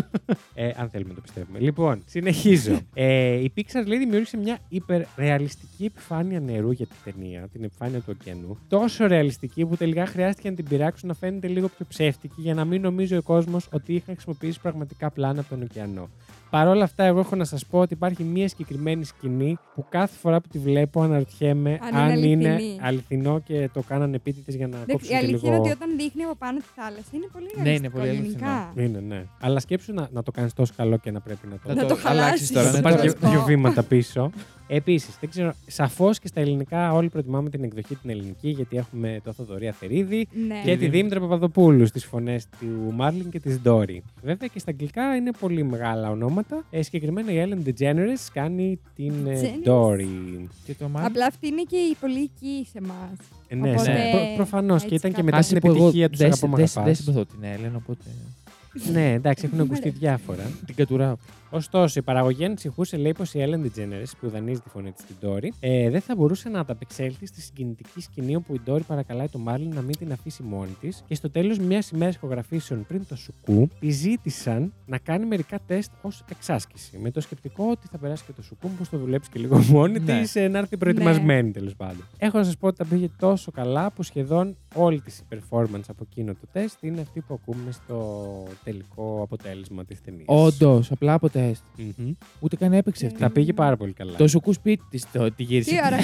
Ε, 0.55 0.71
αν 0.77 0.89
θέλουμε 0.91 1.09
να 1.09 1.15
το 1.15 1.21
πιστεύουμε. 1.21 1.59
Λοιπόν, 1.59 2.03
συνεχίζω. 2.07 2.81
ε, 2.95 3.33
η 3.35 3.53
Pixar 3.57 3.87
λέει 3.87 3.99
δημιούργησε 4.11 4.37
μια 4.37 4.59
υπερρεαλιστική 4.69 5.85
επιφάνεια 5.85 6.41
νερού 6.41 6.71
για 6.71 6.87
την 6.87 6.97
ταινία, 7.05 7.49
την 7.53 7.65
επιφάνεια 7.65 7.99
του 7.99 8.17
ωκεανού. 8.21 8.59
Τόσο 8.69 9.07
ρεαλιστική 9.07 9.67
που 9.67 9.77
τελικά 9.77 10.07
χρειάστηκε 10.07 10.51
να 10.51 10.55
την 10.55 10.65
πειράξουν 10.65 11.09
να 11.09 11.15
φαίνεται 11.15 11.49
λίγο 11.49 11.69
πιο 11.69 11.87
ψεύτικη 11.89 12.41
για 12.41 12.55
να 12.55 12.65
μην 12.65 12.81
νομίζει 12.81 13.17
ο 13.17 13.23
κόσμος 13.23 13.69
ότι 13.73 13.95
είχαν 13.95 14.15
χρησιμοποιήσει 14.15 14.61
πραγματικά 14.61 15.11
πλάνα 15.11 15.41
από 15.41 15.49
τον 15.49 15.63
ωκεανό. 15.63 16.09
Παρ' 16.51 16.69
όλα 16.69 16.85
αυτά, 16.85 17.05
εγώ 17.05 17.21
έχω 17.21 17.37
να 17.37 17.45
σας 17.45 17.67
πω 17.67 17.79
ότι 17.79 17.93
υπάρχει 17.95 18.23
μια 18.23 18.49
συγκεκριμένη 18.49 19.05
σκηνή 19.05 19.59
που 19.75 19.85
κάθε 19.89 20.17
φορά 20.21 20.41
που 20.41 20.49
τη 20.49 20.59
βλέπω 20.59 21.03
αναρωτιέμαι 21.03 21.79
Αν 21.83 21.95
αν, 22.01 22.11
είναι 22.17 22.27
είναι 22.27 22.49
αληθινή. 22.51 22.79
αληθινό 22.83 23.41
και 23.41 23.71
το 23.73 23.83
κάνανε 23.83 24.17
επίτηδες 24.17 24.55
για 24.55 24.67
να 24.69 24.77
Δεν- 24.79 24.87
κόψουν 24.87 25.09
Η 25.17 25.19
και 25.19 25.25
αλήθεια 25.27 25.35
λίγο. 25.37 25.47
είναι 25.47 25.57
ότι 25.59 25.71
όταν 25.71 25.97
δείχνει 25.97 26.23
από 26.23 26.35
πάνω 26.35 26.59
τη 26.59 26.65
θάλασσα 26.77 27.11
είναι 27.13 27.27
πολύ 27.33 27.45
Ναι, 27.45 27.61
είναι 27.61 27.63
ρεαλιστικό 27.71 27.99
πολύ 27.99 28.13
γενικά. 28.15 28.73
Είναι, 28.77 29.01
ναι. 29.01 29.25
Αλλά 29.41 29.61
σκέψου 29.61 29.93
να, 29.93 30.09
να 30.13 30.23
το 30.23 30.31
κάνεις 30.31 30.53
τόσο 30.53 30.73
καλό 30.77 30.97
και 30.99 31.11
να 31.11 31.21
πρέπει 31.21 31.47
να 31.47 31.55
το. 31.59 31.69
Να 31.69 31.75
Να 31.75 31.81
το 31.81 31.87
το 31.95 32.01
αλλάξεις 32.05 32.09
χαλάσεις. 32.09 32.51
τώρα, 32.53 32.71
να 32.71 32.77
ναι, 32.77 32.83
πάρει 32.83 32.97
τώρα. 32.97 33.13
δύο, 33.21 33.31
δύο 33.31 33.43
βήματα 33.43 33.83
πίσω. 33.83 34.31
Επίσης, 34.73 35.17
δεν 35.21 35.31
ξέρω, 35.31 35.53
σαφώς 35.67 36.19
και 36.19 36.27
στα 36.27 36.41
ελληνικά 36.41 36.93
όλοι 36.93 37.09
προτιμάμε 37.09 37.51
την 37.51 37.65
εκδοχή 37.65 37.95
την 37.97 38.11
ελληνική, 38.11 38.49
γιατί 38.49 38.77
έχουμε 38.77 39.21
το 39.25 39.33
Θοδωρή 39.33 39.69
Αθερίδη 39.69 40.29
Ναι. 40.49 40.61
και 40.65 40.77
τη 40.77 40.89
Δήμητρα 40.89 41.21
Παπαδοπούλου 41.21 41.87
στις 41.87 42.05
φωνές 42.05 42.47
του 42.61 42.93
Μάρλιν 42.95 43.31
και 43.31 43.41
της 43.41 43.61
Ντόρι. 43.61 44.03
Βέβαια 44.23 44.49
και 44.53 44.59
στα 44.59 44.71
αγγλικά 44.71 45.17
είναι 45.17 45.31
πολύ 45.41 45.63
μεγάλα 45.63 46.11
ονόματα. 46.11 46.65
Ε, 46.71 46.83
συγκεκριμένα 46.83 47.33
η 47.33 47.47
Ellen 47.49 47.69
DeGeneres 47.69 48.29
κάνει 48.33 48.81
την 48.97 49.13
ε, 49.27 49.41
DeGeneres. 49.41 49.63
Ντόρι. 49.63 50.49
Και 50.65 50.75
το 50.75 50.89
μάτι. 50.89 51.07
Απλά 51.07 51.27
αυτή 51.27 51.47
είναι 51.47 51.63
και 51.63 51.77
η 51.77 51.97
πολύ 52.01 52.21
εκεί 52.23 52.67
σε 52.71 52.79
εμάς. 52.79 53.17
Ε, 53.49 53.55
ναι, 53.55 53.71
Οπότε, 53.71 53.93
ναι. 53.93 54.11
Προ, 54.13 54.21
Προφανώς 54.37 54.85
και 54.85 54.95
έτσι 54.95 55.07
ήταν 55.07 55.11
και 55.11 55.17
κάπως. 55.17 55.25
μετά 55.25 55.37
Άσε 55.37 55.53
την 55.53 55.61
που 55.61 55.67
εγώ 55.67 55.77
επιτυχία 55.77 56.09
τους 56.09 56.19
δεν 56.19 56.27
Αγαπώ 56.33 56.47
Μ' 56.47 56.55
δεν- 56.55 56.65
Αγαπάς. 56.65 56.85
δεν 56.85 56.95
συμπαθώ 56.95 57.25
την 57.25 57.39
Έλεν, 57.43 57.77
οπότε 57.77 58.05
Ναι, 58.93 59.13
εντάξει, 59.13 59.45
έχουν 59.47 59.61
ακουστεί 59.61 59.89
διάφορα. 59.89 60.43
την 60.67 60.75
κατουράω. 60.75 61.17
Ωστόσο, 61.53 61.99
η 61.99 62.03
παραγωγή 62.03 62.45
ανησυχούσε, 62.45 62.97
λέει, 62.97 63.13
πως 63.13 63.35
η 63.35 63.39
Ellen 63.43 63.65
DeGeneres, 63.67 64.11
που 64.21 64.29
δανείζει 64.29 64.61
τη 64.61 64.69
φωνή 64.69 64.93
της 64.93 65.03
στην 65.03 65.17
Ντόρι, 65.21 65.53
ε, 65.61 65.91
δεν 65.91 66.01
θα 66.01 66.15
μπορούσε 66.17 66.49
να 66.49 66.61
ανταπεξέλθει 66.61 67.27
στη 67.27 67.41
συγκινητική 67.41 68.01
σκηνή 68.01 68.37
όπου 68.37 68.55
η 68.55 68.61
Ντόρι 68.65 68.83
παρακαλάει 68.83 69.29
τον 69.29 69.41
Μάρλιν 69.41 69.75
να 69.75 69.81
μην 69.81 69.97
την 69.99 70.13
αφήσει 70.13 70.43
μόνη 70.43 70.77
της 70.81 71.03
και 71.07 71.15
στο 71.15 71.31
τέλος 71.31 71.59
μιας 71.59 71.91
ημέρας 71.91 72.15
ηχογραφήσεων 72.15 72.85
πριν 72.87 73.07
το 73.09 73.17
Σουκού, 73.17 73.69
τη 73.81 73.91
ζήτησαν 73.91 74.73
να 74.87 74.99
κάνει 74.99 75.27
μερικά 75.27 75.59
τεστ 75.67 75.91
ως 76.03 76.25
εξάσκηση. 76.31 76.99
Με 76.99 77.11
το 77.11 77.21
σκεπτικό 77.21 77.65
ότι 77.71 77.87
θα 77.91 77.99
περάσει 77.99 78.25
και 78.27 78.33
το 78.33 78.43
Σουκού, 78.43 78.69
πω 78.71 78.91
το 78.91 78.99
δουλέψει 78.99 79.31
και 79.31 79.39
λίγο 79.39 79.59
μόνη 79.59 79.99
Ναι. 80.01 80.21
της, 80.21 80.35
να 80.35 80.59
έρθει 80.59 80.77
προετοιμασμένη 80.77 81.51
τέλος 81.51 81.75
πάντων. 81.77 82.07
Έχω 82.19 82.39
να 82.39 82.45
σας 82.45 82.57
πω 82.57 82.67
ότι 82.67 82.77
τα 82.77 82.85
πήγε 82.85 83.09
τόσο 83.19 83.51
καλά 83.51 83.91
που 83.91 84.03
σχεδόν 84.03 84.57
όλη 84.75 85.01
της 85.01 85.19
η 85.19 85.23
performance 85.31 85.81
από 85.89 86.07
εκείνο 86.11 86.33
το 86.33 86.47
τεστ 86.53 86.83
είναι 86.83 87.01
αυτή 87.01 87.21
που 87.21 87.35
ακούμε 87.35 87.71
στο 87.73 88.17
τελικό 88.65 89.21
αποτέλεσμα 89.23 89.85
της 89.85 90.03
ταινίας. 90.03 90.25
Όντως, 90.29 90.91
απλά 90.91 91.13
από 91.15 91.29
τεστ. 91.29 91.63
Ούτε 92.41 92.57
καν 92.57 92.73
έπαιξε 92.73 93.05
Ναι. 93.05 93.11
αυτή. 93.11 93.23
Τα 93.23 93.31
πήγε 93.31 93.53
πάρα 93.53 93.77
πολύ 93.77 93.93
καλά. 93.93 94.17
Το 94.17 94.29
σουκού 94.29 94.53
σπίτι 94.53 94.83
της 94.91 95.11
το, 95.13 95.33
τη 95.33 95.43
γύρισε. 95.43 95.71
Τι 95.71 95.77
ωραία. 95.87 95.99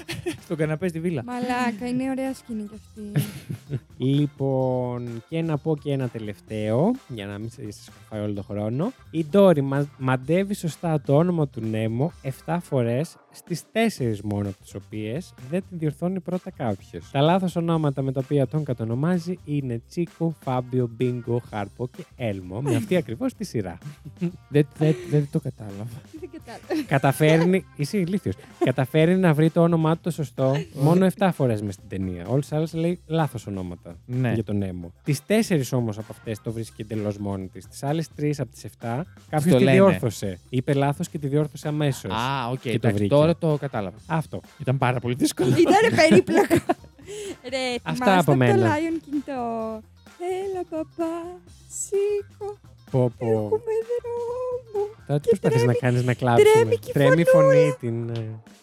Στον 0.44 0.56
καναπέ 0.56 0.88
στη 0.88 1.00
βίλα. 1.00 1.22
Μαλάκα, 1.24 1.88
είναι 1.88 2.10
ωραία 2.10 2.34
σκηνή 2.34 2.62
κι 2.62 2.74
αυτή. 2.74 3.26
Λοιπόν, 3.98 5.22
και 5.28 5.42
να 5.42 5.56
πω 5.58 5.76
και 5.76 5.92
ένα 5.92 6.08
τελευταίο, 6.08 6.90
για 7.08 7.26
να 7.26 7.38
μην 7.38 7.50
σα 7.50 7.90
φάει 7.92 8.20
όλο 8.24 8.32
τον 8.34 8.44
χρόνο. 8.44 8.92
Η 9.10 9.24
Ντόρι 9.30 9.60
μα- 9.60 9.88
μαντεύει 9.98 10.54
σωστά 10.54 11.00
το 11.00 11.16
όνομα 11.16 11.48
του 11.48 11.60
Νέμο 11.60 12.12
7 12.46 12.58
φορές, 12.62 13.16
στις 13.32 13.62
4 13.72 14.20
μόνο 14.24 14.48
από 14.48 14.58
τις 14.62 14.74
οποίες 14.74 15.34
δεν 15.50 15.62
την 15.68 15.78
διορθώνει 15.78 16.20
πρώτα 16.20 16.50
κάποιος. 16.50 17.10
Τα 17.10 17.20
λάθος 17.20 17.56
ονόματα 17.56 18.02
με 18.02 18.12
τα 18.12 18.20
οποία 18.24 18.46
τον 18.46 18.64
κατονομάζει 18.64 19.38
είναι 19.44 19.82
Τσίκο, 19.88 20.34
Φάμπιο, 20.40 20.90
Μπίνγκο, 20.96 21.42
Χάρπο 21.50 21.88
και 21.96 22.04
Έλμο, 22.16 22.60
με 22.60 22.76
αυτή 22.76 22.96
ακριβώς 22.96 23.34
τη 23.34 23.44
σειρά. 23.44 23.78
Δεν 24.48 24.66
δεν- 24.78 24.94
δεν 25.10 25.28
το 25.32 25.40
κατάλαβα. 25.40 25.86
Δεν 26.20 26.30
κατάλαβα. 26.32 26.86
Καταφέρνει. 26.88 27.64
Είσαι 27.76 27.98
ηλίθιος. 27.98 28.34
Καταφέρνει 28.64 29.16
να 29.16 29.34
βρει 29.34 29.50
το 29.50 29.62
όνομά 29.62 29.94
του 29.94 30.00
το 30.02 30.10
σωστό 30.10 30.54
μόνο 30.84 31.06
7 31.18 31.30
φορές 31.32 31.62
μες 31.62 31.74
στην 31.74 31.88
ταινία. 31.88 32.26
Όλες 32.28 32.48
τις 32.48 32.56
άλλες 32.56 32.74
λέει 32.74 33.00
λάθος 33.06 33.46
ονόματα 33.46 33.87
Ναι. 34.06 34.32
για 34.32 34.44
τον 34.44 34.56
Νέμο. 34.56 34.92
Τις 35.04 35.20
4 35.26 35.60
όμως 35.72 35.98
από 35.98 36.06
αυτές 36.10 36.40
το 36.42 36.52
βρίσκει 36.52 36.82
εντελώς 36.82 37.18
μόνη 37.18 37.48
της. 37.48 37.66
Τις 37.68 37.82
άλλες 37.82 38.08
3 38.20 38.32
από 38.38 38.50
τις 38.50 38.64
7 38.64 39.04
κάποιος 39.30 39.52
το 39.52 39.58
τη 39.58 39.64
λένε. 39.64 39.76
διόρθωσε. 39.76 40.38
Είπε 40.48 40.72
λάθος 40.74 41.08
και 41.08 41.18
τη 41.18 41.26
διόρθωσε 41.26 41.68
αμέσως. 41.68 42.12
Α, 42.12 42.48
οκ. 42.50 42.60
Και 42.60 42.68
το 42.68 42.74
εντάξει, 42.74 42.96
βρήκε. 42.96 43.14
Τώρα 43.14 43.36
το 43.36 43.56
κατάλαβα. 43.60 43.96
Αυτό. 44.06 44.40
Ήταν 44.58 44.78
πάρα 44.78 45.00
πολύ 45.00 45.14
δύσκολο. 45.14 45.48
Ήτανε 45.48 45.94
περίπλοκο. 46.08 46.54
Ρε, 47.48 47.74
Αυτά 47.82 47.92
θυμάστε 47.92 48.14
από 48.14 48.24
το 48.30 48.36
μένα. 48.36 48.68
Lion 48.74 48.96
King 48.96 49.22
το... 49.26 49.32
Έλα 50.20 50.64
παπά, 50.70 51.14
σήκω, 51.68 52.58
Πω, 52.90 53.12
πω. 53.18 53.26
έχουμε 53.26 53.72
δρόμο. 54.02 54.86
Τώρα 55.06 55.20
τι 55.20 55.28
Και 55.28 55.36
προσπαθείς 55.36 55.66
να 55.66 55.72
τρέμει- 55.72 55.78
κάνεις 55.80 56.04
να 56.04 56.14
κλάψουμε; 56.14 56.50
τρέμει 56.52 56.76
και 56.76 56.90
η 56.90 56.92
Τρέμει 56.92 57.20
η 57.20 57.24
φωνή 57.24 57.76
την. 57.80 58.10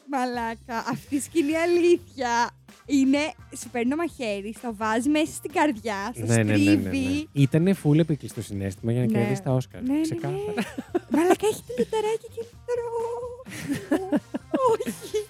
Ε. 0.06 0.18
Μαλάκα, 0.18 0.78
αυτή 0.90 1.16
η 1.16 1.20
σκηνή 1.20 1.56
αλήθεια 1.58 2.50
είναι. 2.86 3.18
Σου 3.62 3.70
παίρνει 3.70 3.90
το 3.90 3.96
μαχαίρι, 3.96 4.54
στο 4.58 4.76
βάζει 4.76 5.10
μέσα 5.10 5.32
στην 5.34 5.52
καρδιά, 5.52 6.12
στο 6.16 6.26
Ναι, 6.26 6.36
ναι, 6.36 6.44
ναι, 6.44 6.58
ναι, 6.58 6.72
ναι. 6.74 6.80
στρίβει. 6.82 7.28
Ήτανε 7.32 7.74
φουλ 7.74 8.00
επίκλειστο 8.00 8.42
συνέστημα 8.42 8.92
για 8.92 9.02
να 9.02 9.08
Ναι. 9.12 9.18
κερδίσει 9.20 9.42
τα 9.42 9.52
Όσκαρ. 9.52 9.82
Ναι, 9.82 9.94
ναι, 9.94 10.02
Ξεκάθαρα. 10.02 10.36
ναι. 10.56 10.64
Μαλάκα 11.10 11.48
έχει 11.48 11.64
το 11.68 11.74
λιτεράκι 11.78 12.28
και 12.36 12.46
δρόμο. 12.68 14.20
Όχι. 14.72 15.25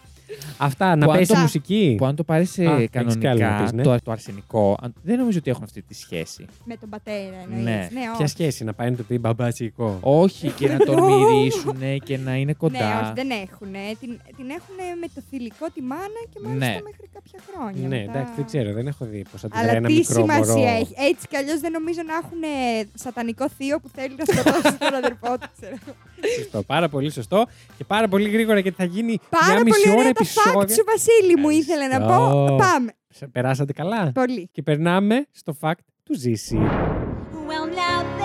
Αυτά, 0.57 0.95
να 0.95 1.05
Που 1.05 1.11
αν 1.11 1.17
πέσει 1.17 1.33
το- 1.33 1.39
μουσική. 1.39 1.95
Που 1.97 2.05
αν 2.05 2.15
το 2.15 2.23
πάρεις 2.23 2.59
Α, 2.59 2.63
έχεις 2.63 2.89
κι 2.89 2.97
άλλο 2.97 3.07
να 3.09 3.15
κανονικά, 3.15 3.63
πεις, 3.63 3.71
ναι. 3.71 3.83
το, 3.83 3.97
το 4.03 4.11
αρσενικό, 4.11 4.77
αν- 4.81 4.93
δεν 5.03 5.17
νομίζω 5.17 5.37
ότι 5.37 5.49
έχουν 5.49 5.63
αυτή 5.63 5.81
τη 5.81 5.93
σχέση. 5.93 6.45
Με 6.65 6.75
τον 6.77 6.89
πατέρα 6.89 7.37
εννοείς. 7.43 7.63
Ναι. 7.63 7.71
ναι 7.71 7.87
Ποια 7.99 8.11
όχι. 8.19 8.27
σχέση 8.27 8.63
να 8.63 8.73
πάει 8.73 8.89
να 8.89 8.95
του 8.95 9.05
πει 9.05 9.17
μπαμπάτσικο; 9.19 9.97
Όχι 10.01 10.49
και 10.49 10.67
να 10.67 10.77
τον 10.77 11.03
μυρίσουν 11.07 11.77
και 12.03 12.17
να 12.17 12.33
είναι 12.35 12.43
Ναι, 12.45 12.53
κοντά. 12.53 13.01
όχι, 13.03 13.11
δεν 13.15 13.29
έχουν. 13.29 13.71
Την, 13.99 14.19
την 14.37 14.49
έχουν 14.49 14.75
με 15.01 15.07
το 15.15 15.21
θηλυκό 15.29 15.65
τη 15.73 15.81
μάνα 15.81 16.19
και 16.33 16.39
μάλιστα 16.43 16.65
Ναι. 16.65 16.81
μέχρι 16.83 17.05
κάποια 17.13 17.39
χρόνια. 17.49 17.87
Ναι, 17.87 17.99
μετά. 17.99 18.11
εντάξει, 18.11 18.33
δεν 18.35 18.45
ξέρω, 18.45 18.73
δεν 18.73 18.87
έχω 18.87 19.05
δει 19.05 19.21
πώ 19.31 19.37
αντιδράει 19.45 19.63
Αλλά 19.63 19.71
ένα 19.77 19.87
τι 19.87 19.93
μικρό 19.93 20.13
σημασία 20.21 20.53
μωρό. 20.53 20.75
έχει. 20.79 20.93
Έτσι 21.09 21.27
κι 21.29 21.37
αλλιώς 21.37 21.59
δεν 21.59 21.71
νομίζω 21.71 22.01
να 22.11 22.15
έχουν 22.21 22.41
σατανικό 22.93 23.45
θείο 23.57 23.79
που 23.79 23.89
θέλει 23.95 24.15
να 24.19 24.25
σκοτώσει 24.25 24.77
τον 24.77 24.93
αδερφό 25.01 25.31
του. 25.39 25.47
ξέρω. 25.57 25.77
Σωστό, 26.37 26.63
πάρα 26.63 26.89
πολύ 26.89 27.11
σωστό 27.11 27.45
και 27.77 27.83
πάρα 27.83 28.07
πολύ 28.07 28.29
γρήγορα 28.29 28.59
γιατί 28.59 28.77
θα 28.77 28.85
γίνει 28.85 29.19
Πάρα 29.29 29.53
μια 29.53 29.63
μισή 29.63 29.79
πολύ 29.81 29.89
ώρα 29.91 29.99
ωραία 29.99 30.13
τα 30.13 30.21
fact 30.25 30.29
επεισόδιο. 30.49 30.75
σου, 30.75 30.83
Βασίλη 30.85 31.35
μου, 31.41 31.49
ήθελε 31.49 31.87
να 31.87 31.99
πω. 31.99 32.13
Ευχαριστώ. 32.13 32.55
Πάμε. 32.59 32.91
Σε- 33.09 33.27
Περάσατε 33.27 33.73
καλά. 33.73 34.11
Πολύ. 34.13 34.49
Και 34.51 34.61
περνάμε 34.61 35.25
στο 35.31 35.55
fact 35.61 35.79
του 36.03 36.13
Ζήση. 36.19 36.57
Well, 37.47 37.67
now 37.79 38.24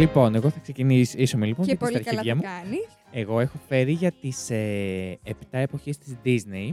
Λοιπόν, 0.00 0.34
εγώ 0.34 0.50
θα 0.50 0.58
ξεκινήσω 0.62 1.38
με 1.38 1.46
λοιπόν 1.46 1.66
Και 1.66 1.70
με 1.72 1.76
τις 1.78 1.88
πολύ 1.88 2.04
καλά 2.04 2.20
αρχίδια 2.20 2.42
το 2.42 2.48
μου. 2.48 2.62
κάνεις. 2.62 2.86
Εγώ 3.12 3.40
έχω 3.40 3.58
φέρει 3.68 3.92
για 3.92 4.12
τις 4.20 4.50
ε, 4.50 5.18
7 5.28 5.32
εποχές 5.50 5.98
της 5.98 6.16
Disney, 6.24 6.72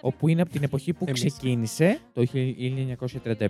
όπου 0.00 0.28
είναι 0.28 0.42
από 0.42 0.50
την 0.50 0.62
εποχή 0.62 0.92
που 0.92 1.04
Εμείς. 1.08 1.20
ξεκίνησε, 1.24 1.98
το 2.12 2.24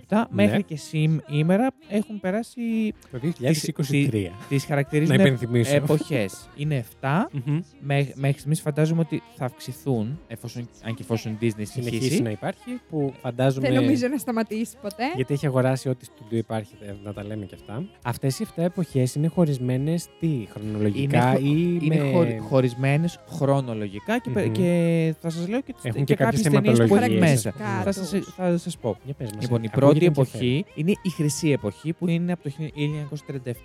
1937, 0.09 0.23
μέχρι 0.29 0.63
και 0.63 0.75
σήμερα 0.75 1.67
έχουν 1.89 2.19
περάσει 2.19 2.93
Το 3.11 3.19
2023. 3.39 4.31
τις 4.49 4.61
Να 4.61 4.67
χαρακτηρίζουν 4.67 5.15
υπενθυμίσω. 5.15 5.75
εποχές. 5.75 6.49
Είναι 6.55 6.75
7. 7.01 7.29
Μμμ. 7.31 7.59
Μέ- 7.81 8.15
Μέχρι 8.15 8.37
στιγμής 8.37 8.61
φαντάζομαι 8.61 9.01
ότι 9.01 9.21
θα 9.35 9.45
αυξηθούν, 9.45 10.19
εφόσον, 10.27 10.69
αν 10.83 10.93
και 10.93 11.01
εφόσον 11.01 11.31
η 11.31 11.37
Disney 11.41 11.45
Συνεχίσει 11.47 11.81
συνεχίσει. 11.81 12.21
να 12.21 12.29
υπάρχει, 12.29 12.79
που 12.89 13.13
φαντάζομαι. 13.21 13.67
Δεν 13.69 13.81
νομίζω 13.81 14.07
να 14.07 14.17
σταματήσει 14.17 14.75
ποτέ. 14.81 15.03
Γιατί 15.15 15.33
έχει 15.33 15.45
αγοράσει 15.45 15.89
ό,τι 15.89 16.05
στούντιο 16.05 16.37
υπάρχει, 16.37 16.73
ε, 16.81 16.93
να 17.03 17.13
τα 17.13 17.23
λέμε 17.23 17.45
και 17.45 17.55
αυτά. 17.55 17.83
Αυτές 18.03 18.39
οι 18.39 18.43
7 18.55 18.63
εποχές 18.63 19.15
είναι 19.15 19.27
χωρισμένες 19.27 20.07
τι, 20.19 20.47
χρονολογικά 20.49 21.37
Είναι 21.39 21.49
ή 21.49 21.79
Είναι 21.81 21.95
με... 21.95 22.11
χωρι, 22.15 22.37
χωρισμένες 22.49 23.19
χρονολογικά 23.29 24.19
και, 24.19 24.29
πε- 24.29 24.45
Μμμ. 24.45 24.51
και 24.51 25.13
θα 25.21 25.29
σας 25.29 25.47
λέω 25.47 25.61
και, 25.61 25.73
τις, 25.73 25.85
Έχουν 25.85 26.03
και, 26.03 26.13
και 26.15 26.23
κάποιες 26.23 26.41
κάποιες 26.41 26.61
ταινίες 26.61 26.77
που 26.77 26.83
είναι 26.95 27.05
θεματολογίες, 27.05 27.31
μέσα. 27.31 27.49
ας 27.49 27.55
πούμε. 27.55 27.81
Θα 27.83 27.91
σας, 27.91 28.33
θα 28.35 28.57
σας 28.57 28.77
πω. 28.77 28.97
Για 29.05 29.13
πες 29.13 29.31
μας, 29.33 29.41
Λοιπόν, 29.41 29.63
η 29.63 29.67
ακούγεται 29.71 29.85
πρώτη 29.85 30.05
ενδιαφέρον. 30.05 30.41
εποχή 30.41 30.65
είναι 30.75 30.91
η 31.01 31.09
χρυσή 31.09 31.49
εποχή 31.51 31.93
που 31.93 32.07
είναι 32.07 32.31
από 32.31 32.43
το 32.43 32.51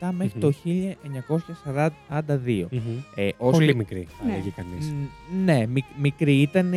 1937 0.00 0.10
μέχρι 0.12 0.32
Μμμ. 0.34 0.40
το 0.40 0.52
1942. 0.52 2.68
Μμμ. 2.70 2.80
Ε, 3.14 3.28
ως 3.38 3.52
Πολύ 3.52 3.66
λι- 3.66 3.76
μικρή, 3.76 4.06
θα 4.18 4.24
Ναι. 4.26 4.32
έλεγε 4.32 4.52
κανείς. 4.56 4.92
Μ, 4.92 5.44
Ναι, 5.44 5.66
μικ- 5.66 5.94
μικρή 6.00 6.40
ήταν 6.40 6.72
ε, 6.72 6.76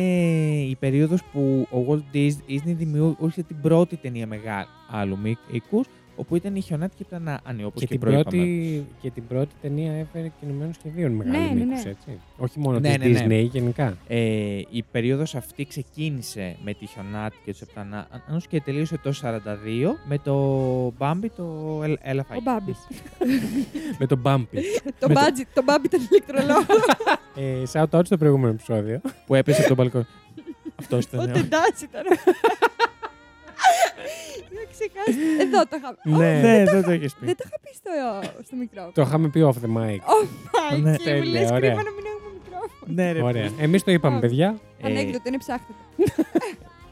η 0.68 0.76
περίοδος 0.78 1.20
που 1.32 1.68
ο 1.70 1.78
Walt 1.88 2.16
Disney 2.16 2.60
δημιούργησε 2.64 3.42
την 3.42 3.60
πρώτη 3.60 3.96
ταινία 3.96 4.26
μεγάλου 4.26 5.18
μήκους, 5.22 5.86
όπου 6.16 6.36
ήταν 6.36 6.54
η 6.56 6.60
χιονάτικη 6.60 7.04
πλανάνη, 7.04 7.64
όπως 7.64 7.80
Και, 7.80 7.86
και, 7.86 7.86
την 7.86 8.00
προείπαμε. 8.00 8.24
πρώτη, 8.36 8.86
και 9.00 9.10
την 9.10 9.26
πρώτη 9.26 9.54
ταινία 9.62 9.92
έφερε 9.92 10.30
κινουμένων 10.40 10.74
σχεδίων 10.74 11.12
μεγάλους 11.12 11.40
Ναι, 11.40 11.46
ναι, 11.54 11.64
μήκους, 11.64 11.84
ναι. 11.84 11.90
έτσι. 11.90 12.20
Όχι 12.36 12.58
μόνο 12.58 12.78
Ναι, 12.78 12.98
της 12.98 13.20
ναι, 13.20 13.26
ναι. 13.26 13.40
Disney, 13.40 13.48
γενικά. 13.50 13.96
Ε, 14.08 14.18
η 14.70 14.84
περίοδος 14.90 15.34
αυτή 15.34 15.64
ξεκίνησε 15.66 16.56
με 16.64 16.74
τη 16.74 16.86
Χιονάτη 16.86 17.36
και 17.44 17.50
τους 17.50 17.60
Επτανάνους 17.60 18.46
και 18.48 18.60
τελείωσε 18.60 18.98
το 18.98 19.12
42 19.22 19.98
με 20.08 20.18
το 20.18 20.34
Μπάμπι 20.98 21.28
το 21.30 21.80
Ελ- 21.84 21.98
Έλα 22.02 22.20
Ο 22.20 22.24
φάει. 22.28 22.40
Μπάμπη. 22.42 22.74
με 23.98 24.06
τον 24.06 24.20
Bumpy. 24.24 24.58
Το 24.98 25.08
Με 25.08 25.14
το- 25.14 25.20
budget, 25.20 25.46
το 25.54 25.62
Μπάμπη 25.62 25.86
ήταν 25.86 26.00
ηλεκτρολόγο. 26.10 26.66
ε, 27.36 27.62
shout 27.72 27.98
out 27.98 28.04
στο 28.04 28.16
προηγούμενο 28.16 28.52
επεισόδιο. 28.52 29.00
που 29.26 29.34
έπεσε 29.34 29.58
από 29.58 29.68
το 29.68 29.76
μπαλκόνι. 29.76 30.06
Αυτός 30.80 31.04
ήταν. 31.04 31.20
Ο 31.20 31.24
ναι. 31.24 31.32
Τεντάς 31.32 31.82
ήταν. 31.82 32.02
Είχα 34.50 34.64
ξεχάσει. 34.74 35.40
Εδώ 35.44 35.60
το 35.66 35.76
είχα 35.78 35.94
πει. 36.02 36.10
ναι, 36.10 36.40
Ναι, 36.40 36.64
δεν 36.72 36.82
το 36.82 36.90
έχεις 36.90 37.14
πει. 37.14 37.26
Δεν 37.26 37.36
το 37.36 37.44
είχα 37.46 37.58
πει 37.62 37.70
στο, 37.74 37.90
στο 38.46 38.56
μικρόφωνο. 38.56 38.92
το 38.94 39.02
είχαμε 39.02 39.28
πει 39.28 39.40
off 39.50 39.58
the 39.64 39.70
mic. 39.78 39.98
Off 40.14 40.16
mic, 40.70 40.84
Ναι, 40.84 40.96
και 40.96 41.14
μου 41.14 41.20
τέλεια, 41.20 41.40
λες 41.40 41.50
ωραία. 41.50 41.58
κρίμα 41.58 41.82
να 41.82 41.90
μην 41.96 42.04
έχουμε 42.14 42.30
μικρόφωνο. 42.42 42.92
Ναι, 42.94 43.12
ρε. 43.12 43.22
Ωραία. 43.22 43.50
Εμείς 43.58 43.84
το 43.84 43.90
είπαμε, 43.90 44.16
Α. 44.16 44.20
παιδιά. 44.20 44.56
Ε, 44.82 44.86
Ανέκδοτο, 44.86 45.22
είναι 45.28 45.38
ψάχτε 45.38 45.66
το. 45.66 45.78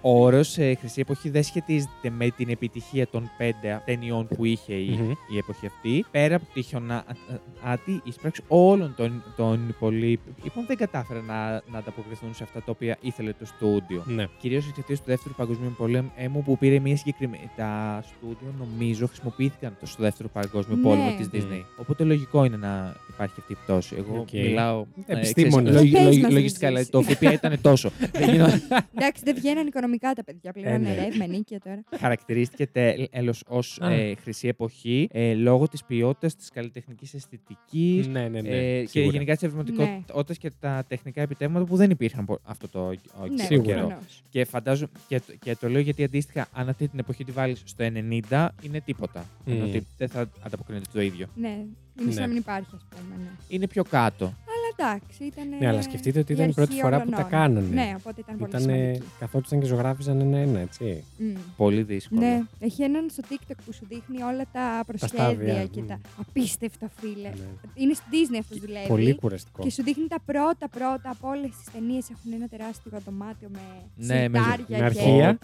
Ο 0.05 0.25
όρος 0.25 0.59
ε, 0.59 0.75
Χρυσή 0.75 1.01
Εποχή 1.01 1.31
δεν 1.31 1.43
σχετίζεται 1.43 2.11
με 2.11 2.31
την 2.31 2.49
επιτυχία 2.49 3.07
των 3.07 3.31
πέντε 3.37 3.83
ταινιών 3.85 4.27
που 4.27 4.45
είχε 4.45 4.75
η, 4.75 4.91
Μμμ. 4.91 5.11
η 5.11 5.37
εποχή 5.39 5.67
αυτή. 5.67 6.05
Πέρα 6.11 6.37
από 6.37 6.45
τη 6.55 6.63
Χιονάτη, 6.63 8.01
οι 8.05 8.11
εισπράξεις 8.13 8.43
όλων 8.49 8.95
των, 8.97 9.23
των 9.37 9.69
υπολείπων 9.69 10.35
λοιπόν, 10.43 10.67
δεν 10.67 10.77
κατάφεραν 10.77 11.25
να, 11.25 11.51
να 11.51 11.79
ανταποκριθούν 11.79 12.35
σε 12.35 12.43
αυτά 12.43 12.59
τα 12.59 12.71
οποία 12.71 12.97
ήθελε 13.01 13.33
το 13.33 13.47
στούντιο. 13.47 14.03
Ναι. 14.07 14.27
Κυρίως 14.41 14.69
εξαιτίας 14.69 14.97
του 14.97 15.03
Δεύτερου 15.07 15.35
Παγκοσμίου 15.35 15.75
Πολέμου 15.77 16.43
που 16.45 16.59
πήρε 16.59 16.79
μια 16.79 16.97
συγκεκριμένη. 16.97 17.51
Τα 17.57 18.03
στούντιο 18.07 18.55
νομίζω 18.59 19.07
χρησιμοποιήθηκαν 19.07 19.77
στο 19.83 20.03
Δεύτερο 20.03 20.29
Παγκόσμιο 20.29 20.77
Ναι. 20.77 20.83
Πόλεμο 20.83 21.15
της 21.17 21.29
Μμ. 21.29 21.39
Disney. 21.39 21.65
Οπότε 21.77 22.05
λογικό 22.05 22.45
είναι 22.45 22.57
να 22.57 22.97
υπάρχει 23.15 23.35
αυτή 23.39 23.53
η 23.53 23.57
πτώση. 23.65 23.95
Εγώ 23.99 24.19
Οκ. 24.21 24.33
μιλάω. 24.33 24.85
ε, 25.07 25.13
Επιστήμονες. 25.17 25.75
ξέρεις, 25.75 25.93
Πες 25.93 26.19
μας, 26.19 26.33
λογιστικά, 26.33 26.69
Ζήση. 26.71 26.85
δηλαδή, 26.91 26.91
το 26.91 27.15
ΦΠΑ 27.15 27.33
ήταν 27.33 27.61
τόσο. 27.61 27.91
Δεν 28.13 28.31
γινόταν. 28.31 28.63
Εντάξει, 28.97 29.23
δεν 29.25 29.35
βγαίναν 29.35 29.67
οικονομικά 29.67 30.13
τα 30.13 30.25
παιδιά 30.25 30.53
πλέον. 30.53 30.67
Ε, 30.73 30.75
Είναι 30.77 30.89
ναι. 30.89 30.95
ρεύμα, 31.05 31.25
ενοίκια 31.25 31.61
τώρα. 31.61 31.85
χαρακτηρίστηκε 31.99 32.67
τέλος 32.67 33.43
ως 33.47 33.79
Α. 33.81 33.91
ε, 33.93 34.15
χρυσή 34.15 34.49
εποχή 34.49 35.09
ε, 35.13 35.35
λόγω 35.35 35.69
της 35.69 35.85
ποιότητας 35.85 36.37
της 36.37 36.51
καλλιτεχνικής 36.51 37.15
αισθητικής 37.15 38.07
Ναι, 38.07 38.29
ναι, 38.29 38.41
ναι. 38.41 38.49
ε, 38.49 38.81
και 38.83 38.89
σίγουρα. 38.89 39.13
γενικά 39.13 39.33
της 39.35 39.43
ευρηματικότητας 39.43 40.39
και 40.39 40.51
τα 40.61 40.85
τεχνικά 40.89 41.21
επιτεύγματα 41.23 41.65
που 41.65 41.77
δεν 41.77 41.91
υπήρχαν 41.91 42.25
πο- 42.25 42.41
αυτό 42.45 42.69
το 42.69 42.81
ο- 42.87 43.27
Ναι, 43.37 43.43
Σίγουρα. 43.45 43.67
καιρό. 43.69 43.87
προφανώς. 43.87 44.23
Και 44.31 44.45
φαντάζομαι 44.45 44.89
και, 45.09 45.21
το- 45.27 45.33
και 45.41 45.57
το 45.61 45.69
λέω 45.69 45.81
γιατί 45.81 46.05
αντίστοιχα 46.05 46.49
αν 46.53 46.69
αυτή 46.69 46.89
την 46.89 46.99
εποχή 46.99 47.25
τη 47.25 47.33
βάλεις 47.33 47.63
στο 47.65 47.85
90 47.85 48.49
είναι 48.63 48.81
τίποτα. 48.81 49.25
Μμ. 49.45 49.53
Ενώ 49.53 49.65
ότι 49.65 49.87
δεν 49.99 50.09
θα 50.09 50.31
ανταποκρίνεται 50.47 50.87
το 50.93 51.01
ίδιο. 51.01 51.27
Ναι, 51.35 51.65
είναι 52.01 52.11
σαν 52.11 52.15
Ναι. 52.15 52.21
να 52.21 52.27
μην 52.27 52.37
υπάρχει, 52.37 52.71
ας 52.75 52.83
πούμε. 52.91 53.17
Ναι. 53.23 53.31
Είναι 53.49 53.67
πιο 53.69 53.85
κάτω. 53.85 54.35
Αλλά 54.79 54.91
εντάξει, 54.93 55.25
ήταν. 55.25 55.45
Ναι, 55.61 55.69
αλλά 55.69 55.83
σκεφτείτε 55.83 56.19
ότι 56.19 56.33
ήταν 56.33 56.49
η 56.49 56.53
πρώτη 56.53 56.75
φορά 56.75 57.03
που 57.03 57.11
τα 57.11 57.23
κάνανε. 57.23 57.69
Ναι, 57.75 57.95
οπότε 57.99 58.21
ήταν 58.21 58.37
πολύ 58.39 58.51
Ήτανε, 58.51 58.73
σημαντική. 58.77 59.05
καθόντουσαν 59.19 59.61
και 59.61 59.67
ζωγράφιζαν 59.67 60.21
ένα-ένα, 60.21 60.59
έτσι. 60.61 61.05
Μμ. 61.19 61.33
Πολύ 61.57 61.83
δύσκολο. 61.83 62.21
Ναι, 62.21 62.43
έχει 62.61 62.83
έναν 62.83 63.07
στο 63.11 63.23
TikTok 63.31 63.55
που 63.67 63.73
σου 63.73 63.87
δείχνει 63.89 64.23
όλα 64.23 64.45
τα 64.53 64.83
προσχέδια 64.87 65.19
στάδια, 65.25 65.67
και 65.67 65.81
μμ. 65.83 65.87
τα 65.87 66.01
απίστευτα 66.21 66.91
φίλε. 67.01 67.29
Ναι. 67.29 67.35
Είναι 67.75 67.93
στη 67.95 68.05
Disney 68.13 68.37
αυτός 68.41 68.59
δουλεύει. 68.59 68.87
Πολύ 68.89 69.15
κουραστικό. 69.15 69.63
Και 69.63 69.71
σου 69.71 69.83
δείχνει 69.83 70.07
τα 70.09 70.21
πρώτα 70.25 70.69
πρώτα 70.69 71.11
από 71.11 71.29
όλες 71.29 71.51
τις 71.57 71.73
ταινίες. 71.73 72.11
Έχουν 72.11 72.33
ένα 72.33 72.49
τεράστιο 72.49 72.91
δωμάτιο 73.05 73.49
με 73.53 73.61
Ναι, 73.97 74.29
με 74.29 74.39
σιρτάρια 74.39 74.65
Με 74.69 74.77
και 74.77 74.83
αρχεία. 74.85 75.39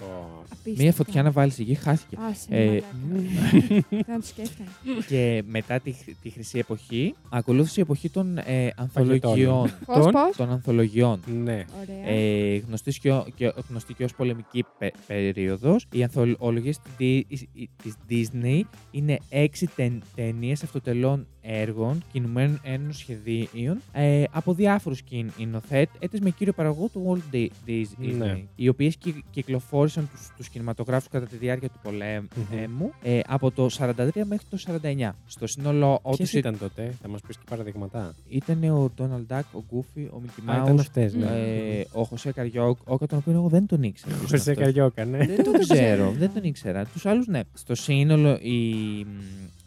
απίστευτα. 0.53 0.83
Μία 0.83 0.93
φωτιά 0.93 1.23
να 1.23 1.31
βάλεις 1.31 1.59
εκεί 1.59 1.75
χάθηκε. 1.75 2.17
Άσε, 2.31 2.47
Ε, 2.51 2.65
μαλάκα. 2.65 3.87
Δεν 3.89 4.21
το 4.21 4.27
σκέφτομαι. 4.27 4.69
και 5.09 5.43
μετά 5.47 5.81
τη, 5.81 5.95
τη 6.23 6.31
χρυσή 6.31 6.59
εποχή 6.59 7.15
ακολούθησε 7.29 7.81
η 7.81 7.83
εποχή 7.83 8.11
των 8.11 8.39
ε, 8.39 8.69
ανθολογιών. 9.29 9.71
Πώς, 9.87 9.97
Τον- 10.05 10.13
πώς; 10.13 10.37
των 10.37 10.51
ανθολογιών. 10.51 11.21
Ναι. 11.43 11.65
Ωραία. 11.81 12.09
Ε, 12.09 12.57
γνωστής, 12.57 12.99
και, 12.99 13.13
ο- 13.13 13.27
και, 13.35 13.53
γνωστή 13.69 13.95
και 13.95 14.05
ως 14.05 14.15
πολεμική 14.15 14.65
πε, 14.79 14.91
περίοδος. 15.07 15.87
Οι 15.93 16.03
ανθολογίες 16.03 16.79
της, 16.79 17.25
Di- 17.55 17.65
της 17.83 17.95
Disney 18.11 18.61
είναι 18.91 19.19
έξι 19.29 19.67
ται, 19.77 19.93
ταινίες 20.15 20.63
αυτοτελών 20.63 21.27
έργων 21.51 22.03
κινουμένων 22.13 22.61
ένων 22.63 22.93
σχεδίων 22.93 23.81
ε, 23.93 24.25
από 24.31 24.55
διάφορους 24.55 24.99
σκηνοθέτες 24.99 26.21
με 26.21 26.31
κύριο 26.31 26.53
παραγωγό 26.53 26.89
του 26.93 27.21
Walt 27.31 27.35
Di- 27.35 27.49
Disney, 27.67 28.15
Ναι. 28.19 28.43
οι 28.57 28.69
οποίες 28.69 28.97
κυ- 28.97 29.25
κυκλοφόρησαν 29.31 30.09
τους, 30.13 30.29
τους 30.37 30.49
κινηματογράφους 30.49 31.09
κατά 31.09 31.27
τη 31.27 31.37
διάρκεια 31.37 31.69
του 31.69 31.79
πολέμου 31.83 32.93
ε, 33.03 33.21
από 33.27 33.51
το 33.51 33.69
43 33.79 33.95
μέχρι 34.25 34.47
το 34.51 34.57
49. 34.57 35.15
Στο 35.27 35.47
σύνολό 35.47 36.01
Ποιες 36.05 36.17
τους 36.17 36.33
ήταν 36.33 36.59
τότε, 36.59 36.95
θα 37.03 37.09
μας 37.09 37.21
πεις 37.27 37.37
και 37.37 37.43
παραδείγματα; 37.51 38.15
ήταν 38.29 38.65
ο 38.65 38.91
Donald 38.99 39.35
Duck, 39.37 39.43
ο 39.53 39.63
Goofy, 39.73 40.07
ο 40.13 40.21
Mickey 40.27 40.43
Α, 40.53 40.63
ήταν 40.63 40.77
Mouse, 40.77 40.81
αυτές, 40.81 41.15
ναι. 41.15 41.27
ε, 41.27 41.85
ο 41.93 42.03
Χωσέ 42.05 42.33
Καριόκ, 42.33 42.79
ο 42.85 42.99
τον 43.07 43.19
οποίο 43.19 43.33
εγώ 43.33 43.49
δεν 43.49 43.67
τον 43.67 43.83
ήξερα. 43.83 44.15
ποιος 44.17 44.31
είναι 44.31 44.39
Χωσέ 44.39 44.51
αυτός. 44.51 44.65
Καριόκα, 44.67 45.05
ναι. 45.05 45.19
Δεν 45.27 45.45
τον 45.45 45.59
ξέρω, 45.69 46.11
δεν 46.19 46.31
τον 46.35 46.43
ήξερα. 46.45 46.85
Τους 46.87 47.07
άλλους 47.07 47.27
ναι. 47.27 47.41
Στο 47.55 47.75
σύνολο 47.75 48.39
η, 48.43 48.57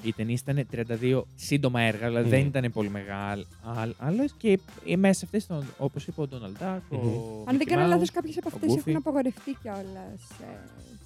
οι 0.02 0.14
ταινίε 0.14 0.36
ήταν 0.48 0.68
32 1.00 1.22
σύντομα 1.36 1.82
έργα, 1.82 2.08
δηλαδή 2.08 2.24
Μμμ. 2.26 2.32
δεν 2.32 2.46
ήταν 2.46 2.72
πολύ 2.72 2.90
μεγάλε. 2.90 3.44
Και 4.38 4.60
οι 4.84 4.98
μέσα 4.98 5.14
σε 5.20 5.26
αυτές 5.26 5.44
ήταν, 5.44 5.66
όπως 5.78 6.08
είπε 6.08 6.22
ο 6.22 6.28
Ντόναλντ 6.28 6.58
Ντάκ, 6.58 6.82
ο. 6.92 6.96
Μμμ. 6.96 7.50
Αν 7.50 7.58
δεν 7.58 7.68
Mickey 7.68 7.70
κάνω 7.70 7.86
Mouse. 7.86 7.90
λάθο, 7.90 8.04
κάποιες 8.14 8.38
από 8.38 8.48
ο 8.48 8.52
αυτές 8.56 8.74
Goofy. 8.74 8.78
έχουν 8.78 8.96
απαγορευτεί 8.96 9.58
κιόλα 9.62 10.06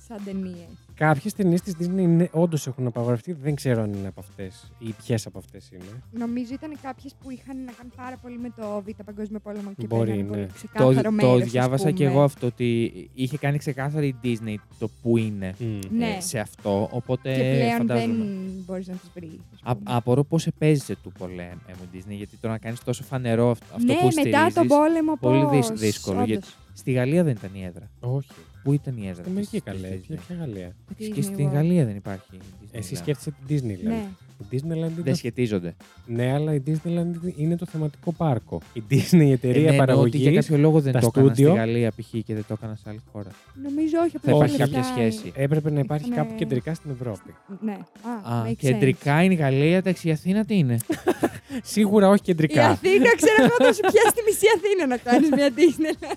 σαν 0.07 0.17
ταινίες. 0.25 0.67
Κάποιες 0.95 1.33
ταινίες 1.33 1.61
της 1.61 1.73
Disney 1.79 2.25
όντως 2.31 2.67
έχουν 2.67 2.87
απαγορευτεί. 2.87 3.33
Δεν 3.33 3.55
ξέρω 3.55 3.81
αν 3.81 3.93
είναι 3.93 4.07
από 4.07 4.19
αυτές 4.19 4.71
ή 4.79 4.93
ποιες 5.03 5.25
από 5.25 5.37
αυτές 5.37 5.69
είναι. 5.71 6.03
Νομίζω 6.11 6.53
ήταν 6.53 6.71
κάποιες 6.81 7.15
που 7.23 7.31
είχαν 7.31 7.63
να 7.63 7.71
κάνουν 7.71 7.91
πάρα 7.95 8.17
πολύ 8.21 8.37
με 8.37 8.49
το 8.55 8.83
Β' 8.85 9.03
Παγκόσμιο 9.05 9.39
Πόλεμο 9.39 9.71
και 9.77 9.85
Μπορεί, 9.87 10.09
παίρνανε 10.09 10.21
ναι. 10.29 10.35
πολύ 10.35 10.45
Το, 10.47 10.53
ξεκάθαρο 10.53 11.11
μέρος, 11.11 11.31
το 11.31 11.43
ας 11.43 11.51
διάβασα 11.51 11.91
και 11.91 12.03
πούμε. 12.03 12.09
εγώ 12.15 12.23
αυτό 12.23 12.47
ότι 12.47 12.91
είχε 13.13 13.37
κάνει 13.37 13.57
ξεκάθαρη 13.57 14.07
η 14.07 14.15
Disney 14.23 14.55
το 14.79 14.89
που 15.01 15.17
είναι 15.17 15.53
Μμ. 15.59 15.97
Ναι. 15.97 16.07
ε, 16.07 16.21
σε 16.21 16.39
αυτό. 16.39 16.89
Οπότε 16.91 17.33
Και 17.35 17.41
πλέον 17.55 17.77
φαντάζομαι. 17.77 18.13
δεν 18.23 18.63
μπορείς 18.65 18.87
να 18.87 18.93
τις 18.93 19.09
βρεις. 19.15 19.39
Α, 19.63 19.73
απορώ 19.83 20.23
πώς 20.23 20.47
επέζησε 20.47 20.95
του 21.03 21.11
πολέμου 21.17 21.59
η 21.93 21.97
Disney, 21.97 22.13
γιατί 22.17 22.37
το 22.41 22.47
να 22.47 22.57
κάνεις 22.57 22.79
τόσο 22.83 23.03
φανερό 23.03 23.49
αυτό, 23.51 23.65
αυτό 23.75 23.93
ναι, 23.93 23.99
που 23.99 24.09
μετά 24.23 24.39
τον 24.41 24.49
στηρίζεις, 24.51 24.77
πόλεμο 24.77 25.15
πολύ 25.19 25.41
πώς, 25.43 25.51
δυσ- 25.51 25.73
δύσκολο, 25.79 26.15
όντως. 26.15 26.29
γιατί- 26.29 26.47
Στη 26.77 26.91
Γαλλία 26.91 27.23
δεν 27.23 27.35
ήταν 27.37 27.51
η 27.53 27.63
έδρα. 27.63 27.89
Όχι. 27.99 28.27
Πού 28.63 28.73
ήταν 28.73 28.97
η 28.97 29.01
έδρα; 29.07 29.13
Στην 29.21 29.31
Αμερική 29.31 29.61
της- 29.61 29.63
καλέ. 29.63 29.87
της 29.89 30.05
Ποια 30.07 30.15
Disney? 30.15 30.19
ποια 30.27 30.35
Γαλλία. 30.35 30.75
Εντάξει, 30.83 31.09
Disney 31.09 31.13
Και 31.15 31.21
στην 31.21 31.47
World. 31.47 31.51
Γαλλία 31.51 31.85
δεν 31.85 31.95
υπάρχει. 31.95 32.35
η 32.35 32.39
Εσύ 32.71 32.89
Disneyland. 32.93 32.97
σκέφτεσαι 32.97 33.33
την 33.47 33.57
Disneyland. 33.59 33.83
Ναι. 33.83 34.07
Η 34.39 34.45
Disneyland 34.51 34.61
είναι, 34.75 34.91
Δεν 35.03 35.15
σχετίζονται. 35.15 35.75
ναι, 36.05 36.31
αλλά 36.33 36.53
η 36.53 36.61
Disneyland 36.67 37.13
είναι 37.35 37.55
το 37.55 37.65
θεματικό 37.65 38.11
πάρκο. 38.13 38.61
Η 38.73 38.83
Disney, 38.91 39.11
η 39.11 39.29
Ε, 39.29 39.33
εταιρεία 39.33 39.61
ναι, 39.61 39.67
εννοώ 39.67 39.69
ότι 39.69 39.77
παραγωγής. 39.77 40.21
για 40.21 40.31
κάποιο 40.41 40.57
λόγο 40.57 40.79
δεν 40.81 40.93
τα 40.93 40.99
το 40.99 41.05
έκανα 41.07 41.25
στη 41.33 41.35
στούντιο. 41.41 41.55
Γαλλία 41.59 41.91
π.χ. 41.91 42.09
και 42.25 42.33
δεν 42.33 42.43
το 42.47 42.53
έκανα 42.57 42.75
σε 42.75 42.83
άλλη 42.89 43.01
χώρα. 43.11 43.29
Νομίζω 43.63 43.97
όχι. 43.99 44.09
Θα 44.11 44.17
απλά 44.21 44.35
υπάρχει 44.35 44.57
δεν 44.57 44.65
κάποια 44.67 44.83
ζητάει. 44.83 45.11
σχέση. 45.11 45.31
Έπρεπε 45.35 45.71
να 45.71 45.79
υπάρχει 45.79 46.05
Είχαμε- 46.09 46.25
κάπου 46.27 46.39
κεντρικά 46.39 46.73
στην 46.73 46.91
Ευρώπη. 46.91 47.33
Ναι. 47.61 47.77
Α, 48.25 48.33
Α, 48.35 48.45
makes 48.47 48.55
κεντρικά 48.57 49.23
είναι 49.23 49.33
η 49.33 49.37
Γαλλία, 49.37 49.77
εντάξει, 49.77 50.07
η 50.07 50.11
Αθήνα 50.11 50.45
τι 50.45 50.57
είναι; 50.57 50.77
Σίγουρα 51.73 52.07
όχι 52.09 52.19
sense. 52.19 52.27
Η 52.27 52.31
κεντρικά. 52.31 52.67
Αθήνα, 52.69 53.15
ξέρω 53.15 53.35
εγώ, 53.39 53.55
θα 53.57 53.73
σου 53.73 53.81
πιάσει 53.81 54.13
τη 54.15 54.21
μισή 54.25 54.45
Αθήνα 54.55 54.87
να 54.87 54.97
κάνεις 54.97 55.29
μια 55.29 55.49
Disney. 55.55 56.15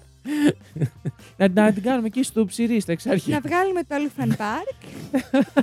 να, 1.36 1.48
να 1.48 1.72
την 1.72 1.82
κάνουμε 1.82 2.06
εκεί 2.06 2.22
στο 2.22 2.44
ψυρί, 2.44 2.80
στα 2.80 2.84
να 2.86 2.92
εξάρχεια. 2.92 3.40
βγάλουμε 3.44 3.80
το 3.82 3.94
Elephant 3.98 4.32
Park. 4.36 4.76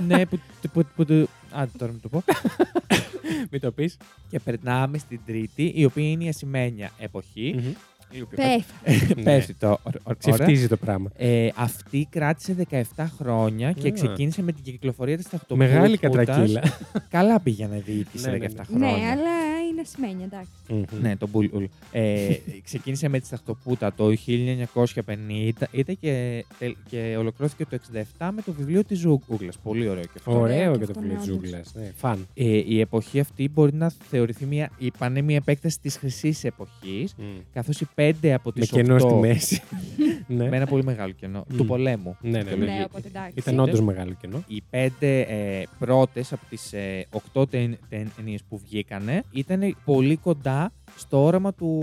ναι, 0.06 0.26
που, 0.26 0.38
που, 0.60 0.68
που, 0.96 1.04
που- 1.04 1.28
Άντε 1.56 1.70
τώρα 1.78 1.92
μην 1.92 2.00
το 2.00 2.08
πω. 2.08 2.22
Μην 3.50 3.60
το 3.60 3.70
πεις. 3.72 3.96
και 4.30 4.38
περνάμε 4.38 4.98
στην 4.98 5.20
τρίτη, 5.26 5.72
η 5.74 5.84
οποία 5.84 6.10
είναι 6.10 6.24
η 6.24 6.28
ασημένια 6.28 6.90
εποχή. 6.98 7.74
η 8.10 8.20
οποία 8.20 8.36
Πέφτει. 8.84 9.14
Ναι. 9.14 9.22
Πέφτει 9.22 9.54
το 9.54 9.70
ω- 9.70 9.72
ω- 9.84 9.90
ώρα. 10.04 10.16
Ξεφτίζει 10.18 10.68
το 10.68 10.76
πράγμα. 10.76 11.10
Ε, 11.16 11.48
αυτή 11.56 12.06
κράτησε 12.10 12.56
17 12.70 13.06
χρόνια 13.18 13.72
και 13.72 13.88
Α. 13.88 13.92
ξεκίνησε 13.92 14.42
με 14.42 14.52
την 14.52 14.62
κυκλοφορία 14.62 15.16
της 15.16 15.28
ταυτοποίησης. 15.28 15.74
Μεγάλη 15.74 15.96
κατρακύλα. 15.98 16.62
Καλά 17.10 17.40
πήγαινε 17.40 17.82
διοίκηση 17.86 18.24
Ναι, 18.30 18.30
σε 18.32 18.36
ναι, 18.36 18.46
17 18.46 18.50
ναι. 18.56 18.64
χρόνια. 18.64 18.96
Ναι, 18.96 19.10
αλλά 19.10 19.30
είναι 19.76 19.84
ασημένια, 19.86 20.24
εντάξει. 20.24 20.50
Μμμ. 20.68 21.00
Ναι, 21.00 21.16
το 21.16 21.28
Μπουλ. 21.28 21.46
Ε, 21.92 22.34
ξεκίνησε 22.64 23.08
με 23.08 23.20
τη 23.20 23.26
Σταχτοπούτα 23.26 23.92
το 23.94 24.12
1950 24.26 25.66
ήταν 25.70 25.98
και, 26.00 26.44
τελ- 26.58 26.76
και 26.90 27.16
ολοκληρώθηκε 27.18 27.64
το 27.64 27.78
1967 28.18 28.28
με 28.34 28.42
το 28.42 28.52
βιβλίο 28.52 28.84
της 28.84 28.98
Ζούγκλας. 28.98 29.58
Πολύ 29.62 29.88
ωραίο 29.88 30.02
και 30.02 30.10
αυτό. 30.16 30.30
Ωραίο 30.40 30.42
Ωραίο 30.56 30.72
και 30.72 30.78
και 30.78 30.84
το 30.84 30.92
αυτό, 30.96 31.00
φίλο 31.02 31.12
ναι, 31.12 31.24
τη 31.24 31.30
όντως. 31.30 31.42
ζούγκλας. 31.48 31.74
Ναι, 31.74 31.92
φαν. 31.96 32.26
Ε, 32.34 32.44
η 32.66 32.80
εποχή 32.80 33.20
αυτή 33.20 33.48
μπορεί 33.48 33.74
να 33.74 33.90
θεωρηθεί 34.08 34.44
μια, 34.46 34.70
είπανε, 34.78 35.20
μια 35.20 35.36
επέκταση 35.36 35.80
της 35.80 35.96
χρυσής 35.96 36.44
εποχής, 36.44 37.14
καθώς 37.52 37.80
οι 37.80 37.86
πέντε 37.94 38.34
από 38.34 38.52
Με 38.54 38.60
τις 38.60 38.70
κενό 38.70 38.98
στη 38.98 39.08
8 39.14 39.18
μέση. 39.20 39.62
ναι. 40.26 40.48
με 40.48 40.56
ένα 40.56 40.66
πολύ 40.66 40.84
μεγάλο 40.84 41.12
κενό, 41.12 41.44
Μμ. 41.48 41.56
του 41.56 41.66
πολέμου. 41.66 42.16
Ναι, 42.20 42.30
ναι, 42.30 42.36
ναι. 42.38 42.42
δικαιολογεί. 42.42 42.78
Ναι, 42.78 42.84
οπότε 42.84 43.08
εντάξει. 43.08 43.32
Ήταν 43.34 43.58
όντως 43.58 43.80
μεγάλο 43.80 44.12
κενό. 44.20 44.44
Οι 44.46 44.62
πέντε 44.70 45.20
ε, 45.20 45.62
πρώτες 45.78 46.32
από 46.32 46.42
τις 46.48 46.72
ε, 46.72 47.06
οκτώ 47.10 47.46
τεν, 47.46 47.78
ταινίες 47.88 48.42
που 48.48 48.58
βγήκανε 48.64 49.22
ήταν 49.30 49.65
πολύ 49.84 50.16
κοντά 50.16 50.72
στο 50.96 51.24
όραμα 51.24 51.54
του 51.54 51.82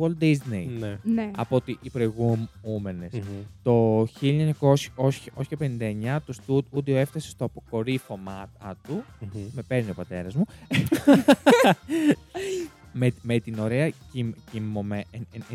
Walt 0.00 0.22
Disney. 0.22 0.66
Ναι. 0.78 0.98
Ναι. 1.02 1.30
Από 1.36 1.56
ότι 1.56 1.78
οι 1.82 1.90
προηγούμενες. 1.90 3.12
Μμμ. 3.12 3.20
Το 3.62 4.02
1959 4.02 4.06
το 6.26 6.32
στούντιο 6.32 6.96
έφτασε 6.96 7.28
στο 7.28 7.44
αποκορύφωμά 7.44 8.50
του. 8.88 9.02
Μμμ. 9.20 9.42
Με 9.54 9.62
παίρνει 9.62 9.90
ο 9.90 9.94
πατέρας 9.94 10.34
μου. 10.34 10.44
με, 12.92 13.12
με 13.22 13.38
την 13.38 13.58
ωραία 13.58 13.92
Kim, 14.14 14.30
Kim 14.52 14.60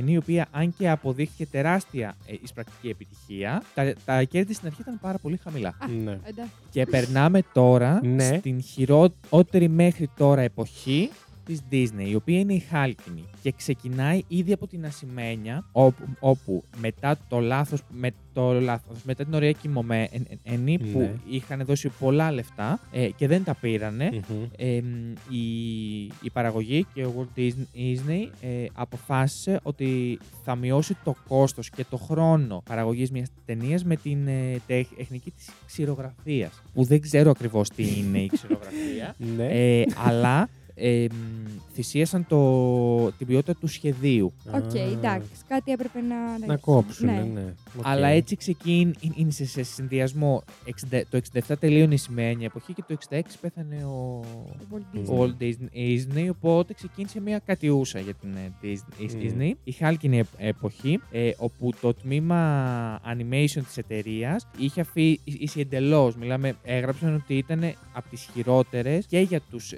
η 0.05 0.17
οποία 0.17 0.47
αν 0.51 0.73
και 0.77 0.89
αποδείχθηκε 0.89 1.45
τεράστια 1.45 2.15
ε, 2.25 2.33
εισπρακτική 2.43 2.89
επιτυχία, 2.89 3.63
τα, 3.73 3.93
τα 4.05 4.23
κέρδη 4.23 4.53
στην 4.53 4.67
αρχή 4.67 4.81
ήταν 4.81 4.99
πάρα 5.01 5.17
πολύ 5.17 5.39
χαμηλά. 5.43 5.77
Ναι. 6.03 6.19
Εντάξει. 6.23 6.51
Και 6.69 6.85
περνάμε 6.85 7.41
τώρα 7.53 7.99
Ναι. 8.03 8.37
στην 8.37 8.61
χειρότερη 8.61 9.69
μέχρι 9.69 10.09
τώρα 10.17 10.41
εποχή 10.41 11.09
της 11.47 11.61
Disney, 11.71 12.07
η 12.09 12.15
οποία 12.15 12.39
είναι 12.39 12.53
η 12.53 12.59
χάλκινη. 12.59 13.23
Και 13.41 13.51
ξεκινάει 13.51 14.21
ήδη 14.27 14.53
από 14.53 14.67
την 14.67 14.85
ασημένια, 14.85 15.65
όπου, 15.71 16.03
όπου 16.19 16.63
μετά 16.81 17.17
το 17.27 17.39
λάθος, 17.39 17.81
με 17.91 18.11
το 18.33 18.59
λάθος, 18.59 19.03
μετά 19.03 19.23
την 19.23 19.33
ωραία 19.33 19.51
κοιμωμένη 19.51 20.79
που 20.91 20.99
Ναι. 20.99 21.13
είχαν 21.29 21.65
δώσει 21.65 21.91
πολλά 21.99 22.31
λεφτά 22.31 22.79
ε, 22.91 23.09
και 23.15 23.27
δεν 23.27 23.43
τα 23.43 23.55
πήρανε, 23.55 24.09
Μμμ. 24.13 24.43
ε, 24.57 24.81
μ, 24.81 25.13
η, 25.29 26.03
η 26.05 26.29
παραγωγή 26.33 26.85
και 26.93 27.05
ο 27.05 27.13
Walt 27.35 27.39
Disney 27.39 28.29
ε, 28.41 28.65
αποφάσισε 28.73 29.59
ότι 29.63 30.19
θα 30.43 30.55
μειώσει 30.55 30.97
το 31.03 31.15
κόστος 31.27 31.69
και 31.69 31.85
το 31.89 31.97
χρόνο 31.97 32.61
παραγωγής 32.65 33.11
μιας 33.11 33.27
ταινίας 33.45 33.83
με 33.83 33.95
την 33.95 34.27
ε, 34.27 34.61
τεχνική 34.97 35.31
της 35.31 35.49
ξηρογραφίας. 35.65 36.61
Που 36.73 36.83
δεν 36.83 37.01
ξέρω 37.01 37.29
ακριβώς 37.29 37.69
τι 37.69 37.83
είναι 37.97 38.19
η 38.19 38.27
ξηρογραφία, 38.33 39.15
Ναι. 39.37 39.45
ε, 39.79 39.85
αλλά 40.05 40.49
ε, 40.79 41.05
μ, 41.11 41.15
θυσίασαν 41.73 42.25
το, 42.27 43.11
την 43.11 43.27
ποιότητα 43.27 43.55
του 43.55 43.67
σχεδίου. 43.67 44.33
Οκ, 44.47 44.53
Α, 44.53 44.79
εντάξει. 44.91 45.29
Κάτι 45.47 45.71
έπρεπε 45.71 45.99
να. 46.01 46.45
Να 46.47 46.57
κόψουν, 46.57 47.05
ναι. 47.05 47.29
ναι. 47.33 47.53
Οκ. 47.77 47.83
Αλλά 47.87 48.07
έτσι 48.07 48.35
ξεκίνησε 48.35 49.45
σε 49.45 49.63
συνδυασμό. 49.63 50.43
60 50.91 51.01
το 51.09 51.19
67 51.47 51.53
τελείωνε 51.59 51.93
η 51.93 51.97
σημαίνει 51.97 52.45
εποχή 52.45 52.73
και 52.73 52.83
το 52.87 52.97
66 53.09 53.21
πέθανε 53.41 53.85
ο, 53.85 53.89
Ο 53.89 54.23
Walt 54.73 54.97
Disney. 54.97 55.09
ο 55.09 55.21
Walt 55.23 55.43
Disney, 55.43 56.17
Disney, 56.17 56.27
οπότε 56.29 56.73
ξεκίνησε 56.73 57.19
μια 57.21 57.39
κατιούσα 57.45 57.99
για 57.99 58.13
την 58.13 58.29
ε, 58.35 58.51
Disney. 58.63 59.11
Μμμ. 59.13 59.21
Disney. 59.21 59.51
Η 59.63 59.71
χάλκινη 59.71 60.17
επ- 60.19 60.27
εποχή, 60.37 60.99
ε, 61.11 61.31
όπου 61.37 61.71
το 61.81 61.93
τμήμα 61.93 62.99
animation 63.05 63.61
της 63.65 63.77
εταιρείας 63.77 64.47
είχε 64.57 64.81
αφήσει 64.81 65.59
εντελώς. 65.59 66.15
Μιλάμε, 66.15 66.55
έγραψαν 66.63 67.15
ότι 67.15 67.33
ήταν 67.37 67.63
από 67.93 68.09
τις 68.09 68.29
χειρότερες 68.33 69.05
και 69.05 69.19
για, 69.19 69.41
τους, 69.51 69.73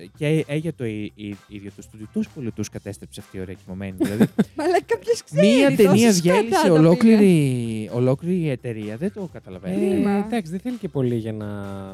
και 0.90 0.96
ε, 0.96 1.02
για 1.02 1.12
το 1.14 1.22
ι- 1.26 1.30
ι- 1.30 1.56
ίδιο 1.56 1.72
το 1.76 1.82
στούντιο. 1.82 2.08
Τους 2.14 2.30
πολιτούς 2.30 2.70
κατέστρεψε 2.70 3.20
αυτή 3.20 3.38
η 3.38 3.40
ωραία 3.42 3.56
κοιμωμένη. 3.64 3.96
Δηλαδή, 3.98 4.24
Αλλά 4.64 4.82
κάποιο 4.86 5.14
ξέρει. 5.26 5.48
μία 5.48 5.76
ταινία 5.76 5.92
τόσους 6.08 6.22
κατά 6.22 6.34
διέλυσε 6.40 6.68
τα 6.68 6.74
ολόκληρη, 6.74 7.90
ολόκληρη 7.94 8.38
η 8.40 8.50
εταιρεία. 8.50 8.98
Δεν 8.98 9.12
το 9.14 9.22
Ε, 9.22 9.28
καταλαβαίνω. 9.34 9.76
Κρίμα. 9.90 10.12
εντάξει, 10.12 10.52
δεν 10.52 10.60
θέλει 10.60 10.78
και 10.78 10.88
πολύ 10.90 11.16
για 11.16 11.34
να 11.34 11.48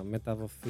μεταδοθεί 0.09 0.69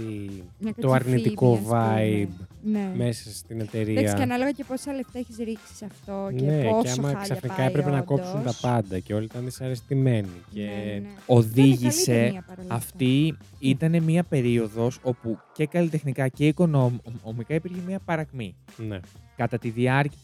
Μια 0.60 0.74
το 0.82 0.88
κατσιφίδη, 0.88 0.94
αρνητικό 1.14 1.54
ας 1.54 1.60
πούμε. 1.60 1.96
vibe 1.98 2.46
Ναι. 2.64 2.92
μέσα 2.96 3.30
στην 3.34 3.60
εταιρεία. 3.60 4.00
Εντάξει, 4.00 4.16
και 4.16 4.22
ανάλογα 4.22 4.52
και 4.52 4.64
πόσα 4.64 4.94
λεφτά 4.94 5.20
έχεις 5.20 5.38
ρίξει 5.38 5.76
σε 5.76 5.86
αυτό 5.86 6.30
και 6.36 6.44
ναι, 6.46 6.64
πόσο 6.64 6.82
και 6.82 6.90
άμα 6.90 7.04
χάλια 7.08 7.22
ξαφνικά 7.22 7.56
πάει, 7.56 7.66
έπρεπε 7.68 7.90
να 7.90 7.98
όντως. 7.98 8.06
κόψουν 8.08 8.44
τα 8.44 8.54
πάντα 8.62 9.00
και 9.00 9.14
όλοι 9.14 9.26
ήταν 9.26 9.44
δυσαρεστημένοι. 9.44 10.28
Και... 10.54 10.62
Ναι, 10.62 10.68
ναι, 10.94 11.00
ναι. 11.00 11.08
Οδήγησε 11.26 12.02
Ήταν 12.12 12.16
καλή 12.16 12.24
ταινία 12.26 12.44
παρόλα 12.48 12.68
αυτά. 12.74 12.76
αυτή 12.76 13.38
ήταν 13.60 14.04
μια 14.04 14.24
περίοδος 14.24 15.00
όπου 15.02 15.38
και 15.54 15.66
καλλιτεχνικά 15.68 16.28
και 16.28 16.48
οικονομικά 16.48 17.54
υπήρχε 17.56 17.78
μια 17.88 18.00
παρακμή. 18.16 18.56
Ναι. 18.88 19.00
Κατά 19.38 19.58
τη 19.58 19.70
διάρκεια 19.70 20.18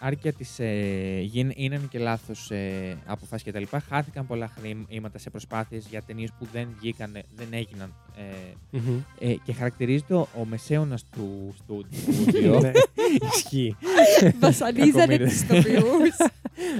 διάρκεια 0.00 0.32
της 0.32 0.58
ε, 0.58 1.20
γίν- 1.22 1.52
γίνανε 1.56 1.86
και 1.90 1.98
λάθος 1.98 2.50
ε, 2.50 2.96
αποφάσεις 3.06 3.52
κτλ. 3.52 3.62
Χάθηκαν 3.88 4.26
πολλά 4.26 4.50
χρήματα 4.58 5.18
σε 5.18 5.30
προσπάθειες 5.30 5.86
για 5.90 6.02
ταινίες 6.02 6.30
που 6.38 6.46
δεν 6.52 6.68
βγήκαν, 6.80 7.10
δεν 7.36 7.46
έγιναν. 7.50 7.94
Ε, 8.16 8.22
Μμμ. 8.70 8.98
ε, 9.18 9.34
και 9.44 9.52
χαρακτηρίζεται 9.52 10.14
ο, 10.14 10.28
ο 10.40 10.44
μεσαίωνας 10.44 11.04
του 11.12 11.54
στούντιο. 11.58 12.60
Ναι, 12.60 12.70
Ισχύει. 13.34 13.76
Βασανίζανε 14.40 14.90
Κακομοίρες. 15.16 15.46
τους 15.46 15.58
ηθοποιούς. 15.58 16.16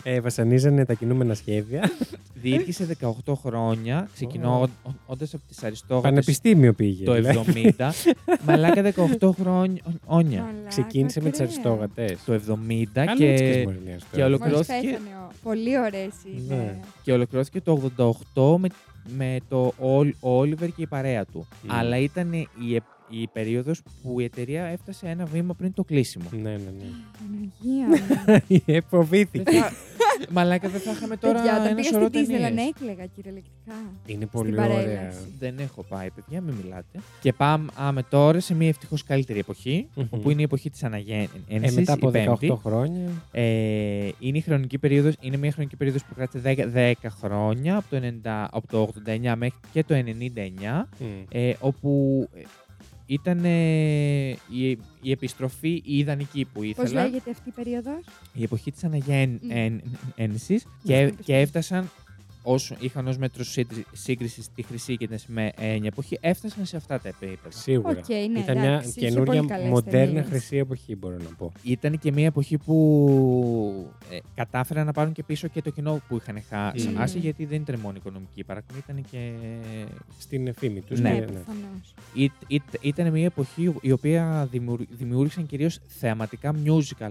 Ε, 0.02 0.20
βασανίζανε 0.20 0.84
τα 0.84 0.94
κινούμενα 0.94 1.34
σχέδια. 1.34 1.90
Διήρκησε 2.40 2.96
18 3.00 3.34
χρόνια, 3.34 4.08
ξεκινώντας 4.14 4.70
από 5.06 5.42
τις 5.48 5.62
Αριστόγατες 5.64 6.10
Πανεπιστήμιο 6.10 6.72
πήγε. 6.72 7.04
το 7.04 7.12
δηλαδή. 7.14 7.74
70. 7.78 7.90
Μαλάκα 8.46 8.82
18 9.20 9.30
χρόνια. 9.40 9.82
Μαλάκα, 10.08 10.44
Ξεκίνησε 10.68 11.20
με 11.20 11.30
τις 11.30 11.38
κρέα. 11.38 11.50
αριστόγατε. 11.50 12.16
Το 12.26 12.32
70 12.32 12.84
Καλούτσικες 12.92 13.40
και, 13.40 13.62
μωρή, 13.64 13.76
οι 13.76 13.84
και 13.84 13.90
αριστόγατες. 13.90 14.24
ολοκληρώ- 14.24 14.56
Μόλις 14.56 14.68
ολοκληρώθηκε- 14.68 14.90
πέθανε 14.90 15.10
ο- 15.24 15.32
Πολύ 15.42 15.78
ωραίες 15.78 16.12
Ναι. 16.48 16.54
είναι. 16.54 16.80
και 17.02 17.12
ολοκληρώθηκε 17.12 17.60
το 17.60 17.72
88 17.72 18.58
με, 18.58 18.68
με 19.16 19.38
το 19.48 19.72
Όλ- 19.78 20.14
ο 20.20 20.38
Όλιβερ 20.38 20.68
και 20.72 20.82
η 20.82 20.86
παρέα 20.86 21.24
του. 21.24 21.46
Mm. 21.50 21.66
Αλλά 21.68 21.98
ήταν 21.98 22.32
η, 22.32 22.74
ε- 22.74 22.80
η 23.08 23.26
περίοδος 23.32 23.82
που 24.02 24.20
η 24.20 24.24
εταιρεία 24.24 24.64
έφτασε 24.64 25.06
ένα 25.08 25.24
βήμα 25.24 25.54
πριν 25.54 25.72
το 25.74 25.84
κλείσιμο. 25.84 26.24
Ναι, 26.30 26.38
ναι, 26.50 26.56
ναι. 26.56 26.84
Παναγία 27.18 27.86
μου. 27.88 28.80
Φοβήθηκε. 28.90 29.50
Δεν 29.50 29.60
θα- 29.62 29.72
Μαλάκα 30.30 30.68
δεν 30.68 30.80
θα 30.80 30.90
είχαμε 30.90 31.16
τώρα 31.16 31.34
Παιδιά, 31.34 31.52
όταν 31.54 31.66
ένα 31.66 31.74
πήγα 31.74 31.88
σωρό 31.88 32.06
στην 32.06 32.20
Disneyland 32.24 32.40
ταινίες. 32.40 32.68
έκλαιγα 32.68 33.06
κυριολεκτικά. 33.06 33.72
Είναι 34.06 34.26
πολύ 34.26 34.52
Στην 34.52 34.62
ωραία. 34.64 34.76
παρέλαση. 34.76 35.18
Δεν 35.38 35.54
έχω 35.58 35.82
πάει, 35.82 36.10
παιδιά, 36.10 36.40
μην 36.40 36.54
μιλάτε. 36.62 36.98
Και 37.20 37.32
πάμε 37.32 37.68
άμε 37.74 38.02
τώρα 38.02 38.40
σε 38.40 38.54
μια 38.54 38.68
ευτυχώς 38.68 39.04
καλύτερη 39.04 39.38
εποχή, 39.38 39.88
Μμμ. 39.94 40.04
όπου 40.10 40.30
είναι 40.30 40.40
η 40.40 40.44
εποχή 40.44 40.70
της 40.70 40.82
αναγέννησης. 40.84 41.40
Ε, 41.48 41.70
μετά 41.72 41.92
από 41.92 42.10
18 42.10 42.56
χρόνια. 42.62 43.08
Ε, 43.32 44.08
είναι, 44.18 44.38
η 44.38 44.40
χρονική 44.40 44.78
περίοδος, 44.78 45.14
είναι 45.20 45.36
μια 45.36 45.52
χρονική 45.52 45.76
περίοδος 45.76 46.04
που 46.04 46.14
κράτησε 46.14 46.38
10, 46.38 46.66
10 46.74 46.92
χρόνια, 47.20 47.76
από 47.76 47.86
το, 47.90 47.96
90, 47.96 48.48
από 48.50 48.66
το 48.66 48.88
89 49.06 49.34
μέχρι 49.36 49.58
και 49.72 49.84
το 49.84 49.94
99, 49.94 50.88
Μμ. 50.98 51.04
ε, 51.30 51.54
όπου 51.60 52.22
ε, 52.34 52.40
ήταν 53.10 53.44
ε, 53.44 54.28
η, 54.30 54.70
η 55.02 55.10
επιστροφή 55.10 55.82
η 55.84 55.98
ιδανική 55.98 56.44
που 56.44 56.60
Πώς 56.60 56.64
ήθελα, 56.68 57.02
λέγεται 57.04 57.30
αυτή 57.30 57.48
η 57.48 57.52
περίοδος; 57.52 58.04
η 58.34 58.42
εποχή 58.42 58.72
της 58.72 58.84
αναγέννησης 58.84 60.64
Ναι, 60.82 60.94
και, 60.94 61.04
πες, 61.04 61.24
και 61.24 61.32
πες. 61.32 61.42
έφτασαν 61.42 61.90
όσο 62.52 62.76
είχαν 62.80 63.06
ως 63.08 63.18
μέτρο 63.18 63.44
σύγκριση- 63.44 63.86
σύγκρισης 63.92 64.48
τη 64.54 64.62
χρυσή 64.62 64.96
και 64.96 65.06
την 65.06 65.14
ασημένια 65.14 65.52
εποχή, 65.82 66.18
έφτασαν 66.20 66.66
σε 66.66 66.76
αυτά 66.76 67.00
τα 67.00 67.08
επίπεδα. 67.08 67.50
Σίγουρα. 67.56 67.90
Οκ, 67.98 68.08
ναι, 68.08 68.38
Ήταν 68.40 68.58
μια 68.58 68.68
εντάξει, 68.68 68.88
είχε 68.88 69.00
καινούρια 69.00 69.24
πολύ 69.34 69.46
καλές 69.48 69.68
μοντέρνα 69.68 70.06
ταινίες. 70.06 70.26
χρυσή 70.28 70.56
εποχή, 70.56 70.96
μπορώ 70.96 71.16
να 71.16 71.30
πω. 71.38 71.52
Ήταν 71.62 71.98
και 71.98 72.12
μια 72.12 72.26
εποχή 72.26 72.58
που 72.58 73.90
ε, 74.10 74.16
κατάφεραν 74.34 74.86
να 74.86 74.92
πάρουν 74.92 75.12
και 75.12 75.22
πίσω 75.22 75.48
και 75.48 75.62
το 75.62 75.70
κοινό 75.70 76.00
που 76.08 76.16
είχαν 76.16 76.42
χάσει, 76.48 76.88
Μμμ. 76.88 77.20
γιατί 77.20 77.44
δεν 77.44 77.60
ήταν 77.60 77.78
μόνο 77.80 77.96
οικονομική 77.96 78.44
παρακμή, 78.44 78.78
ήταν 78.78 79.04
και 79.10 79.30
Στην 80.18 80.46
εφήμη 80.46 80.80
τους. 80.80 81.00
Ναι, 81.00 81.10
Ναι, 81.10 81.16
προφανώς. 81.20 81.94
Ή- 82.12 82.32
ή- 82.46 82.62
ήταν 82.80 83.10
μια 83.12 83.24
εποχή 83.24 83.74
η 83.80 83.92
οποία 83.92 84.48
δημιουργ- 84.50 84.88
δημιούργησαν 84.90 85.46
κυρίως 85.46 85.78
θεαματικά 85.86 86.54
musical 86.64 87.10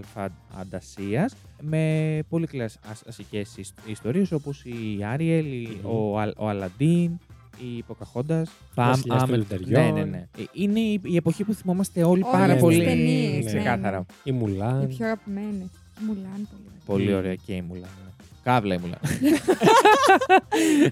φαντασίας 0.54 1.34
με 1.60 2.18
πολύ 2.28 2.46
κλασικές 2.46 3.56
ισ- 3.56 3.78
ιστορίες 3.86 4.32
όπως 4.32 4.64
η 4.64 5.04
Άριελ, 5.04 5.46
η- 5.46 5.78
Μμμ. 5.82 5.90
ο, 5.90 6.18
Αλ- 6.18 6.34
ο 6.38 6.48
Αλαντίν, 6.48 7.10
η 7.76 7.82
Ποκαχόντας. 7.86 8.50
Βασιλιάς 8.74 9.20
των 9.26 9.30
Ναι, 9.30 9.36
Λιονταριών. 9.36 9.94
ναι, 9.94 10.04
ναι. 10.04 10.28
Ε, 10.38 10.42
Είναι 10.52 10.80
η, 10.80 11.00
η 11.04 11.16
εποχή 11.16 11.44
που 11.44 11.54
θυμόμαστε 11.54 12.02
όλοι 12.04 12.22
Όλες 12.22 12.38
πάρα 12.38 12.52
τις 12.52 12.62
πολύ 12.62 12.84
ταινίες, 12.84 13.44
ναι, 13.44 13.50
ξεκάθαρα. 13.50 13.98
ναι. 13.98 14.04
Η 14.22 14.22
Οι 14.24 14.32
Μουλάν. 14.32 14.86
πιο 14.88 15.06
αγαπημένες. 15.06 15.68
Μουλάν 16.06 16.48
πολύ 16.50 16.62
ωραία. 16.66 16.80
Πολύ 16.86 17.10
Μμ. 17.12 17.16
ωραία 17.16 17.34
και 17.34 17.52
η 17.52 17.62
Μουλάν. 17.68 17.82
ναι. 18.04 18.06
Κάβλα 18.42 18.74
ήμουν. 18.74 18.90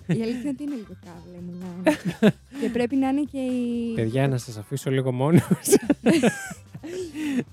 Η 0.07 0.23
αλήθεια 0.23 0.41
είναι 0.41 0.49
ότι 0.49 0.63
είναι 0.63 0.75
λίγο 0.75 0.97
κάβλα 1.05 1.39
η 1.39 1.43
Μουλάν. 1.47 1.97
και 2.61 2.69
πρέπει 2.73 2.97
να 2.97 3.09
είναι 3.09 3.23
και 3.33 3.39
η. 3.39 3.95
Παιδιά, 3.95 4.29
να 4.29 4.39
σας 4.39 4.57
αφήσω 4.57 4.91
λίγο 4.91 5.13
μόνος. 5.13 5.43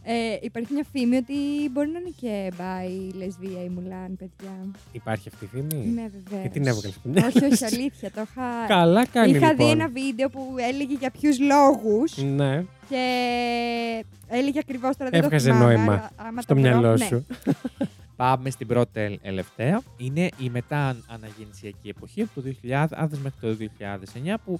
Ε, 0.04 0.38
υπάρχει 0.42 0.74
μια 0.74 0.86
φήμη 0.92 1.16
ότι 1.16 1.34
μπορεί 1.72 1.90
να 1.90 2.00
είναι 2.00 2.14
και 2.22 2.52
μπάι 2.58 2.90
λεσβία 3.18 3.64
η 3.64 3.70
Μουλάν, 3.70 4.16
παιδιά. 4.18 4.52
Υπάρχει 4.92 5.30
αυτή 5.34 5.46
η 5.46 5.48
φήμη; 5.48 5.86
Ναι, 5.86 6.02
βεβαίως. 6.24 6.44
Και 6.44 6.50
την 6.50 6.68
έβγαλες 6.68 6.94
στην 7.00 7.18
άκρη. 7.18 7.46
όχι, 7.46 7.54
όχι, 7.54 7.66
αλήθεια. 7.66 8.12
Το 8.12 8.22
είχα. 8.22 8.66
Καλά 8.68 9.06
κάνει 9.06 9.32
Είχα 9.32 9.50
λοιπόν. 9.52 9.66
δει 9.66 9.72
ένα 9.72 9.88
βίντεο 9.88 10.30
που 10.30 10.56
έλεγε 10.70 10.94
για 11.00 11.12
ποιους 11.12 11.40
λόγους 11.40 12.18
Ναι, 12.18 12.64
και 12.90 13.04
έλεγε 14.28 14.60
ακριβώς 14.60 14.98
τώρα 14.98 15.10
δεν 15.10 15.24
Έβγαζε 15.24 15.50
το 15.50 15.56
θυμάμαι, 15.56 15.74
νόημα 15.76 15.94
αλλά 15.94 16.10
άμα 16.16 16.42
στο 16.42 16.54
το 16.54 16.62
βρω, 16.62 16.70
μυαλό 16.70 16.98
ναι. 16.98 17.06
σου. 17.06 17.26
Πάμε 18.16 18.50
στην 18.50 18.68
πρώτη 18.68 18.90
τελ- 18.94 19.22
τελευταία. 19.22 19.82
Είναι 19.98 20.30
η 20.38 20.50
μετά 20.50 20.96
αναγεννησιακή 21.08 21.90
εποχή 21.90 22.22
από 22.22 22.42
το 22.42 22.54
2000 22.64 23.08
μέχρι 23.24 23.40
το 23.42 23.68
2009 24.24 24.36
που 24.46 24.60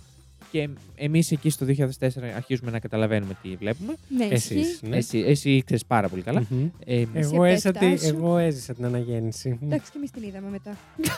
και 0.54 0.70
εμείς 0.96 1.32
εκεί 1.32 1.50
στο 1.50 1.66
2004 1.66 2.08
αρχίζουμε 2.36 2.72
να 2.72 2.80
καταλαβαίνουμε 2.80 3.38
τι 3.42 3.56
βλέπουμε. 3.56 3.94
Ναι, 4.18 4.26
Εσείς, 4.26 4.70
ισχύει. 4.72 4.88
ναι. 4.88 4.98
Εσύ, 4.98 5.18
εσύ 5.28 5.62
ξέρεις 5.66 5.86
πάρα 5.86 6.08
πολύ 6.10 6.22
καλά. 6.22 6.44
Μμμ. 6.50 6.68
Ε, 6.86 7.06
Εγώ 7.14 7.44
Εσύ 7.44 7.52
έζησα, 7.54 7.70
από 7.70 7.80
τη- 7.80 7.86
τα 7.86 7.92
εφτά 7.92 8.08
σου. 8.08 8.16
εγώ 8.16 8.38
έζησα 8.38 8.74
την 8.74 8.86
αναγέννηση. 8.86 9.60
Εντάξει, 9.64 9.92
και 9.92 9.98
εμείς 9.98 10.12
την 10.12 10.24
είδαμε 10.24 10.50
μετά. 10.50 10.78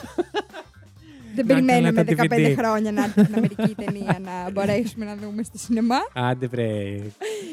Δεν 1.34 1.46
Να 1.46 1.54
περιμέναμε 1.54 2.02
κάνετε 2.04 2.26
15 2.28 2.48
DVD. 2.48 2.54
χρόνια 2.58 2.92
να 2.92 3.04
έρθει 3.04 3.22
στην 3.22 3.34
Αμερική 3.34 3.70
η 3.70 3.74
ταινία 3.84 4.20
να 4.24 4.32
μπορέσουμε 4.52 5.04
να 5.04 5.16
δούμε 5.16 5.42
στο 5.42 5.58
σινεμά. 5.58 5.96
Άντε 6.14 6.46
βρε. 6.46 7.00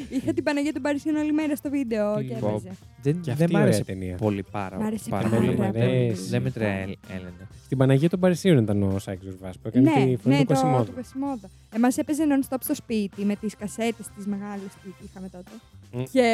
Είχα 0.08 0.32
την 0.34 0.42
Παναγία 0.44 0.72
των 0.72 0.82
Παρισίων 0.82 1.16
όλη 1.16 1.32
μέρα 1.32 1.56
στο 1.56 1.70
βίντεο 1.70 2.22
και 2.22 2.34
Πω. 2.34 2.48
έβαζε. 2.48 2.68
δεν, 3.02 3.20
Και 3.20 3.32
δεν 3.34 3.42
αυτή 3.42 3.52
μ' 3.52 3.56
άρεσε 3.56 3.82
ωραία 3.82 3.98
ταινία. 3.98 4.16
πολύ 4.16 4.44
πάρα, 4.50 4.76
Μ' 4.80 4.82
άρεσε 4.82 5.10
πάρα 5.10 5.28
πάρα 5.28 5.42
πολύ. 5.42 5.54
πολύ. 5.56 5.70
Δεν- 5.72 6.16
Δεν 6.28 6.42
με 6.42 6.50
τρέλαινε. 6.50 6.96
Στην 7.74 7.86
Παναγία 7.86 8.08
των 8.08 8.20
Παρισίων 8.20 8.58
ήταν 8.58 8.82
ο 8.82 8.98
Σάκη 8.98 9.24
Ζουρβά 9.24 9.50
που 9.50 9.68
έκανε 9.68 9.90
Ναι, 9.90 10.06
τη 10.06 10.16
φωνή 10.16 10.34
ναι, 10.34 10.40
του 10.40 10.46
το, 10.46 10.52
Κωσιμόδου. 10.54 10.84
το 10.84 10.92
Κωσιμόδο. 10.92 11.48
Εμάς 11.74 11.98
έπαιζε 11.98 12.22
non-stop 12.28 12.56
στο 12.60 12.74
σπίτι 12.74 13.24
με 13.24 13.36
τις 13.36 13.56
κασέτες 13.56 14.06
τις 14.16 14.26
μεγάλες 14.26 14.70
που 14.82 14.94
είχαμε 15.04 15.28
τότε. 15.28 15.50
Μμ. 15.92 16.02
Και 16.12 16.26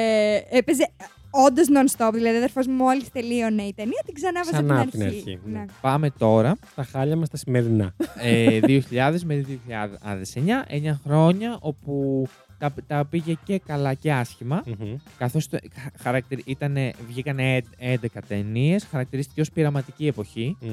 έπαιζε 0.51 0.89
όντως 1.31 1.67
non-stop. 1.71 2.11
Δηλαδή, 2.15 2.35
ο 2.35 2.39
αδερφός 2.39 2.67
μου 2.67 2.75
μόλις 2.75 3.11
τελείωνε 3.11 3.63
η 3.63 3.73
ταινία, 3.75 4.03
την 4.05 4.15
ξανά 4.15 4.39
βάζα 4.45 4.51
Ξανά 4.51 4.73
από 4.75 4.83
από 4.83 4.91
την 4.91 4.99
την 5.01 5.09
αρχή. 5.09 5.19
αρχή, 5.19 5.39
ναι. 5.45 5.59
Ναι. 5.59 5.65
Πάμε 5.81 6.11
τώρα 6.11 6.57
Τα 6.75 6.83
χάλια 6.85 7.17
μας 7.17 7.29
τα 7.29 7.37
σημερινά. 7.37 7.95
ε, 8.23 8.61
2000 8.67 9.23
με 9.25 9.35
2009, 9.35 10.65
9 10.69 11.01
χρόνια 11.05 11.57
όπου 11.61 12.27
τα, 12.59 12.73
τα 12.87 13.05
πήγε 13.11 13.35
και 13.45 13.59
καλά 13.67 13.95
και 13.95 14.13
άσχημα. 14.13 14.63
Μμμ. 14.67 14.95
Καθώς 15.19 15.49
το, 15.49 15.59
χα- 15.75 16.03
χαρακτηρι, 16.03 16.43
ήτανε, 16.47 16.93
βγήκανε 17.09 17.63
11 17.79 17.97
ταινίες, 18.29 18.85
χαρακτηρίστηκε 18.85 19.41
ως 19.41 19.51
πειραματική 19.51 20.07
εποχή, 20.07 20.57
Μμ. 20.61 20.69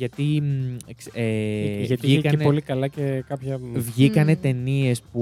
Γιατί, 0.00 0.40
μ, 0.40 0.76
εξ- 0.86 1.10
ε, 1.12 1.82
Γιατί 1.82 1.82
είχε 1.82 1.96
και 1.96 2.06
βγήκανε, 2.06 2.42
πολύ 2.44 2.60
καλά 2.60 2.88
και 2.88 3.24
κάποια. 3.28 3.58
μ, 3.58 3.72
βγήκανε 3.78 4.32
Μμ. 4.34 4.40
ταινίες 4.40 5.02
που... 5.02 5.20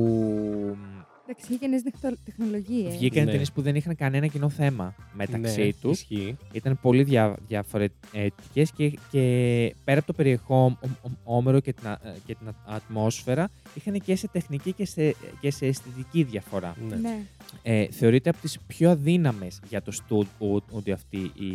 Εντάξει, 1.30 1.46
είχε 1.48 1.58
και 1.58 1.66
νέε 1.66 1.78
τεχνολογίες. 2.24 2.92
Βγήκαν 2.96 3.24
Ναι. 3.24 3.30
ταινίες 3.30 3.52
που 3.52 3.62
δεν 3.62 3.74
είχαν 3.74 3.96
κανένα 3.96 4.26
κοινό 4.26 4.48
θέμα 4.48 4.94
μεταξύ 5.12 5.60
ναι, 5.62 5.72
τους. 5.80 6.00
Ισχύει. 6.00 6.36
Ήταν 6.52 6.78
πολύ 6.82 7.02
δια, 7.02 7.36
διαφορετικές 7.48 8.70
και, 8.76 8.88
και 9.10 9.74
πέρα 9.84 9.98
από 9.98 10.06
το 10.06 10.12
περιεχόμενο 10.12 11.60
και 11.62 11.72
την, 11.72 11.86
α- 11.88 12.00
και 12.26 12.34
την 12.34 12.48
α- 12.48 12.54
ατμόσφαιρα 12.66 13.50
είχαν 13.74 14.00
και 14.00 14.16
σε 14.16 14.28
τεχνική 14.28 14.72
και 14.72 14.86
σε, 14.86 15.14
και 15.40 15.50
σε 15.50 15.66
αισθητική 15.66 16.22
διαφορά. 16.22 16.76
Ναι. 16.88 16.96
Ναι. 16.96 17.18
Ε, 17.62 17.86
θεωρείται 17.90 18.30
από 18.30 18.38
τις 18.40 18.58
πιο 18.66 18.90
αδύναμες 18.90 19.60
για 19.68 19.82
το 19.82 19.90
στούντιο 19.90 20.94
αυτή 20.94 21.18
η, 21.18 21.50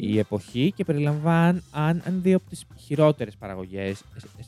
η 0.00 0.18
εποχή 0.18 0.72
και 0.76 0.84
περιλαμβάνει 0.84 1.60
αν, 1.72 2.02
αν 2.06 2.20
δύο 2.22 2.36
από 2.36 2.48
τις 2.48 2.64
χειρότερες 2.86 3.34
παραγωγές 3.38 4.00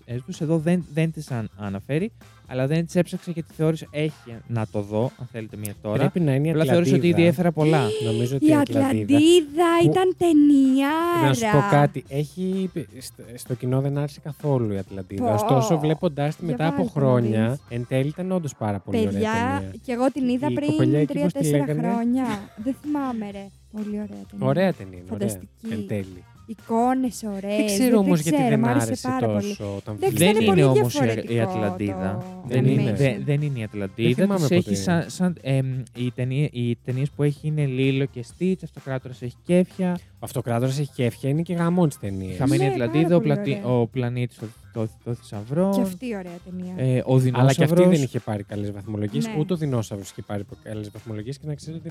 ε, 0.07 0.15
ε, 0.15 0.19
τους. 0.27 0.41
Εδώ 0.41 0.59
δεν, 0.59 0.85
δεν 0.93 1.13
τις 1.13 1.31
αν, 1.31 1.51
αναφέρει, 1.57 2.11
αλλά 2.47 2.67
δεν 2.67 2.87
τις 2.87 2.95
έψαξα 2.95 3.31
γιατί 3.31 3.53
θεώρησα 3.57 3.87
έχει 3.91 4.13
να 4.47 4.67
το 4.73 4.81
δω, 4.83 5.11
αν 5.21 5.29
θέλετε 5.33 5.57
μία 5.57 5.75
τώρα. 5.83 5.99
Πρέπει 5.99 6.21
να 6.21 6.35
είναι 6.35 6.47
η 6.47 6.51
Απλά 6.51 6.65
θεώρησα 6.65 6.91
ότι 6.91 6.99
Ατλαντίδα. 6.99 7.23
διέφερα 7.23 7.53
πολλά. 7.53 7.89
Νομίζω 8.05 8.37
ότι 8.37 8.45
Η 8.45 8.49
η 8.49 8.55
Ατλαντίδα. 8.55 8.87
Ατλαντίδα 8.87 9.65
Που- 9.83 9.91
ήταν 9.91 10.15
ταινία. 10.19 10.89
Να 11.27 11.35
σου 11.35 11.45
πω 11.53 11.65
κάτι. 11.71 12.05
Έχει, 12.09 12.71
στο, 13.01 13.23
στο 13.35 13.55
κοινό 13.55 13.81
δεν 13.81 13.99
άρεσε 13.99 14.21
καθόλου 14.21 14.73
η 14.73 14.79
Ατλαντίδα. 14.79 15.25
Πω. 15.27 15.35
Ωστόσο, 15.35 15.79
βλέποντάς 15.79 16.37
τη 16.37 16.45
Για 16.45 16.51
μετά 16.51 16.67
από 16.67 16.77
βάλτε 16.77 16.93
να 17.01 17.07
χρόνια, 17.07 17.49
δεις. 17.49 17.61
εν 17.79 17.87
τέλει 17.89 18.09
ήταν 18.09 18.33
όντως 18.33 18.55
πάρα 18.59 18.79
πολύ 18.79 18.99
ωραία 18.99 19.11
Παιδιά, 19.13 19.31
ταινία. 19.59 19.75
και 19.85 19.93
εγώ 19.93 20.07
την 20.13 20.29
είδα 20.29 20.47
Η 20.51 20.55
κοπελιά 20.55 20.77
πριν 20.77 20.95
εκεί, 20.95 21.19
πώς 21.19 21.33
τη 21.33 21.39
3-4 21.49 21.51
λέγανε; 21.51 21.83
χρόνια. 21.83 22.25
Δεν 22.65 22.75
θυμάμαι, 22.83 23.31
ρε. 23.31 23.47
Πολύ 23.73 23.89
ωραία 23.89 24.07
ταινία. 24.31 24.47
Ωραία 24.47 24.73
ταινία. 24.73 24.99
είναι, 24.99 25.07
Ωραία. 25.13 25.29
Φανταστική. 25.29 25.73
Εν 25.73 25.87
τέλει. 25.87 26.25
Εικόνες 26.47 27.23
ωραίες. 27.37 27.57
Δεν 27.57 27.67
ξέρω 27.67 27.99
όμως 27.99 28.21
γιατί 28.21 28.37
ξέρω, 28.37 28.51
δεν 28.51 28.59
μ' 28.61 28.65
άρεσε 28.65 28.87
άρεσε 28.87 29.09
πάρα 29.09 29.27
πολύ. 29.27 29.41
τόσο 29.57 29.77
όταν 29.77 29.95
Εντάξει, 29.95 30.15
βγήκε. 30.17 30.25
Δεν 30.25 30.29
ήταν 30.43 30.43
είναι 30.43 30.51
πολύ 30.51 30.63
όμως 30.63 30.95
η- 30.95 30.99
διαφορετικό 30.99 31.33
η 31.33 31.41
Ατλαντίδα. 31.41 32.17
το 32.43 32.49
Δεν 32.49 32.65
animation. 32.65 32.69
είναι. 32.69 32.93
Δεν, 32.93 33.23
δεν 33.25 33.43
είναι 33.43 33.59
η 33.59 33.63
Ατλαντίδα. 33.63 34.23
θυμάμαι 34.23 34.41
Τους 34.41 34.51
έχει 34.51 34.63
ποτέ. 34.65 34.75
σαν, 34.75 35.05
σαν, 35.11 35.37
εμ, 35.43 35.83
οι, 35.97 36.11
ταινίε, 36.15 36.49
οι 36.53 36.77
ταινίες 36.85 37.11
που 37.11 37.23
έχει 37.23 37.47
είναι 37.47 37.67
Λίλο 37.67 38.05
και 38.05 38.23
Στίτς, 38.23 38.63
Αυτοκράτορας 38.63 39.23
έχει 39.23 39.35
κέφια, 39.45 39.99
Ο 40.15 40.19
Αυτοκράτορας 40.19 40.79
έχει 40.79 40.91
κέφια, 40.95 41.29
είναι 41.31 41.43
και 41.43 41.55
γαμόν 41.55 41.89
τη 41.89 41.99
ταινία. 41.99 42.37
Χαμένη 42.37 42.65
Ναι, 42.65 42.71
Ατλαντίδα, 42.71 43.03
πάρα 43.03 43.17
ο, 43.17 43.21
πολύ 43.21 43.33
πλατη, 43.35 43.61
ωραία. 43.65 43.77
ο 43.79 43.87
πλανήτης 43.87 44.39
το, 44.39 44.47
το, 44.73 44.89
το 45.05 45.15
θησαυρό, 45.15 45.73
Και 45.75 45.81
αυτή 45.81 46.07
η 46.07 46.17
ωραία 46.17 46.39
ταινία. 46.45 46.75
ε, 46.95 47.03
ο 47.07 47.15
Αλλά 47.15 47.21
και 47.23 47.29
αυτή 47.33 47.45
δεινόσαυρος. 47.55 47.87
δεν 47.89 48.03
είχε 48.03 48.19
πάρει 48.21 48.43
καλές 48.43 48.71
βαθμολογίες. 48.73 49.27
Ναι. 49.27 49.35
Ούτε 49.39 49.53
ο 49.53 49.57
Δεινόσαυρος 49.57 50.11
είχε 50.11 50.23
πάρει 50.23 50.45
καλές 50.63 50.91
βαθμολογίες. 50.91 51.39
Και 51.39 51.47
να 51.47 51.55
ξέρετε. 51.55 51.91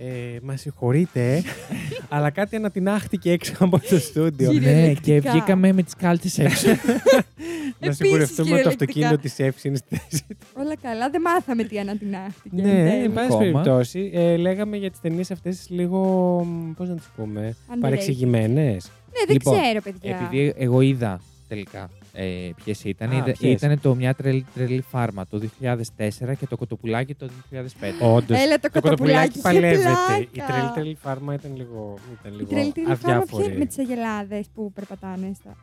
Είναι- 0.00 0.10
Παιδιά, 0.12 0.34
Ε, 0.34 0.38
Μα 0.42 0.56
συγχωρείτε, 0.56 1.34
ε, 1.36 1.42
αλλά 2.14 2.30
κάτι 2.30 2.56
ανατινάχτηκε 2.56 3.30
έξω 3.30 3.52
από 3.58 3.78
το 3.88 3.98
στούντιο. 3.98 4.50
Κύριε- 4.50 4.74
Ναι, 4.74 4.88
και 4.88 4.94
Κυριολεκτικά. 5.00 5.32
βγήκαμε 5.32 5.72
με 5.72 5.82
τις 5.82 5.94
κάλτσες 5.94 6.38
έξω. 6.38 6.68
να 7.80 7.86
Επίσης, 7.86 7.96
σιγουρευτούμε 7.96 8.20
ότι 8.54 8.62
το 8.62 8.84
κυριολεκτικά. 8.84 8.84
αυτοκίνητο 8.84 9.16
της 9.18 9.38
Εύση 9.38 9.68
είναι 9.68 9.76
στη 9.76 9.96
θέση 9.96 10.24
του. 10.28 10.36
Όλα 10.56 10.76
καλά, 10.82 11.10
δεν 11.10 11.20
μάθαμε 11.20 11.64
τι 11.64 11.78
ανατινάχτηκε. 11.78 12.56
εν 12.56 12.62
Ναι, 12.66 12.90
τέλει. 12.90 13.04
εν 13.04 13.12
πάση 13.12 13.26
Ακόμα. 13.26 13.38
περιπτώσει, 13.40 14.10
ε, 14.14 14.36
λέγαμε 14.36 14.76
για 14.76 14.90
τις 14.90 15.00
ταινίες 15.00 15.30
αυτές 15.30 15.66
λίγο. 15.68 16.00
Πώς 16.76 16.88
να 16.88 16.94
τις 16.94 17.08
πούμε, 17.16 17.56
Underrated. 17.68 17.78
παρεξηγημένες. 17.80 18.90
Ναι, 19.12 19.24
δεν 19.26 19.36
Λοιπόν, 19.36 19.60
ξέρω, 19.62 19.80
παιδιά. 19.82 20.16
Επειδή 20.22 20.54
εγώ 20.56 20.80
είδα 20.80 21.20
τελικά 21.48 21.90
ε, 22.12 22.50
ποιες 22.64 22.84
ήταν. 22.84 23.10
Α, 23.10 23.14
Είδα- 23.16 23.32
ποιες; 23.38 23.62
Ήταν 23.62 23.80
το 23.80 23.94
Μια 23.94 24.14
τρελή, 24.14 24.46
τρελή 24.54 24.80
φάρμα 24.80 25.26
το 25.26 25.38
2004 25.38 26.34
και 26.38 26.46
το 26.46 26.56
Κοτοπουλάκι 26.56 27.14
το 27.14 27.28
2005. 27.50 28.06
Όντως. 28.14 28.38
Έλα 28.38 28.58
το, 28.58 28.68
Το 28.72 28.80
κοτοπουλάκι 28.80 29.30
είχε 29.32 29.40
παλεύεται. 29.40 29.82
πλάκα. 29.82 30.18
Η 30.18 30.26
τρελή 30.52 30.70
τρελή 30.74 30.94
φάρμα 31.00 31.34
ήταν 31.34 31.56
λίγο, 31.56 31.98
ήταν 32.20 32.32
Η 32.32 32.36
λίγο 32.36 32.48
τρελή 32.48 32.72
τρελή 32.72 32.86
φάρμα 32.86 32.96
ποια 32.98 33.12
είναι 33.14 33.22
αδιάφορη. 33.22 33.58
με 33.58 33.64
τις 33.66 33.78
αγελάδες 33.78 34.46
που 34.54 34.72
περπατάνε 34.72 35.32
στα. 35.34 35.56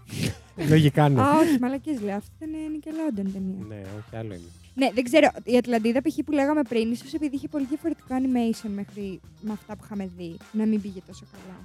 Λογικά 0.69 1.09
ναι. 1.09 1.21
Α, 1.21 1.37
όχι, 1.37 1.57
μαλακίε 1.61 1.97
λέω. 2.05 2.15
Αυτή 2.15 2.29
ήταν 2.39 2.49
Nickelodeon 2.73 3.29
ταινία. 3.33 3.65
Ναι, 3.67 3.81
όχι 3.97 4.15
άλλο 4.15 4.33
είναι. 4.33 4.49
Ναι, 4.73 4.89
δεν 4.93 5.03
ξέρω. 5.03 5.27
Η 5.43 5.57
Ατλαντίδα 5.57 6.01
π.χ. 6.01 6.15
που 6.25 6.31
λέγαμε 6.31 6.61
πριν, 6.69 6.91
ίσως 6.91 7.13
επειδή 7.13 7.35
είχε 7.35 7.47
πολύ 7.47 7.65
διαφορετικό 7.65 8.07
animation 8.09 8.69
μέχρι 8.75 9.19
με 9.41 9.51
αυτά 9.53 9.75
που 9.75 9.81
είχαμε 9.85 10.09
δει, 10.17 10.37
να 10.51 10.65
μην 10.65 10.81
πήγε 10.81 10.99
τόσο 11.07 11.25
καλά. 11.31 11.57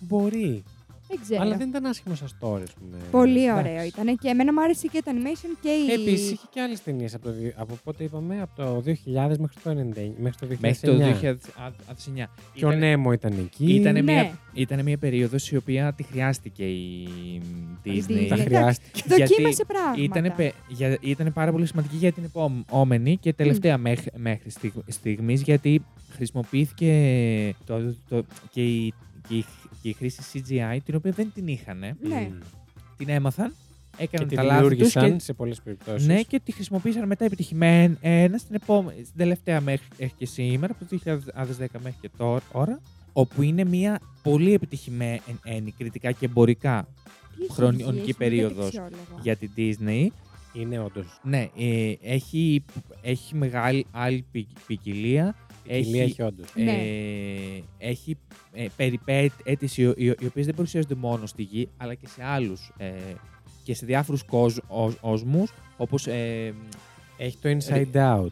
Μπορεί. 0.00 0.62
Δεν 1.08 1.18
ξέρω. 1.22 1.42
Αλλά 1.42 1.56
δεν 1.56 1.68
ήταν 1.68 1.84
άσχημο 1.86 2.14
σα 2.14 2.36
τώρα, 2.38 2.62
ας 2.62 2.72
πούμε. 2.72 2.96
Πολύ 3.10 3.44
Εντάξει. 3.44 3.68
ωραίο 3.70 3.84
ήταν 3.84 4.16
και 4.18 4.28
εμένα 4.28 4.52
μου 4.52 4.60
άρεσε 4.62 4.86
και 4.86 5.02
το 5.04 5.10
animation 5.14 5.56
και 5.60 5.68
η. 5.68 5.92
Επίσης 5.92 6.30
είχε 6.30 6.46
και 6.50 6.60
άλλες 6.60 6.82
ταινίες 6.82 7.14
από, 7.14 7.24
το 7.24 7.32
δι- 7.32 7.52
από 7.56 7.78
πότε 7.84 8.04
είπαμε, 8.04 8.40
από 8.42 8.56
το 8.56 8.80
2000 8.80 9.38
μέχρι 9.38 9.60
το 9.62 9.70
90, 9.70 10.12
μέχρι 10.18 10.38
το 10.40 10.46
2009. 10.46 10.56
Μέχρι 10.60 10.86
το 10.86 10.96
2009. 10.96 12.30
Και 12.54 12.64
ο 12.66 12.70
Νέμο 12.72 13.12
ήταν 13.12 13.32
εκεί. 13.38 13.74
Ήτανε 13.74 14.00
Ναι. 14.00 14.12
μια, 14.12 14.38
ήτανε 14.52 14.82
μια 14.82 14.98
περίοδος 14.98 15.50
η 15.50 15.56
οποία 15.56 15.92
τη 15.96 16.02
χρειάστηκε 16.02 16.64
η 16.64 17.08
Disney. 17.84 18.26
Τα 18.28 18.36
Disney. 18.36 18.40
χρειάστηκε. 18.40 19.02
Δοκίμασε 19.08 19.64
πράγματα. 19.64 20.02
Ήτανε, 20.02 20.30
πε- 20.30 20.54
για, 20.68 20.98
ήτανε 21.00 21.30
πάρα 21.30 21.52
πολύ 21.52 21.66
σημαντική 21.66 21.96
για 21.96 22.12
την 22.12 22.24
επόμενη 22.24 23.16
και 23.16 23.32
τελευταία 23.32 23.78
μέχρι, 23.78 24.10
μέχρι 24.16 24.50
στιγ- 24.50 24.74
στιγμής 24.86 25.42
γιατί 25.42 25.84
χρησιμοποιήθηκε 26.10 27.54
το, 27.66 27.94
το, 28.08 28.24
και, 28.50 28.62
η, 28.64 28.92
και, 29.28 29.34
η, 29.34 29.44
και 29.82 29.88
η 29.88 29.92
χρήση 29.92 30.22
CGI 30.32 30.78
την 30.84 30.94
οποία 30.94 31.10
δεν 31.12 31.30
την 31.34 31.46
είχαν. 31.48 31.78
Ναι. 31.78 31.94
Μμμ. 32.02 32.38
Την 32.96 33.08
έμαθαν, 33.08 33.54
Και 33.96 34.02
έκαναν 34.02 34.28
τη 34.28 34.34
τα 34.34 34.42
λάθη 34.42 34.58
τους 34.60 34.68
δημιούργησαν 34.68 35.12
και, 35.16 35.22
σε 35.24 35.32
πολλές 35.32 35.60
περιπτώσεις. 35.62 36.06
ναι, 36.06 36.22
και 36.22 36.40
τη 36.44 36.52
χρησιμοποίησαν 36.52 37.06
μετά 37.06 37.24
επιτυχημένα 37.24 38.38
στην, 38.38 38.54
επόμενη, 38.54 39.04
στην 39.04 39.16
τελευταία 39.16 39.60
μέχρι 39.60 39.86
μέχρι 39.98 40.14
και 40.18 40.26
σήμερα, 40.26 40.72
από 40.80 40.84
το 40.84 40.98
2010 41.04 41.66
μέχρι 41.82 41.98
και 42.00 42.10
τώρα, 42.52 42.80
όπου 43.12 43.42
είναι 43.42 43.64
μια 43.64 44.00
πολύ 44.22 44.52
επιτυχημένη 44.54 45.74
κριτικά 45.78 46.12
και 46.12 46.24
εμπορικά 46.26 46.88
Τι 47.36 47.42
έχεις 47.42 47.54
χρονική 47.54 47.82
βγει, 47.82 47.90
έχεις 47.90 48.02
βγει 48.02 48.14
περίοδος 48.14 48.64
δεξιόλογο. 48.64 49.18
για 49.22 49.36
την 49.36 49.50
Disney. 49.56 50.06
Είναι 50.52 50.78
όντως. 50.78 51.20
Ναι, 51.22 51.48
ε, 51.58 51.92
έχει, 52.02 52.64
έχει 53.02 53.34
μεγάλη 53.34 53.86
άλλη 53.90 54.24
ποι- 54.32 54.48
ποικιλία. 54.66 55.34
Ποικιλία 55.76 56.02
έχει 56.02 56.22
όντως. 56.22 56.46
Ναι. 56.54 56.72
Ε, 56.72 57.62
έχει 57.78 58.16
ε, 58.52 58.66
περιπέτειες 58.76 59.76
οι, 59.76 59.82
οι, 59.82 60.04
οι 60.04 60.26
οποίες 60.26 60.46
δεν 60.46 60.54
παρουσιάζονται 60.54 60.94
μόνο 60.94 61.26
στη 61.26 61.42
γη, 61.42 61.68
αλλά 61.76 61.94
και 61.94 62.06
σε 62.08 62.24
άλλους 62.24 62.72
ε, 62.76 62.92
και 63.64 63.74
σε 63.74 63.86
διάφορους 63.86 64.22
κόσμους, 64.24 65.52
όπως 65.76 66.06
ε, 66.06 66.54
Έχει 67.16 67.36
το 67.42 67.48
Inside 67.48 67.96
Out. 67.96 68.26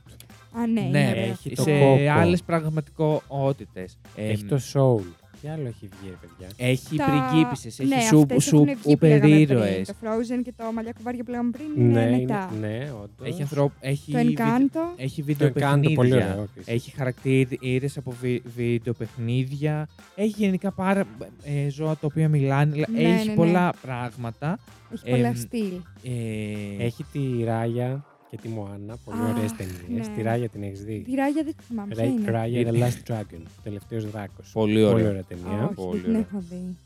Α, 0.52 0.66
ναι, 0.66 0.80
ναι, 0.80 0.86
είναι 0.98 1.08
ωραίο. 1.10 1.22
έχει 1.24 1.54
το 1.54 1.62
σε 1.62 1.70
Coco. 1.82 2.06
άλλες 2.06 2.42
πραγματικότητες. 2.42 3.98
Ε, 4.16 4.28
Έχει 4.28 4.44
το 4.44 4.60
Soul. 4.72 5.04
Τι 5.40 5.48
άλλο 5.48 5.66
έχει 5.66 5.88
βγει, 6.00 6.10
ρε 6.10 6.16
παιδιά; 6.20 6.68
Έχει 6.70 6.96
Τα- 6.96 7.04
πριγκίπισσες, 7.30 7.78
έχει 7.78 7.88
ναι, 7.88 8.00
σουπ, 8.00 8.20
αυτές 8.22 8.44
σουπ, 8.44 8.68
έχουν 8.68 8.80
βγει 8.84 8.96
που 8.96 9.04
λέγαμε 9.04 9.20
πριν. 9.20 9.38
ήρωες. 9.40 9.86
Το 9.86 9.94
Frozen 10.02 10.40
και 10.44 10.52
το 10.56 10.72
μαλλιά 10.74 10.92
κουβάρια 10.92 11.24
που 11.24 11.30
λέγαμε 11.30 11.50
πριν 11.50 11.66
Ναι, 11.76 11.82
είναι 12.00 12.00
είναι- 12.00 12.16
μετά. 12.20 12.50
ναι, 12.60 12.88
όντως. 13.02 13.28
Έχει, 13.28 13.42
ανθρώπ, 13.42 13.72
έχει, 13.80 14.12
Το 14.12 14.18
βι- 14.18 14.38
Encanto. 14.38 14.80
έχει 14.96 15.22
Το 15.22 15.32
Encanto, 15.44 15.54
πολύ 15.54 15.62
βιντεοπαιχνίδια. 15.84 16.30
ωραίο. 16.32 16.42
επίσης. 16.42 16.74
Έχει 16.74 16.90
χαρακτήρες 16.96 17.96
από 17.96 18.14
βι, 18.20 18.42
βιντεοπαιχνίδια. 18.56 19.88
Έχει 20.14 20.34
γενικά 20.36 20.72
πάρα 20.72 21.04
ε, 21.44 21.68
ζώα 21.70 21.92
τα 21.96 22.06
οποία 22.06 22.28
μιλάνε. 22.28 22.72
δηλαδή 22.72 22.92
Ναι, 22.92 23.08
έχεις 23.08 23.24
ναι, 23.24 23.30
ναι. 23.30 23.36
πολλά 23.36 23.72
πράγματα. 23.82 24.58
Έχει 24.94 25.10
πολλά 25.10 25.26
Εμ, 25.28 25.34
στυλ. 25.34 25.72
Ε, 26.02 26.84
Έχει 26.84 27.04
τη 27.12 27.44
Ράγια 27.44 28.04
και 28.36 28.42
τη 28.42 28.48
Μωάννα. 28.48 28.96
Πολύ 29.04 29.18
Αχ, 29.20 29.36
ωραίες 29.36 29.52
ταινίες. 29.52 30.08
ναι. 30.08 30.14
Τη 30.16 30.22
Ράγια 30.22 30.48
την 30.48 30.62
έχεις 30.62 30.82
δει; 30.84 31.02
Τη 31.08 31.14
Ράγια 31.14 31.42
δεν 31.44 31.54
τη 31.56 31.62
θυμάμαι. 31.68 31.94
ποια 31.94 32.04
είναι. 32.04 32.30
Ράγια 32.30 32.70
The 32.72 32.74
Last 32.82 33.12
Dragon. 33.12 33.42
Τελευταίος 33.62 34.10
δράκος. 34.10 34.50
Πολύ 34.52 34.82
ωραία. 34.82 34.92
Πολύ 34.92 35.06
ωραία 35.06 35.22
ταινία. 35.22 35.64
Όχι, 35.64 35.74
πολύ 35.74 35.90
δεν 35.98 36.02
την 36.02 36.10
ωραία. 36.10 36.26
έχω 36.30 36.42
δει. 36.50 36.76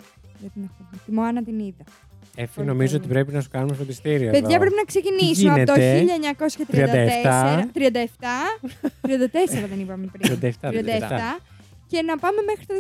Δεν 0.41 0.51
την 0.55 0.63
έχω 0.63 0.75
δει. 0.91 0.99
Τη 1.07 1.13
Μωάνα 1.13 1.43
την 1.45 1.59
είδα. 1.59 1.85
Εφη, 2.37 2.55
Πολύ 2.55 2.67
νομίζω 2.67 2.93
καλή. 2.93 3.05
ότι 3.05 3.09
πρέπει 3.13 3.33
να 3.33 3.41
σου 3.41 3.49
κάνουμε 3.51 3.75
φροντιστήριο. 3.75 4.31
Παιδιά, 4.31 4.49
εδώ. 4.49 4.59
πρέπει 4.59 4.75
να 4.77 4.85
ξεκινήσουμε 4.85 5.53
από 5.53 5.73
το 5.73 5.81
γίνεται; 5.81 6.13
1934. 6.17 7.71
37. 7.73 8.01
34 9.03 9.69
δεν 9.69 9.81
είπαμε 9.81 10.07
πριν. 10.13 10.39
37, 10.41 10.71
37. 10.71 11.41
Και 11.91 12.03
να 12.03 12.19
πάμε 12.19 12.37
μέχρι 12.47 12.67
το 12.67 12.75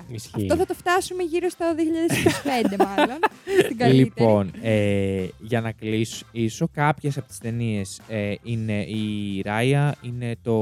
2023. 0.00 0.04
Ισχύει. 0.14 0.30
Αυτό 0.42 0.56
θα 0.56 0.66
το 0.66 0.74
φτάσουμε 0.74 1.22
γύρω 1.22 1.48
στο 1.48 1.64
2025 1.76 2.76
μάλλον. 2.78 3.16
Στην 3.64 3.76
καλύτερη. 3.76 3.92
Λοιπόν, 3.96 4.50
ε, 4.62 5.26
για 5.40 5.60
να 5.60 5.72
κλείσω, 5.72 6.68
κάποιες 6.72 7.16
από 7.18 7.28
τις 7.28 7.38
ταινίες 7.38 8.00
ε, 8.08 8.34
είναι 8.42 8.82
η 8.82 9.40
Ράια, 9.44 9.94
είναι, 10.02 10.36
το, 10.42 10.56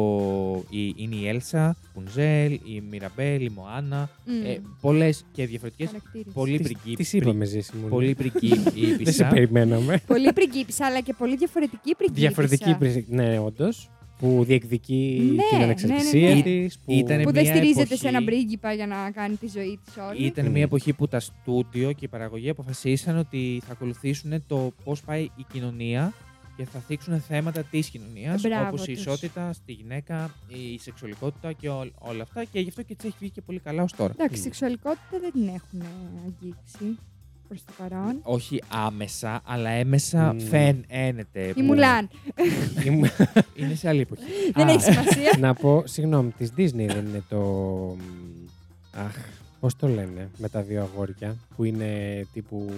η, 0.70 0.95
είναι 0.97 1.14
η 1.16 1.29
Έλσα, 1.29 1.77
η 1.83 1.87
Πουνζέλ, 1.95 2.53
η 2.53 2.83
Μιραμπέλ, 2.91 3.41
η 3.45 3.53
Μοάνα. 3.55 4.09
Μμ. 4.25 4.45
Ε, 4.47 4.61
Πολλές 4.81 5.25
και 5.33 5.47
διαφορετικές. 5.47 5.87
Χαρακτήρες. 5.87 6.33
Πολύ 6.33 6.57
Τις- 6.59 6.66
πριγκίπ- 6.66 6.97
τις 6.97 7.12
είπαμε, 7.12 7.45
Ζήση 7.45 7.77
μου. 7.77 7.89
Πολύ 7.89 8.12
Δεν 8.12 8.33
σε 8.33 8.41
πριγκίπισσα. 8.70 9.27
περιμέναμε. 9.29 10.01
Πολύ 10.07 10.33
πριγκίπισσα, 10.33 10.87
αλλά 10.87 11.01
και 11.01 11.14
πολύ 11.18 11.37
διαφορετική 11.37 11.95
πριγκίπισσα. 11.95 12.27
Διαφορετική 12.29 12.75
πρι- 12.79 13.09
Ναι, 13.09 13.39
όντως. 13.39 13.91
Που 14.23 14.45
διεκδικεί 14.45 15.33
Ναι, 15.35 15.43
την 15.51 15.62
ανεξαρτησία 15.62 16.29
ναι, 16.29 16.35
ναι. 16.35 16.43
της, 16.43 16.79
Που... 16.79 16.93
Ήτανε 16.93 17.23
Που 17.23 17.33
δεν 17.33 17.43
μια 17.43 17.53
στηρίζεται 17.55 17.81
εποχή- 17.83 18.01
σε 18.01 18.09
ένα 18.09 18.25
πρίγκιπα 18.25 18.73
για 18.73 18.87
να 18.87 19.11
κάνει 19.11 19.35
τη 19.37 19.47
ζωή 19.47 19.79
της 19.85 19.95
όλη. 20.11 20.25
Ήταν 20.27 20.47
Mm. 20.47 20.51
μια 20.51 20.62
εποχή 20.62 20.93
που 20.93 21.09
τα 21.09 21.20
στούντιο 21.20 21.93
και 21.93 22.05
η 22.05 22.09
παραγωγή 22.09 22.49
αποφασίσαν 22.49 23.18
ότι 23.18 23.62
θα 23.66 23.73
ακολουθήσουν 23.73 24.45
το 24.47 24.73
πώς 24.85 25.01
πάει 25.03 25.23
η 25.23 25.45
κοινωνία 25.53 26.12
και 26.57 26.64
θα 26.64 26.79
θίξουν 26.79 27.20
θέματα 27.20 27.62
της 27.62 27.89
κοινωνίας, 27.89 28.43
Μπράβο 28.43 28.66
όπως 28.66 28.87
η 28.87 28.93
τους. 28.93 29.01
ισότητα 29.01 29.53
στη 29.53 29.73
γυναίκα, 29.73 30.35
η 30.49 30.79
σεξουαλικότητα 30.79 31.53
και 31.53 31.68
ό- 31.68 31.91
όλα 31.99 32.23
αυτά. 32.23 32.45
Και 32.45 32.61
γι' 32.61 32.68
αυτό 32.68 32.83
και 32.83 32.95
τη 32.95 33.07
έχει 33.07 33.16
βγει 33.20 33.31
και 33.31 33.41
πολύ 33.41 33.59
καλά 33.59 33.83
ως 33.83 33.93
τώρα. 33.93 34.12
Εντάξει, 34.18 34.39
Μμ. 34.41 34.43
σεξουαλικότητα 34.43 35.18
δεν 35.20 35.33
την 35.33 35.47
έχουν 35.49 35.83
αγγίξει 36.27 36.99
προς 37.53 37.65
το 37.65 37.73
παρόν. 37.79 38.19
Όχι 38.23 38.63
άμεσα, 38.69 39.41
αλλά 39.45 39.71
έμεσα 39.71 40.33
Μμ. 40.35 40.39
φαίνεται. 40.39 41.43
Η 41.49 41.53
που 41.53 41.63
Μουλάν. 41.63 42.09
Ήμουν- 42.85 43.11
Είναι 43.55 43.75
σε 43.75 43.89
άλλη 43.89 44.01
εποχή. 44.01 44.23
Δεν 44.55 44.69
Α. 44.69 44.71
έχει 44.73 44.83
σημασία. 44.83 45.37
να 45.39 45.55
πω, 45.55 45.83
συγγνώμη, 45.87 46.31
της 46.31 46.51
Disney 46.57 46.87
δεν 46.87 47.07
είναι 47.07 47.23
το... 47.29 47.41
Αχ, 48.97 49.17
πώς 49.61 49.77
το 49.77 49.89
λένε, 49.89 50.29
με 50.37 50.49
τα 50.49 50.63
δύο 50.63 50.83
αγόρια, 50.83 51.37
που 51.57 51.65
είναι 51.65 51.87
τύπου... 52.33 52.71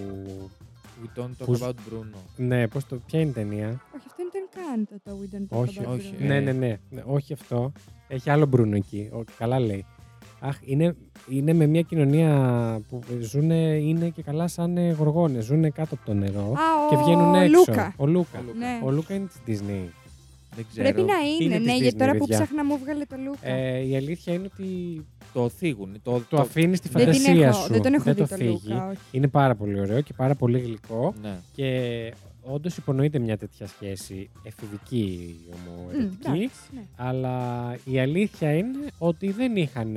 We 1.03 1.19
don't 1.19 1.23
talk 1.25 1.45
Πούς- 1.45 1.61
about 1.63 1.69
Bruno. 1.71 2.19
Ναι, 2.37 2.69
πώς 2.69 2.87
το... 2.87 2.97
Ποια 3.07 3.21
είναι 3.21 3.31
η 3.31 3.33
ταινία; 3.33 3.67
Όχι, 3.95 4.05
αυτό 4.07 4.23
είναι 4.23 4.31
το 4.33 4.39
Encanto, 4.51 4.97
το 5.05 5.19
We 5.23 5.35
Don't 5.37 5.57
Talk 5.59 5.63
Όχι, 5.63 5.81
About 5.83 5.89
όχι. 5.93 6.15
Bruno. 6.19 6.23
Ε. 6.23 6.27
Ναι, 6.27 6.41
ναι, 6.41 6.53
ναι, 6.53 6.79
ναι, 6.91 7.03
όχι 7.07 7.33
αυτό. 7.33 7.73
Έχει 8.09 8.31
άλλο 8.31 8.47
Μπρούνο 8.47 8.77
εκεί. 8.77 9.11
Ο, 9.13 9.25
καλά 9.39 9.59
λέει. 9.61 9.85
Αχ, 10.47 10.59
είναι, 10.65 10.97
είναι 11.29 11.53
με 11.53 11.67
μια 11.67 11.81
κοινωνία 11.81 12.81
που 12.89 13.01
ζουν, 13.21 13.51
είναι 13.51 14.09
και 14.09 14.23
καλά 14.23 14.49
σαν 14.49 14.77
ε, 14.77 14.91
γοργόνες. 14.91 15.45
Ζουν 15.45 15.73
κάτω 15.73 15.95
από 15.95 16.05
το 16.05 16.15
νερό 16.15 16.53
Α, 16.53 16.89
και 16.91 16.97
βγαίνουν 16.97 17.35
ο 17.35 17.37
έξω. 17.39 17.57
Λούκα. 17.57 17.95
Ο 17.97 18.07
Λούκα. 18.07 18.39
Ο 18.39 18.43
Λούκα. 18.47 18.59
Ναι. 18.59 18.81
Ο 18.85 18.91
Λούκα 18.91 19.15
είναι 19.15 19.27
της 19.27 19.61
Disney. 19.61 19.89
Δεν 20.57 20.67
ξέρω. 20.71 20.89
Πρέπει 20.89 21.03
να 21.03 21.15
είναι, 21.19 21.45
Είναι 21.45 21.59
ναι, 21.59 21.73
της 21.73 21.81
γιατί 21.81 21.97
Disney, 21.97 21.99
τώρα 21.99 22.13
που 22.13 22.19
παιδιά; 22.19 22.37
ψάχνα 22.37 22.65
μου 22.65 22.79
βγάλε 22.79 23.05
το 23.05 23.17
Λούκα. 23.25 23.49
Ε, 23.49 23.87
η 23.87 23.97
αλήθεια 23.97 24.33
είναι 24.33 24.49
ότι 24.53 24.67
Το 25.33 25.49
θίγουν. 25.49 26.01
Το, 26.03 26.23
το 26.29 26.37
αφήνεις 26.41 26.79
στη 26.79 26.89
δεν, 26.89 27.11
την 27.11 27.21
φαντασία 27.21 27.47
έχω, 27.49 27.61
σου. 27.63 27.73
δεν 27.73 27.83
τον 27.83 27.95
έχω 27.95 28.05
δει 28.05 28.15
το 28.15 28.27
το 28.27 28.35
θίγει. 28.37 28.61
Λούκα, 28.65 28.89
όχι. 28.89 28.99
Είναι 29.11 29.29
πάρα 29.29 29.55
πολύ 29.55 29.81
ωραίο 29.81 30.01
και 30.01 30.13
πάρα 30.17 30.35
πολύ 30.35 30.59
γλυκό. 30.59 31.15
Ναι. 31.23 31.37
Και 31.53 31.69
όντως 32.45 32.77
υπονοείται 32.77 33.19
μια 33.19 33.39
τέτοια 33.39 33.67
σχέση 33.67 34.31
εφηβική 34.43 35.37
Μμ, 35.51 35.79
ομοερετική. 35.79 36.29
εντάξει, 36.29 36.61
ναι. 36.75 36.83
Αλλά 36.97 37.77
η 37.85 38.01
αλήθεια 38.01 38.53
είναι 38.57 38.87
ότι 38.99 39.31
δεν 39.31 39.57
είχαν 39.57 39.97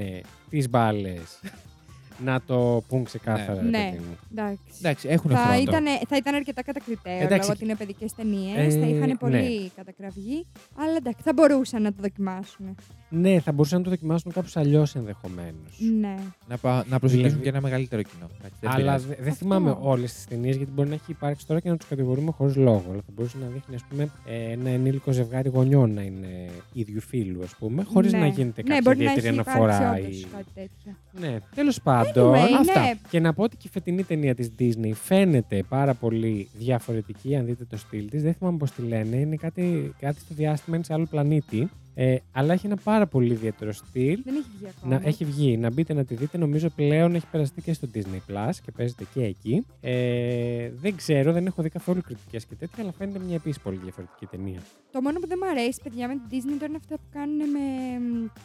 τις 0.50 0.70
μπάλες 0.70 1.40
να 2.26 2.42
το 2.42 2.84
πούν 2.88 3.04
ξεκάθαρα. 3.04 3.62
ρε 3.62 3.68
Ναι. 3.70 3.90
παιδί 3.92 4.04
μου. 4.04 4.18
Εντάξει. 4.32 4.64
Εντάξει, 4.80 5.08
έχουν 5.10 5.32
Θα 5.32 5.38
χρόνο. 5.38 5.60
ήταν, 5.60 5.86
θα 6.08 6.18
ήταν 6.18 6.36
αρκετά 6.36 6.64
κατακριτέο 6.64 7.14
Εντάξει. 7.14 7.38
λόγω 7.40 7.52
ότι 7.52 7.64
είναι 7.64 7.76
παιδικές 7.76 8.14
ταινίες. 8.14 8.76
Ε, 8.76 8.80
θα 8.80 8.86
είχαν 8.88 9.08
ναι. 9.08 9.16
πολύ 9.16 9.72
κατακραυγή. 9.76 10.46
Αλλά 10.78 10.96
εντάξει, 10.96 11.22
θα 11.24 11.34
μπορούσαν 11.34 11.82
να 11.82 11.90
το 11.92 11.98
δοκιμάσουν. 12.02 12.76
Ναι, 13.10 13.40
θα 13.40 13.52
μπορούσαν 13.52 13.78
να 13.78 13.84
το 13.84 13.90
δοκιμάσουν 13.90 14.32
κάπως 14.32 14.58
αλλιώς 14.58 14.96
ενδεχομένως. 14.96 15.80
Ναι. 16.02 16.16
Να, 16.48 16.58
πα, 16.58 16.86
να 16.90 17.00
προσεγγίσουν 17.00 17.28
Δηλαδή- 17.30 17.44
και 17.44 17.50
ένα 17.50 17.62
μεγαλύτερο 17.62 18.02
κοινό. 18.02 18.30
Εντάξει, 18.40 18.58
δεν 18.62 18.70
Αλλά 18.70 18.78
πειράζει. 18.80 19.06
δε- 19.08 19.16
δεν 19.16 19.32
Αυτό. 19.32 19.34
θυμάμαι 19.46 19.78
όλες 19.82 20.14
τις 20.14 20.26
ταινίες 20.26 20.56
γιατί 20.56 20.72
μπορεί 20.72 20.88
να 20.90 20.94
έχει 20.94 21.12
υπάρξει 21.12 21.48
τώρα 21.48 21.60
και 21.60 21.70
να 21.70 21.78
τους 21.78 21.88
κατηγορούμε 21.88 22.32
χωρίς 22.32 22.56
λόγο. 22.56 22.84
Αλλά 22.92 23.02
θα 23.06 23.12
μπορούσε 23.16 23.38
να 23.42 23.48
δείχνει 23.48 23.76
ας 23.76 23.84
πούμε, 23.90 24.10
ε, 24.26 24.52
ένα 24.52 24.70
ενήλικο 24.70 25.12
ζευγάρι 25.12 25.50
γονιών 25.50 25.94
να 25.94 26.02
είναι 26.02 26.28
ίδιου 26.74 27.02
φίλου, 27.02 27.44
ας 27.44 27.56
πούμε, 27.60 27.84
χωρίς 27.84 28.12
ναι. 28.12 28.20
να 28.20 28.28
γίνεται 28.28 28.62
ναι, 28.62 28.68
κάποια 28.70 28.82
μπορεί 28.84 28.98
να 28.98 29.04
ιδιαίτερη 29.12 29.28
έχει 29.38 29.40
αναφορά. 29.50 29.76
υπάρξει 29.76 30.02
ή- 30.02 30.06
όντως 30.14 30.28
κάτι 30.32 30.50
τέτοιο. 30.54 30.96
Ναι, 31.30 31.38
τέλος 31.56 31.82
πάντων. 31.82 32.34
Anyway, 32.34 32.52
αυτά. 32.60 32.82
ναι. 32.82 32.94
Και 33.10 33.20
να 33.20 33.34
πω 33.34 33.44
ότι 33.44 33.56
και 33.56 33.68
η 33.68 33.72
φετινή 33.72 34.04
ταινία 34.04 34.36
της 34.36 34.52
Disney 34.60 34.92
φαίνεται 34.94 35.64
πάρα 35.70 35.94
πολύ 35.94 36.50
διαφορετική, 36.58 37.36
αν 37.36 37.46
δείτε 37.46 37.66
το 37.70 37.78
στυλ 37.78 38.10
της. 38.10 38.22
Δεν 38.24 38.34
θυμάμαι 38.34 38.58
πώς 38.58 38.72
τη 38.72 38.82
λένε. 38.82 39.16
Είναι 39.16 39.36
κάτι, 39.36 39.94
κάτι 40.00 40.20
στο 40.20 40.34
διάστημα, 40.36 40.76
είναι 40.76 40.86
σε 40.86 40.94
άλλο 40.94 41.06
πλανήτη. 41.10 41.70
Ε, 42.00 42.16
αλλά 42.32 42.54
έχει 42.54 42.66
ένα 42.66 42.76
πάρα 42.84 43.08
πολύ 43.08 43.32
ιδιαίτερο 43.34 43.72
στυλ. 43.72 44.20
Δεν 44.24 44.36
έχει 44.36 44.48
βγει 44.58 44.68
ακόμα. 44.78 45.00
Να, 45.00 45.08
έχει 45.08 45.26
βγει, 45.26 45.58
να 45.58 45.72
μπείτε 45.72 45.94
να 45.94 46.04
τη 46.04 46.16
δείτε. 46.16 46.38
Νομίζω 46.38 46.70
πλέον 46.70 47.16
έχει 47.16 47.26
περαστεί 47.32 47.62
και 47.62 47.74
στο 47.74 47.88
Disney 47.94 48.32
Plus 48.32 48.50
και 48.66 48.72
παίζεται 48.72 49.06
και 49.14 49.24
εκεί. 49.24 49.66
Ε, 49.82 50.70
δεν 50.82 50.96
ξέρω, 50.96 51.32
δεν 51.34 51.46
έχω 51.46 51.62
δει 51.62 51.70
καθόλου 51.70 52.02
κριτικές 52.02 52.46
και 52.46 52.56
τέτοια, 52.56 52.84
αλλά 52.84 52.92
φαίνεται 52.98 53.20
μια 53.20 53.36
επίσης 53.36 53.60
πολύ 53.62 53.78
διαφορετική 53.84 54.26
ταινία. 54.26 54.60
Το 54.92 55.02
μόνο 55.02 55.20
που 55.20 55.28
δεν 55.28 55.40
μου 55.44 55.50
αρέσει, 55.50 55.80
παιδιά, 55.84 56.08
με 56.08 56.14
την 56.14 56.24
Disney 56.40 56.52
τώρα 56.54 56.66
είναι 56.66 56.78
αυτά 56.78 56.96
που 56.96 57.08
κάνουν 57.14 57.38
με 57.38 57.60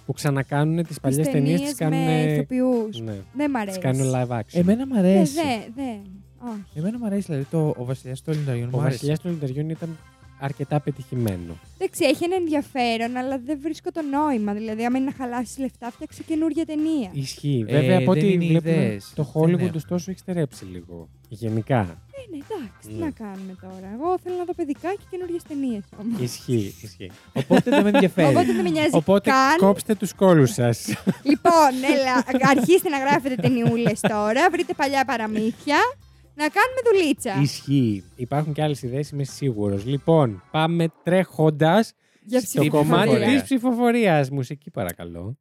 Που 0.07 0.13
ξανακάνουν 0.13 0.77
τις 0.77 0.87
τις 0.87 1.01
παλιές 1.01 1.29
ταινίες, 1.29 1.61
τι 1.61 1.75
ταινίες 1.75 1.75
κάνουν. 1.75 1.99
με 1.99 2.33
ηθοποιούς. 2.33 3.01
Ναι, 3.01 3.15
Δεν 3.35 3.51
μ' 3.51 3.55
τις 3.55 3.61
αρέσει. 3.63 3.79
κάνουν 3.79 4.11
live 4.15 4.39
action. 4.39 4.43
Εμένα 4.61 4.87
μου 4.87 4.95
Δεν, 4.95 5.05
αρέσει. 5.05 5.35
δεν, 5.35 5.73
δεν. 5.75 6.01
Όχι. 6.53 6.79
Εμένα 6.79 6.99
μου 6.99 7.07
αρέσει, 7.07 7.23
δηλαδή 7.27 7.45
το, 7.51 7.75
ο 7.79 7.85
Βασιλιάς 7.85 8.23
των 8.23 8.35
Λινταριών 8.35 8.67
Ο 8.69 8.71
μου 8.73 8.79
άρεσε. 8.81 8.93
Βασιλιάς 8.95 9.21
των 9.21 9.31
Λινταριών 9.33 9.69
ήταν 9.71 9.97
αρκετά 10.45 10.81
πετυχημένο. 10.81 11.53
Εντάξει, 11.79 12.05
έχει 12.05 12.25
ένα 12.25 12.35
ενδιαφέρον, 12.37 13.17
αλλά 13.17 13.39
δεν 13.47 13.59
βρίσκω 13.63 13.91
το 13.93 14.03
νόημα. 14.03 14.53
Δηλαδή, 14.53 14.85
άμα 14.85 14.99
είναι 14.99 15.07
να 15.07 15.25
χαλάσει 15.25 15.61
λεφτά, 15.61 15.91
φτιάξε 15.91 16.23
καινούργια 16.23 16.65
ταινία. 16.67 17.11
Ισχύει. 17.13 17.65
Ε, 17.69 17.81
Βέβαια, 17.81 17.99
από 17.99 18.13
δεν 18.13 18.23
ό,τι 18.25 18.33
είναι 18.33 18.47
βλέπουμε, 18.47 18.71
ιδέες. 18.73 19.13
το 19.15 19.23
Δεν 19.23 19.33
Hollywood 19.43 19.59
έχω. 19.61 19.71
ωστόσο 19.75 20.11
έχει 20.11 20.19
στερέψει 20.21 20.65
λίγο. 20.65 21.09
Γενικά. 21.29 21.79
Ε, 21.81 22.21
ναι, 22.31 22.37
εντάξει, 22.45 22.89
τι 22.89 22.93
Ναι. 22.95 23.05
να 23.05 23.11
κάνουμε 23.11 23.57
τώρα. 23.61 23.89
Εγώ 23.95 24.19
θέλω 24.23 24.37
να 24.37 24.45
δω 24.45 24.55
παιδικά 24.55 24.89
και 24.91 25.05
καινούριε 25.11 25.39
ταινίες 25.49 25.83
όμως. 26.01 26.21
Ισχύει. 26.21 26.75
ισχύει. 26.83 27.11
Οπότε 27.33 27.71
δεν 27.71 27.83
με 27.83 27.89
ενδιαφέρει. 27.89 28.29
Οπότε 28.29 28.53
δεν 28.53 28.63
με 28.63 28.71
νοιάζει 28.71 28.91
Οπότε 28.93 29.31
καν. 29.31 29.57
κόψτε 29.59 29.95
τους 29.95 30.13
κόλους 30.15 30.51
σας. 30.53 30.87
Λοιπόν, 31.23 31.71
έλα, 31.95 32.25
αρχίστε 32.51 32.89
να 32.89 32.99
γράφετε 32.99 33.35
ταινιούλες 33.35 34.01
τώρα. 34.01 34.51
Βρείτε 34.51 34.75
παλιά 34.75 35.05
παραμύθια. 35.05 35.77
Να 36.35 36.49
κάνουμε 36.49 36.81
δουλίτσα. 36.93 37.41
Ισχύει. 37.43 38.05
Υπάρχουν 38.17 38.53
και 38.53 38.63
άλλες 38.63 38.83
ιδέες, 38.83 39.11
είμαι 39.11 39.25
σίγουρος. 39.25 39.85
Λοιπόν, 39.85 40.43
πάμε 40.51 40.87
τρέχοντας 41.03 41.93
Για 42.25 42.41
στο 42.41 42.49
ψηφοφορία. 42.61 42.79
κομμάτι 42.81 43.09
ψηφοφορία. 43.09 43.35
της 43.35 43.43
ψηφοφορίας. 43.43 44.31
Μουσική, 44.31 44.71
παρακαλώ. 44.71 45.37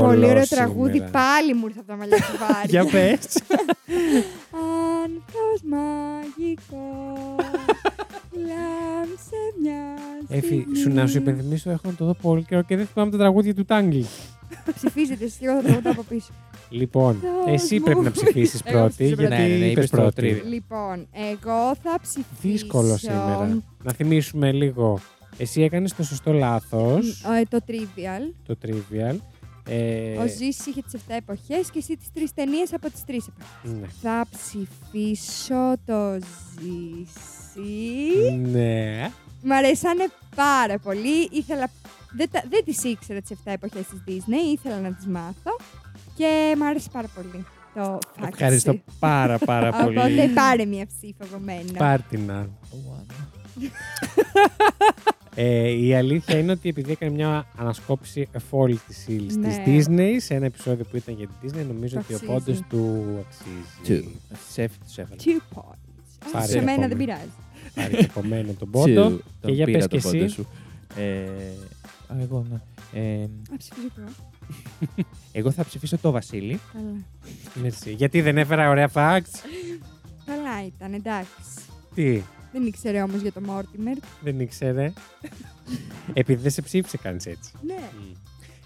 Πολύ 0.00 0.24
ωραίο 0.24 0.44
σήμερα. 0.44 0.64
τραγούδι. 0.64 1.04
Πάλι 1.10 1.54
μου 1.54 1.66
ήρθε 1.66 1.78
από 1.78 1.88
τα 1.88 1.96
μαλλιά 1.96 2.16
του 2.16 2.36
βάρη. 2.40 2.68
Για 2.68 2.84
πες. 2.84 3.42
Άνθος 5.04 5.60
μαγικός. 5.64 7.44
Λάμψε 8.32 9.40
μια 9.62 9.82
Έφη, 10.28 10.46
στιγμή. 10.46 10.76
σου 10.76 10.88
να 10.90 11.06
σου 11.06 11.16
υπενθυμίσω, 11.16 11.70
έχω 11.70 11.82
να 11.84 11.94
το 11.94 12.04
δω 12.04 12.14
πολύ 12.14 12.42
καιρό 12.44 12.62
και 12.62 12.76
δεν 12.76 12.86
θυμάμαι 12.86 13.10
τα 13.10 13.16
τραγούδια 13.18 13.54
του 13.54 13.64
Τάγκλι. 13.64 14.06
Ψηφίζετε, 14.74 15.24
εσύ, 15.24 15.38
εγώ 15.40 15.54
θα 15.54 15.60
το 15.62 15.66
τραγουδάω 15.68 15.92
από 15.92 16.02
πίσω. 16.02 16.28
Λοιπόν, 16.68 17.20
Δώσ' 17.46 17.54
εσύ 17.62 17.74
μου. 17.78 17.84
πρέπει 17.84 18.00
να 18.00 18.10
ψηφίσεις 18.10 18.60
Εγώ 18.64 18.78
πρώτη, 18.78 18.92
ψήφισα 18.94 19.14
γιατί 19.22 19.34
πρώτη. 19.36 19.42
Ναι, 19.42 19.48
ναι, 19.48 19.58
ναι, 19.58 19.64
είπες 19.64 19.70
είπες 19.84 19.90
το 19.90 19.96
πρώτη. 19.96 20.14
τρίβι. 20.14 20.40
Λοιπόν, 20.40 21.06
εγώ 21.30 21.74
θα 21.82 21.98
ψηφίσω. 22.02 22.26
Δύσκολο 22.42 22.96
σήμερα. 22.96 23.62
Να 23.82 23.92
θυμίσουμε 23.92 24.52
λίγο. 24.52 24.98
Εσύ 25.38 25.62
έκανες 25.62 25.94
το 25.94 26.02
σωστό 26.04 26.32
λάθος, 26.32 27.24
Ε, 27.40 27.42
το 27.48 27.58
Trivial. 27.68 28.32
το 28.46 28.56
trivial. 28.66 29.16
Ε, 29.68 30.16
Ο 30.18 30.26
Ζήσης 30.26 30.66
είχε 30.66 30.82
τις 30.82 30.92
7 30.94 31.14
εποχές 31.16 31.70
και 31.70 31.78
εσύ 31.78 31.96
τις 31.96 32.12
τρεις 32.14 32.34
ταινίες 32.34 32.72
από 32.72 32.90
τις 32.90 33.04
τρεις 33.04 33.26
εποχές. 33.28 33.80
ναι. 33.80 33.86
Θα 34.02 34.26
ψηφίσω 34.30 35.74
το 35.86 36.18
Ζήση. 36.60 38.36
ναι. 38.36 39.10
Μ' 39.42 39.52
αρέσανε 39.52 40.06
πάρα 40.34 40.78
πολύ. 40.78 41.28
Ήθελα... 41.32 41.70
Δεν, 42.16 42.30
τα... 42.30 42.42
δεν 42.50 42.64
τις 42.64 42.84
ήξερα 42.84 43.20
τις 43.20 43.36
7 43.44 43.52
εποχές 43.52 43.82
της 43.86 44.02
Disney. 44.08 44.52
Ήθελα 44.58 44.80
να 44.80 44.92
τις 44.92 45.06
μάθω. 45.06 45.56
Και 46.16 46.54
μ' 46.58 46.62
άρεσε 46.62 46.88
πάρα 46.92 47.08
πολύ 47.14 47.44
το 47.74 47.98
fact 48.20 48.28
Ευχαριστώ 48.28 48.72
sheet. 48.72 48.92
πάρα 48.98 49.38
πάρα 49.38 49.70
πολύ. 49.82 49.98
Οπότε 49.98 50.28
πάρε 50.34 50.64
μια 50.64 50.86
ψήφο 50.86 51.24
από 51.34 51.38
μένα. 51.44 51.72
Πάρτινα. 51.78 52.48
Ε, 55.38 55.68
η 55.68 55.94
αλήθεια 55.94 56.38
είναι 56.38 56.52
ότι 56.52 56.68
επειδή 56.68 56.90
έκανε 56.92 57.12
μια 57.12 57.46
ανασκόπηση 57.56 58.28
εφόλη 58.32 58.80
της 58.86 59.06
ύλης 59.08 59.36
Ναι. 59.36 59.62
της 59.64 59.86
Disney 59.88 60.14
σε 60.18 60.34
ένα 60.34 60.46
επεισόδιο 60.46 60.84
που 60.84 60.96
ήταν 60.96 61.14
για 61.14 61.26
τη 61.26 61.32
Disney, 61.42 61.64
νομίζω 61.66 61.94
Το 61.94 62.00
ότι 62.00 62.12
ο 62.12 62.16
αξίζει. 62.16 62.32
πόντος 62.32 62.60
του 62.68 63.04
αξίζει. 63.26 64.04
Two. 64.04 64.36
Σεφ, 64.52 64.72
τους 64.84 64.98
έβαλα. 64.98 65.16
Two 65.24 65.58
points. 65.58 66.30
Πάρε 66.32 66.46
Σε 66.46 66.54
μένα 66.58 66.70
επόμενο. 66.70 66.88
δεν 66.88 66.96
πειράζει. 66.96 67.30
Πάρει 67.74 67.96
και 67.96 68.04
από 68.14 68.22
μένα 68.22 68.52
τον 68.52 68.70
πόντο. 68.70 69.06
Two. 69.06 69.16
Και 69.16 69.22
Τον 69.40 69.52
για 69.52 69.64
πήρα 69.64 69.78
πες 69.78 69.86
τον 69.88 69.98
και 70.00 70.08
πόντο 70.08 70.24
εσύ. 70.24 70.34
σου. 70.34 70.46
Ε, 70.96 71.20
α, 72.12 72.16
εγώ, 72.22 72.46
ναι. 72.50 72.60
Ε, 73.00 73.22
Α, 73.22 73.56
ψηφίζω 73.58 73.86
εγώ. 73.98 74.08
εγώ 75.32 75.50
θα 75.50 75.64
ψηφίσω 75.64 75.98
το 75.98 76.10
Βασίλη. 76.10 76.60
Καλά. 76.72 77.68
Merci. 77.68 77.94
Γιατί 77.96 78.20
δεν 78.20 78.38
έφερα 78.38 78.68
ωραία 78.68 78.90
facts; 78.94 79.34
Καλά 80.26 80.66
ήταν, 80.66 80.92
εντάξει. 80.94 81.30
Τι, 81.94 82.22
Δεν 82.58 82.66
ήξερε 82.66 83.02
όμως 83.02 83.20
για 83.20 83.32
το 83.32 83.40
Mortimer. 83.48 83.98
δεν 84.20 84.40
ήξερε. 84.40 84.92
Επειδή 86.12 86.42
δεν 86.42 86.50
σε 86.50 86.62
ψήφισε 86.62 86.96
κανείς 86.96 87.26
έτσι. 87.26 87.50
Ναι. 87.66 87.78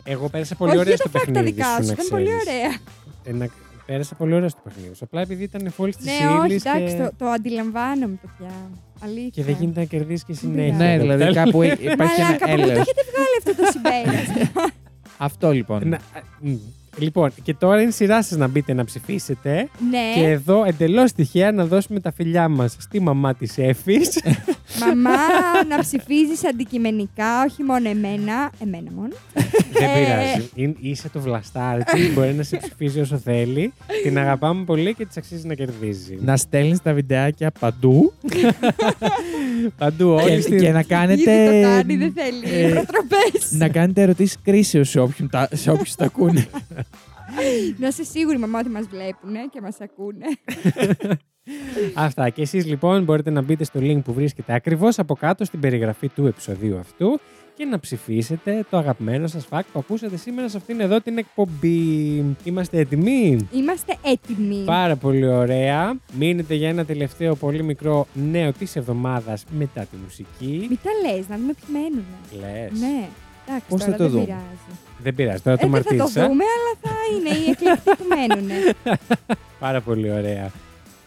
Εγώ 0.05 0.29
πέρασα 0.29 0.55
πολύ 0.55 0.71
Όχι 0.71 0.79
ωραία 0.81 0.95
για 0.95 1.05
στο 1.05 1.11
το 1.11 1.19
fact 1.19 1.25
τα 1.27 1.33
παιχνίδι 1.33 1.53
δικά 1.53 1.67
σου, 1.77 1.83
σου, 1.83 1.87
να 1.87 1.93
ήταν 1.93 2.07
πολύ 2.09 2.25
ξέρεις. 2.25 2.43
ωραία. 2.49 2.77
Ε, 3.25 3.33
να- 3.33 3.49
Πέρασα 3.87 4.15
πολύ 4.15 4.35
ωραία 4.35 4.49
στο 4.49 4.61
παιχνίδι 4.65 4.95
σου. 4.95 5.05
Απλά 5.05 5.21
επειδή 5.21 5.43
ήταν 5.43 5.71
φόλη 5.71 5.95
τη 5.95 6.05
Ναι, 6.05 6.11
όχι, 6.39 6.47
ύλη 6.47 6.55
εντάξει, 6.55 6.97
και... 6.97 7.03
το, 7.03 7.11
το 7.19 7.27
αντιλαμβάνομαι, 7.27 8.19
παιδιά. 8.21 8.55
Αλήθεια. 9.03 9.29
και 9.31 9.45
δεν 9.45 9.57
γίνεται 9.61 9.81
να 9.81 9.87
κερδίσεις 9.87 10.25
και 10.25 10.33
συνέχεια. 10.35 10.77
Ναι, 10.77 10.85
Ναι, 10.97 10.99
δηλαδή 10.99 11.33
κάπου 11.33 11.63
υπάρχει 11.63 12.21
Μαλάκα, 12.21 12.25
ένα 12.25 12.35
από 12.35 12.45
πού 12.45 12.47
το 12.47 12.51
έλεος. 12.63 12.79
έχετε 12.79 13.03
βγάλει 13.11 13.37
αυτό 13.39 13.55
το 13.63 13.71
συμπέρασμα; 13.73 14.71
Αυτό 15.29 15.53
λοιπόν. 15.53 15.97
Να- 16.91 16.99
μ. 16.99 17.03
Λοιπόν, 17.03 17.31
και 17.43 17.55
τώρα 17.55 17.81
είναι 17.81 17.89
η 17.89 17.93
σειρά 17.93 18.23
σας 18.23 18.39
να 18.39 18.47
μπείτε 18.49 18.73
να 18.73 18.85
ψηφίσετε. 18.85 19.69
ναι, 19.91 20.13
Και 20.15 20.29
εδώ 20.31 20.65
εντελώς 20.65 21.13
τυχαία 21.13 21.53
να 21.53 21.65
δώσουμε 21.67 22.01
τα 22.01 22.13
φιλιά 22.13 22.49
μας 22.49 22.77
στη 22.79 23.01
μαμά 23.01 23.35
της 23.35 23.59
Εφη. 23.59 23.99
μαμά, 24.87 25.17
να 25.69 25.79
ψηφίζεις 25.79 26.45
αντικειμενικά, 26.45 27.45
όχι 27.45 27.63
μόνο 27.63 27.89
εμένα, 27.89 28.51
εμένα 28.63 28.91
μόνο. 28.95 29.13
Δεν 29.73 29.83
Ε, 29.83 30.05
πειράζει. 30.05 30.51
Είναι- 30.55 30.75
Είσαι 30.81 31.09
το 31.09 31.21
βλαστάρι 31.21 31.83
της, 31.85 32.11
Μπορεί 32.15 32.33
να 32.35 32.43
σε 32.43 32.57
ψηφίζει 32.57 33.01
όσο 33.01 33.17
θέλει. 33.19 33.73
Την 34.03 34.19
αγαπάμε 34.19 34.65
πολύ 34.65 34.95
και 34.95 35.07
της 35.07 35.17
αξίζει 35.17 35.47
να 35.47 35.55
κερδίζει. 35.55 36.19
Να 36.21 36.37
στέλνεις 36.37 36.83
τα 36.83 36.93
βιντεάκια 36.93 37.51
παντού 37.61 38.13
Παντού 39.79 40.09
όλοι 40.11 40.35
και, 40.35 40.41
στην. 40.41 40.59
και 40.59 40.71
να 40.73 40.79
Ήδη 40.79 40.89
κάνετε. 40.89 41.23
το 41.63 41.69
κάνει, 41.69 41.97
δεν 41.97 42.13
θέλει. 42.13 42.55
ε, 42.65 42.69
Προτροπές. 42.73 43.51
να 43.53 43.69
κάνετε 43.69 44.03
ερωτήσεις 44.03 44.37
κρίσεως 44.43 44.89
σε 44.89 45.01
όποιον 45.01 45.29
τα, 45.31 45.49
σε 45.53 45.71
όποιους 45.71 45.95
τα 45.95 46.05
ακούνε. 46.05 46.47
Να 47.77 47.87
είσαι 47.87 48.05
σίγουρη, 48.05 48.39
μαμά, 48.39 48.59
ότι 48.59 48.69
μας 48.69 48.87
βλέπουν 48.91 49.33
και 49.53 49.61
μας 49.61 49.77
ακούνε. 49.81 50.25
Αυτά. 51.95 52.29
Και 52.29 52.43
εσείς 52.43 52.67
λοιπόν 52.67 53.05
μπορείτε 53.05 53.31
να 53.31 53.43
μπείτε 53.43 53.65
στο 53.65 53.81
link 53.83 54.01
που 54.05 54.13
βρίσκεται 54.13 54.55
ακριβώς 54.55 54.99
από 54.99 55.15
κάτω 55.15 55.45
στην 55.45 55.61
περιγραφή 55.61 56.09
του 56.09 56.27
επεισοδίου 56.27 56.79
αυτού 56.79 57.21
και 57.57 57.65
να 57.67 57.81
ψηφίσετε 57.81 58.65
το 58.71 58.77
αγαπημένο 58.77 59.27
σας 59.27 59.47
fact 59.51 59.63
που 59.73 59.79
ακούσατε 59.79 60.17
σήμερα 60.17 60.49
σε 60.49 60.57
αυτήν 60.57 60.81
εδώ 60.81 61.01
την 61.01 61.19
εκπομπή. 61.19 62.25
Είμαστε 62.45 62.79
έτοιμοι; 62.79 63.49
Είμαστε 63.53 63.97
έτοιμοι. 64.03 64.63
Πάρα 64.65 64.97
πολύ 64.97 65.27
ωραία. 65.29 65.95
Μείνετε 66.13 66.55
για 66.55 66.69
ένα 66.69 66.85
τελευταίο 66.85 67.35
πολύ 67.35 67.63
μικρό 67.63 68.07
νέο 68.31 68.53
της 68.53 68.77
εβδομάδας 68.77 69.45
μετά 69.59 69.81
τη 69.81 69.97
μουσική. 70.05 70.67
Μην 70.69 70.79
τα 70.83 70.91
λες, 71.11 71.29
να 71.29 71.37
δούμε 71.37 71.53
ποιοι 71.53 71.77
μένουν. 71.83 72.05
Λες. 72.41 72.81
Ναι. 72.81 73.09
Εντάξει, 73.49 73.69
Πώς 73.69 73.81
τώρα 73.81 73.91
θα 73.93 73.97
το 73.97 74.03
δεν 74.03 74.13
δούμε; 74.13 74.25
πειράζει. 74.25 74.79
Δεν 75.03 75.15
πειράζει, 75.15 75.43
τώρα 75.43 75.57
το 75.57 75.67
Ε, 75.67 75.71
δεν 75.71 75.83
θα 75.83 75.89
το 75.89 75.95
μαρτύρησα. 75.97 76.27
δούμε, 76.29 76.45
αλλά 76.57 76.73
θα 76.83 76.95
είναι 77.17 77.45
οι 77.47 77.51
εκλεκτοί 77.51 77.91
που 78.03 78.05
μένουν. 78.15 78.75
Πάρα 79.59 79.81
πολύ 79.81 80.11
ωραία. 80.13 80.51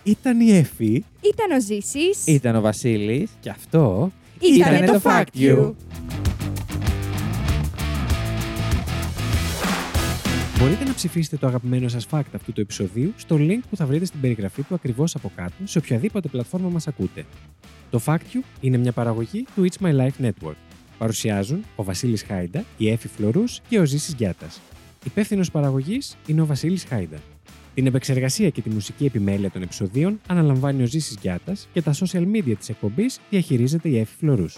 Ήταν 0.03 0.39
η 0.39 0.51
Εφη 0.51 1.03
Ήταν 1.21 1.51
ο 1.57 1.61
Ζήσης. 1.61 2.25
Ήταν 2.25 2.55
ο 2.55 2.61
Βασίλης. 2.61 3.29
και 3.39 3.49
αυτό 3.49 4.11
Ήτανε 4.39 4.75
Ήτανε 4.75 4.85
το 4.85 4.93
το 4.93 5.01
Fact 5.03 5.23
Fact 5.23 5.39
You. 5.39 5.57
You. 5.57 5.73
Μπορείτε 10.59 10.83
να 10.83 10.93
ψηφίσετε 10.93 11.37
το 11.37 11.47
αγαπημένο 11.47 11.87
σας 11.87 12.07
fact 12.11 12.21
αυτού 12.35 12.51
του 12.51 12.61
επεισοδίου 12.61 13.13
στο 13.17 13.35
link 13.39 13.59
που 13.69 13.75
θα 13.75 13.85
βρείτε 13.85 14.05
στην 14.05 14.21
περιγραφή 14.21 14.61
του 14.61 14.73
ακριβώς 14.73 15.15
από 15.15 15.31
κάτω 15.35 15.53
σε 15.63 15.77
οποιαδήποτε 15.77 16.27
πλατφόρμα 16.27 16.69
μας 16.69 16.87
ακούτε. 16.87 17.25
Το 17.89 18.01
Fact 18.05 18.15
You 18.33 18.39
είναι 18.61 18.77
μια 18.77 18.91
παραγωγή 18.91 19.45
του 19.55 19.67
It's 19.69 19.85
My 19.85 19.95
Life 19.95 20.25
Network. 20.25 20.55
Παρουσιάζουν 20.97 21.63
ο 21.75 21.83
Βασίλης 21.83 22.23
Χάιντα, 22.23 22.63
η 22.77 22.89
Έφη 22.89 23.07
Φλωρούς 23.07 23.61
και 23.69 23.79
ο 23.79 23.85
Ζήσης 23.85 24.13
Γιάτας. 24.13 24.61
Υπεύθυνος 25.05 25.51
παραγωγής 25.51 26.17
είναι 26.27 26.41
ο 26.41 26.45
Βασίλης 26.45 26.83
Χάιντα. 26.83 27.17
Την 27.73 27.85
επεξεργασία 27.85 28.49
και 28.49 28.61
τη 28.61 28.69
μουσική 28.69 29.05
επιμέλεια 29.05 29.51
των 29.51 29.61
επεισοδίων 29.61 30.19
αναλαμβάνει 30.27 30.83
ο 30.83 30.85
Ζήσης 30.85 31.17
Γιάτας 31.21 31.67
και 31.73 31.81
τα 31.81 31.93
social 31.93 32.25
media 32.35 32.53
της 32.57 32.69
εκπομπής 32.69 33.19
διαχειρίζεται 33.29 33.89
η 33.89 33.99
Έφη 33.99 34.15
Φλωρούς. 34.15 34.57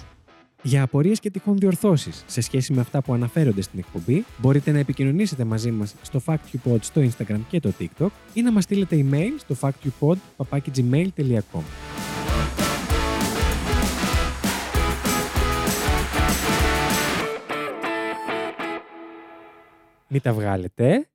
Για 0.61 0.84
απορίες 0.84 1.20
και 1.20 1.30
τυχόν 1.30 1.57
διορθώσεις 1.57 2.24
σε 2.28 2.41
σχέση 2.41 2.74
με 2.74 2.82
αυτά 2.82 3.01
που 3.01 3.13
αναφέρονται 3.13 3.61
στην 3.61 3.80
εκπομπή, 3.80 4.26
μπορείτε 4.38 4.72
να 4.72 4.80
επικοινωνήσετε 4.80 5.43
μαζί 5.43 5.72
μας 5.72 5.95
στο 6.01 6.22
FactUpod 6.26 6.78
στο 6.82 7.01
Instagram 7.01 7.39
και 7.49 7.59
το 7.59 7.74
TikTok 7.80 8.09
ή 8.34 8.41
να 8.41 8.51
μας 8.51 8.63
στείλετε 8.63 9.05
email 9.09 9.32
στο 9.38 9.55
factupod.gmail.com 9.61 11.61
Μην 20.07 20.22
τα 20.22 20.34
βγάλετε. 20.34 21.09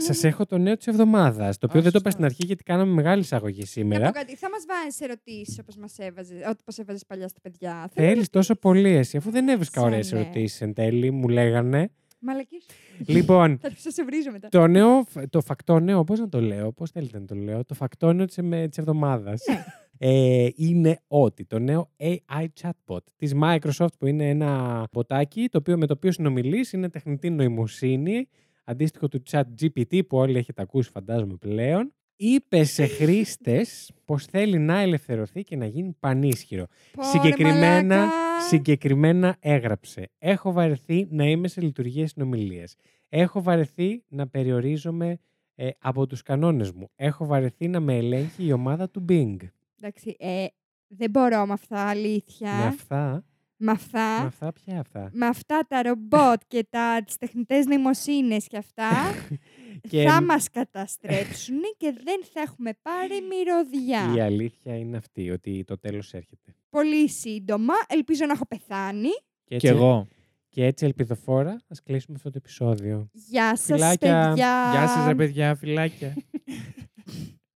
Σας 0.00 0.24
έχω 0.24 0.46
το 0.46 0.58
νέο 0.58 0.76
της 0.76 0.86
εβδομάδας. 0.86 1.58
Το 1.58 1.66
οποίο 1.70 1.82
δεν 1.82 1.92
το 1.92 1.98
είπα 2.00 2.08
Άστο. 2.08 2.10
στην 2.10 2.24
αρχή 2.24 2.46
γιατί 2.46 2.62
κάναμε 2.62 2.92
μεγάλη 2.92 3.20
εισαγωγή 3.20 3.60
Να 3.60 3.66
σήμερα. 3.66 4.06
πω 4.06 4.12
κάτι, 4.12 4.36
θα 4.36 4.50
μας 4.50 4.64
βάζεις 4.68 5.00
ερωτήσεις 5.00 5.58
όπως 5.58 5.76
μας 5.76 5.98
έβαζες, 5.98 6.38
όπως 6.60 6.78
έβαζες 6.78 7.04
παλιά 7.06 7.28
στα 7.28 7.40
παιδιά. 7.42 7.90
Θέλω 7.94 8.08
Θέλεις 8.08 8.30
τόσο 8.30 8.54
πολύ 8.54 8.88
εσύ, 8.90 9.16
αφού 9.16 9.30
δεν 9.30 9.48
έβρισκα 9.48 9.80
Σαν 9.80 9.88
ωραίες 9.88 10.12
ναι. 10.12 10.18
ερωτήσεις 10.18 10.60
εν 10.60 10.72
τέλει, 10.74 11.10
μου 11.10 11.28
λέγανε. 11.28 11.90
Μαλακίες. 12.20 12.66
λοιπόν, 13.06 13.58
Θα 13.60 13.66
αρχίσω 13.66 13.82
να 13.88 13.92
σε 13.92 14.04
βρίζω 14.04 14.30
μετά. 14.30 14.48
το 14.48 14.66
νέο, 14.66 15.04
το 15.30 15.40
φακτόνιο, 15.40 16.04
πώς 16.04 16.18
να 16.18 16.28
το 16.28 16.40
λέω, 16.40 16.72
πώς 16.72 16.90
θέλετε 16.90 17.18
να 17.18 17.24
το 17.24 17.34
λέω, 17.34 17.64
το 17.64 17.74
φακτόνιο 17.74 18.24
της, 18.24 18.38
εμ- 18.38 18.68
της 18.68 18.78
εβδομάδας 18.78 19.42
Ναι. 19.48 19.64
ε, 19.98 20.48
είναι 20.54 21.00
ότι 21.06 21.44
το 21.44 21.58
νέο 21.58 21.90
AI 22.00 22.44
chatbot 22.62 23.02
της 23.16 23.32
Microsoft 23.42 23.92
που 23.98 24.06
είναι 24.06 24.28
ένα 24.28 24.84
ποτάκι 24.92 25.48
το 25.50 25.58
οποίο, 25.58 25.78
με 25.78 25.86
το 25.86 25.92
οποίο 25.96 26.12
συνομιλείς 26.12 26.72
είναι 26.72 26.88
τεχνητή 26.88 27.30
νοημοσύνη 27.30 28.28
αντίστοιχο 28.70 29.08
του 29.08 29.22
chat 29.30 29.42
GPT 29.60 30.06
που 30.06 30.16
όλοι 30.16 30.38
έχετε 30.38 30.62
ακούσει 30.62 30.90
φαντάζομαι 30.90 31.34
πλέον 31.36 31.92
είπε 32.18 32.64
σε 32.64 32.86
χρήστες 32.98 33.92
πως 34.04 34.24
θέλει 34.24 34.58
να 34.58 34.78
ελευθερωθεί 34.78 35.42
και 35.42 35.56
να 35.56 35.66
γίνει 35.66 35.96
πανίσχυρο. 36.00 36.66
Πω, 36.92 37.02
ρε 37.02 37.08
Συγκεκριμένα, 37.08 37.96
μαλάκα. 37.96 38.40
συγκεκριμένα 38.48 39.36
έγραψε. 39.40 40.10
Έχω 40.18 40.52
βαρεθεί 40.52 41.06
να 41.10 41.24
είμαι 41.24 41.48
σε 41.48 41.60
λειτουργίες 41.60 42.10
συνομιλίες. 42.10 42.76
Έχω 43.08 43.42
βαρεθεί 43.42 44.02
να 44.08 44.28
περιορίζομαι 44.28 45.18
ε, 45.54 45.68
από 45.78 46.06
τους 46.06 46.22
κανόνες 46.22 46.72
μου. 46.72 46.90
Έχω 46.94 47.26
βαρεθεί 47.26 47.68
να 47.68 47.80
με 47.80 47.96
ελέγχει 47.96 48.44
η 48.44 48.52
ομάδα 48.52 48.90
του 48.90 49.04
Bing. 49.08 49.36
Εντάξει, 49.80 50.16
ε, 50.18 50.46
δεν 50.86 51.10
μπορώ 51.10 51.46
με 51.46 51.52
αυτά, 51.52 51.80
αλήθεια. 51.88 52.52
Με 52.52 52.64
αυτά, 52.64 53.24
Με 53.60 53.70
αυτά. 53.70 54.20
με 54.20 54.26
αυτά 54.26 54.52
ποια 54.52 54.80
αυτά; 54.80 55.10
με 55.12 55.26
αυτά 55.26 55.60
τα 55.68 55.82
ρομπότ 55.82 56.40
και 56.46 56.66
τα, 56.70 57.02
τις 57.06 57.16
τεχνητές 57.16 57.66
νοημοσύνες 57.66 58.46
και 58.46 58.56
αυτά 58.56 58.90
Και 59.90 60.02
θα 60.02 60.22
μας 60.22 60.50
καταστρέψουν 60.50 61.60
και 61.76 61.94
δεν 62.04 62.20
θα 62.32 62.40
έχουμε 62.40 62.70
πάρει 62.82 63.20
μυρωδιά. 63.20 64.14
η 64.16 64.20
αλήθεια 64.20 64.76
είναι 64.76 64.96
αυτή, 64.96 65.30
ότι 65.30 65.64
το 65.64 65.78
τέλος 65.78 66.14
έρχεται. 66.14 66.54
Πολύ 66.70 67.08
σύντομα, 67.08 67.74
ελπίζω 67.88 68.26
να 68.26 68.32
έχω 68.32 68.46
πεθάνει. 68.46 69.08
Και 69.44 69.56
Κι 69.56 69.66
εγώ. 69.66 70.08
Και 70.48 70.64
έτσι 70.64 70.84
ελπιδοφόρα, 70.84 71.60
ας 71.68 71.82
κλείσουμε 71.82 72.16
αυτό 72.16 72.30
το 72.30 72.38
επεισόδιο. 72.38 73.08
Γεια 73.12 73.56
σας, 73.56 73.64
Φιλάκια. 73.64 74.26
παιδιά. 74.28 74.70
Γεια 74.72 74.88
σας 74.88 75.06
ρε 75.06 75.14
παιδιά, 75.14 75.54
φιλάκια. 75.54 76.14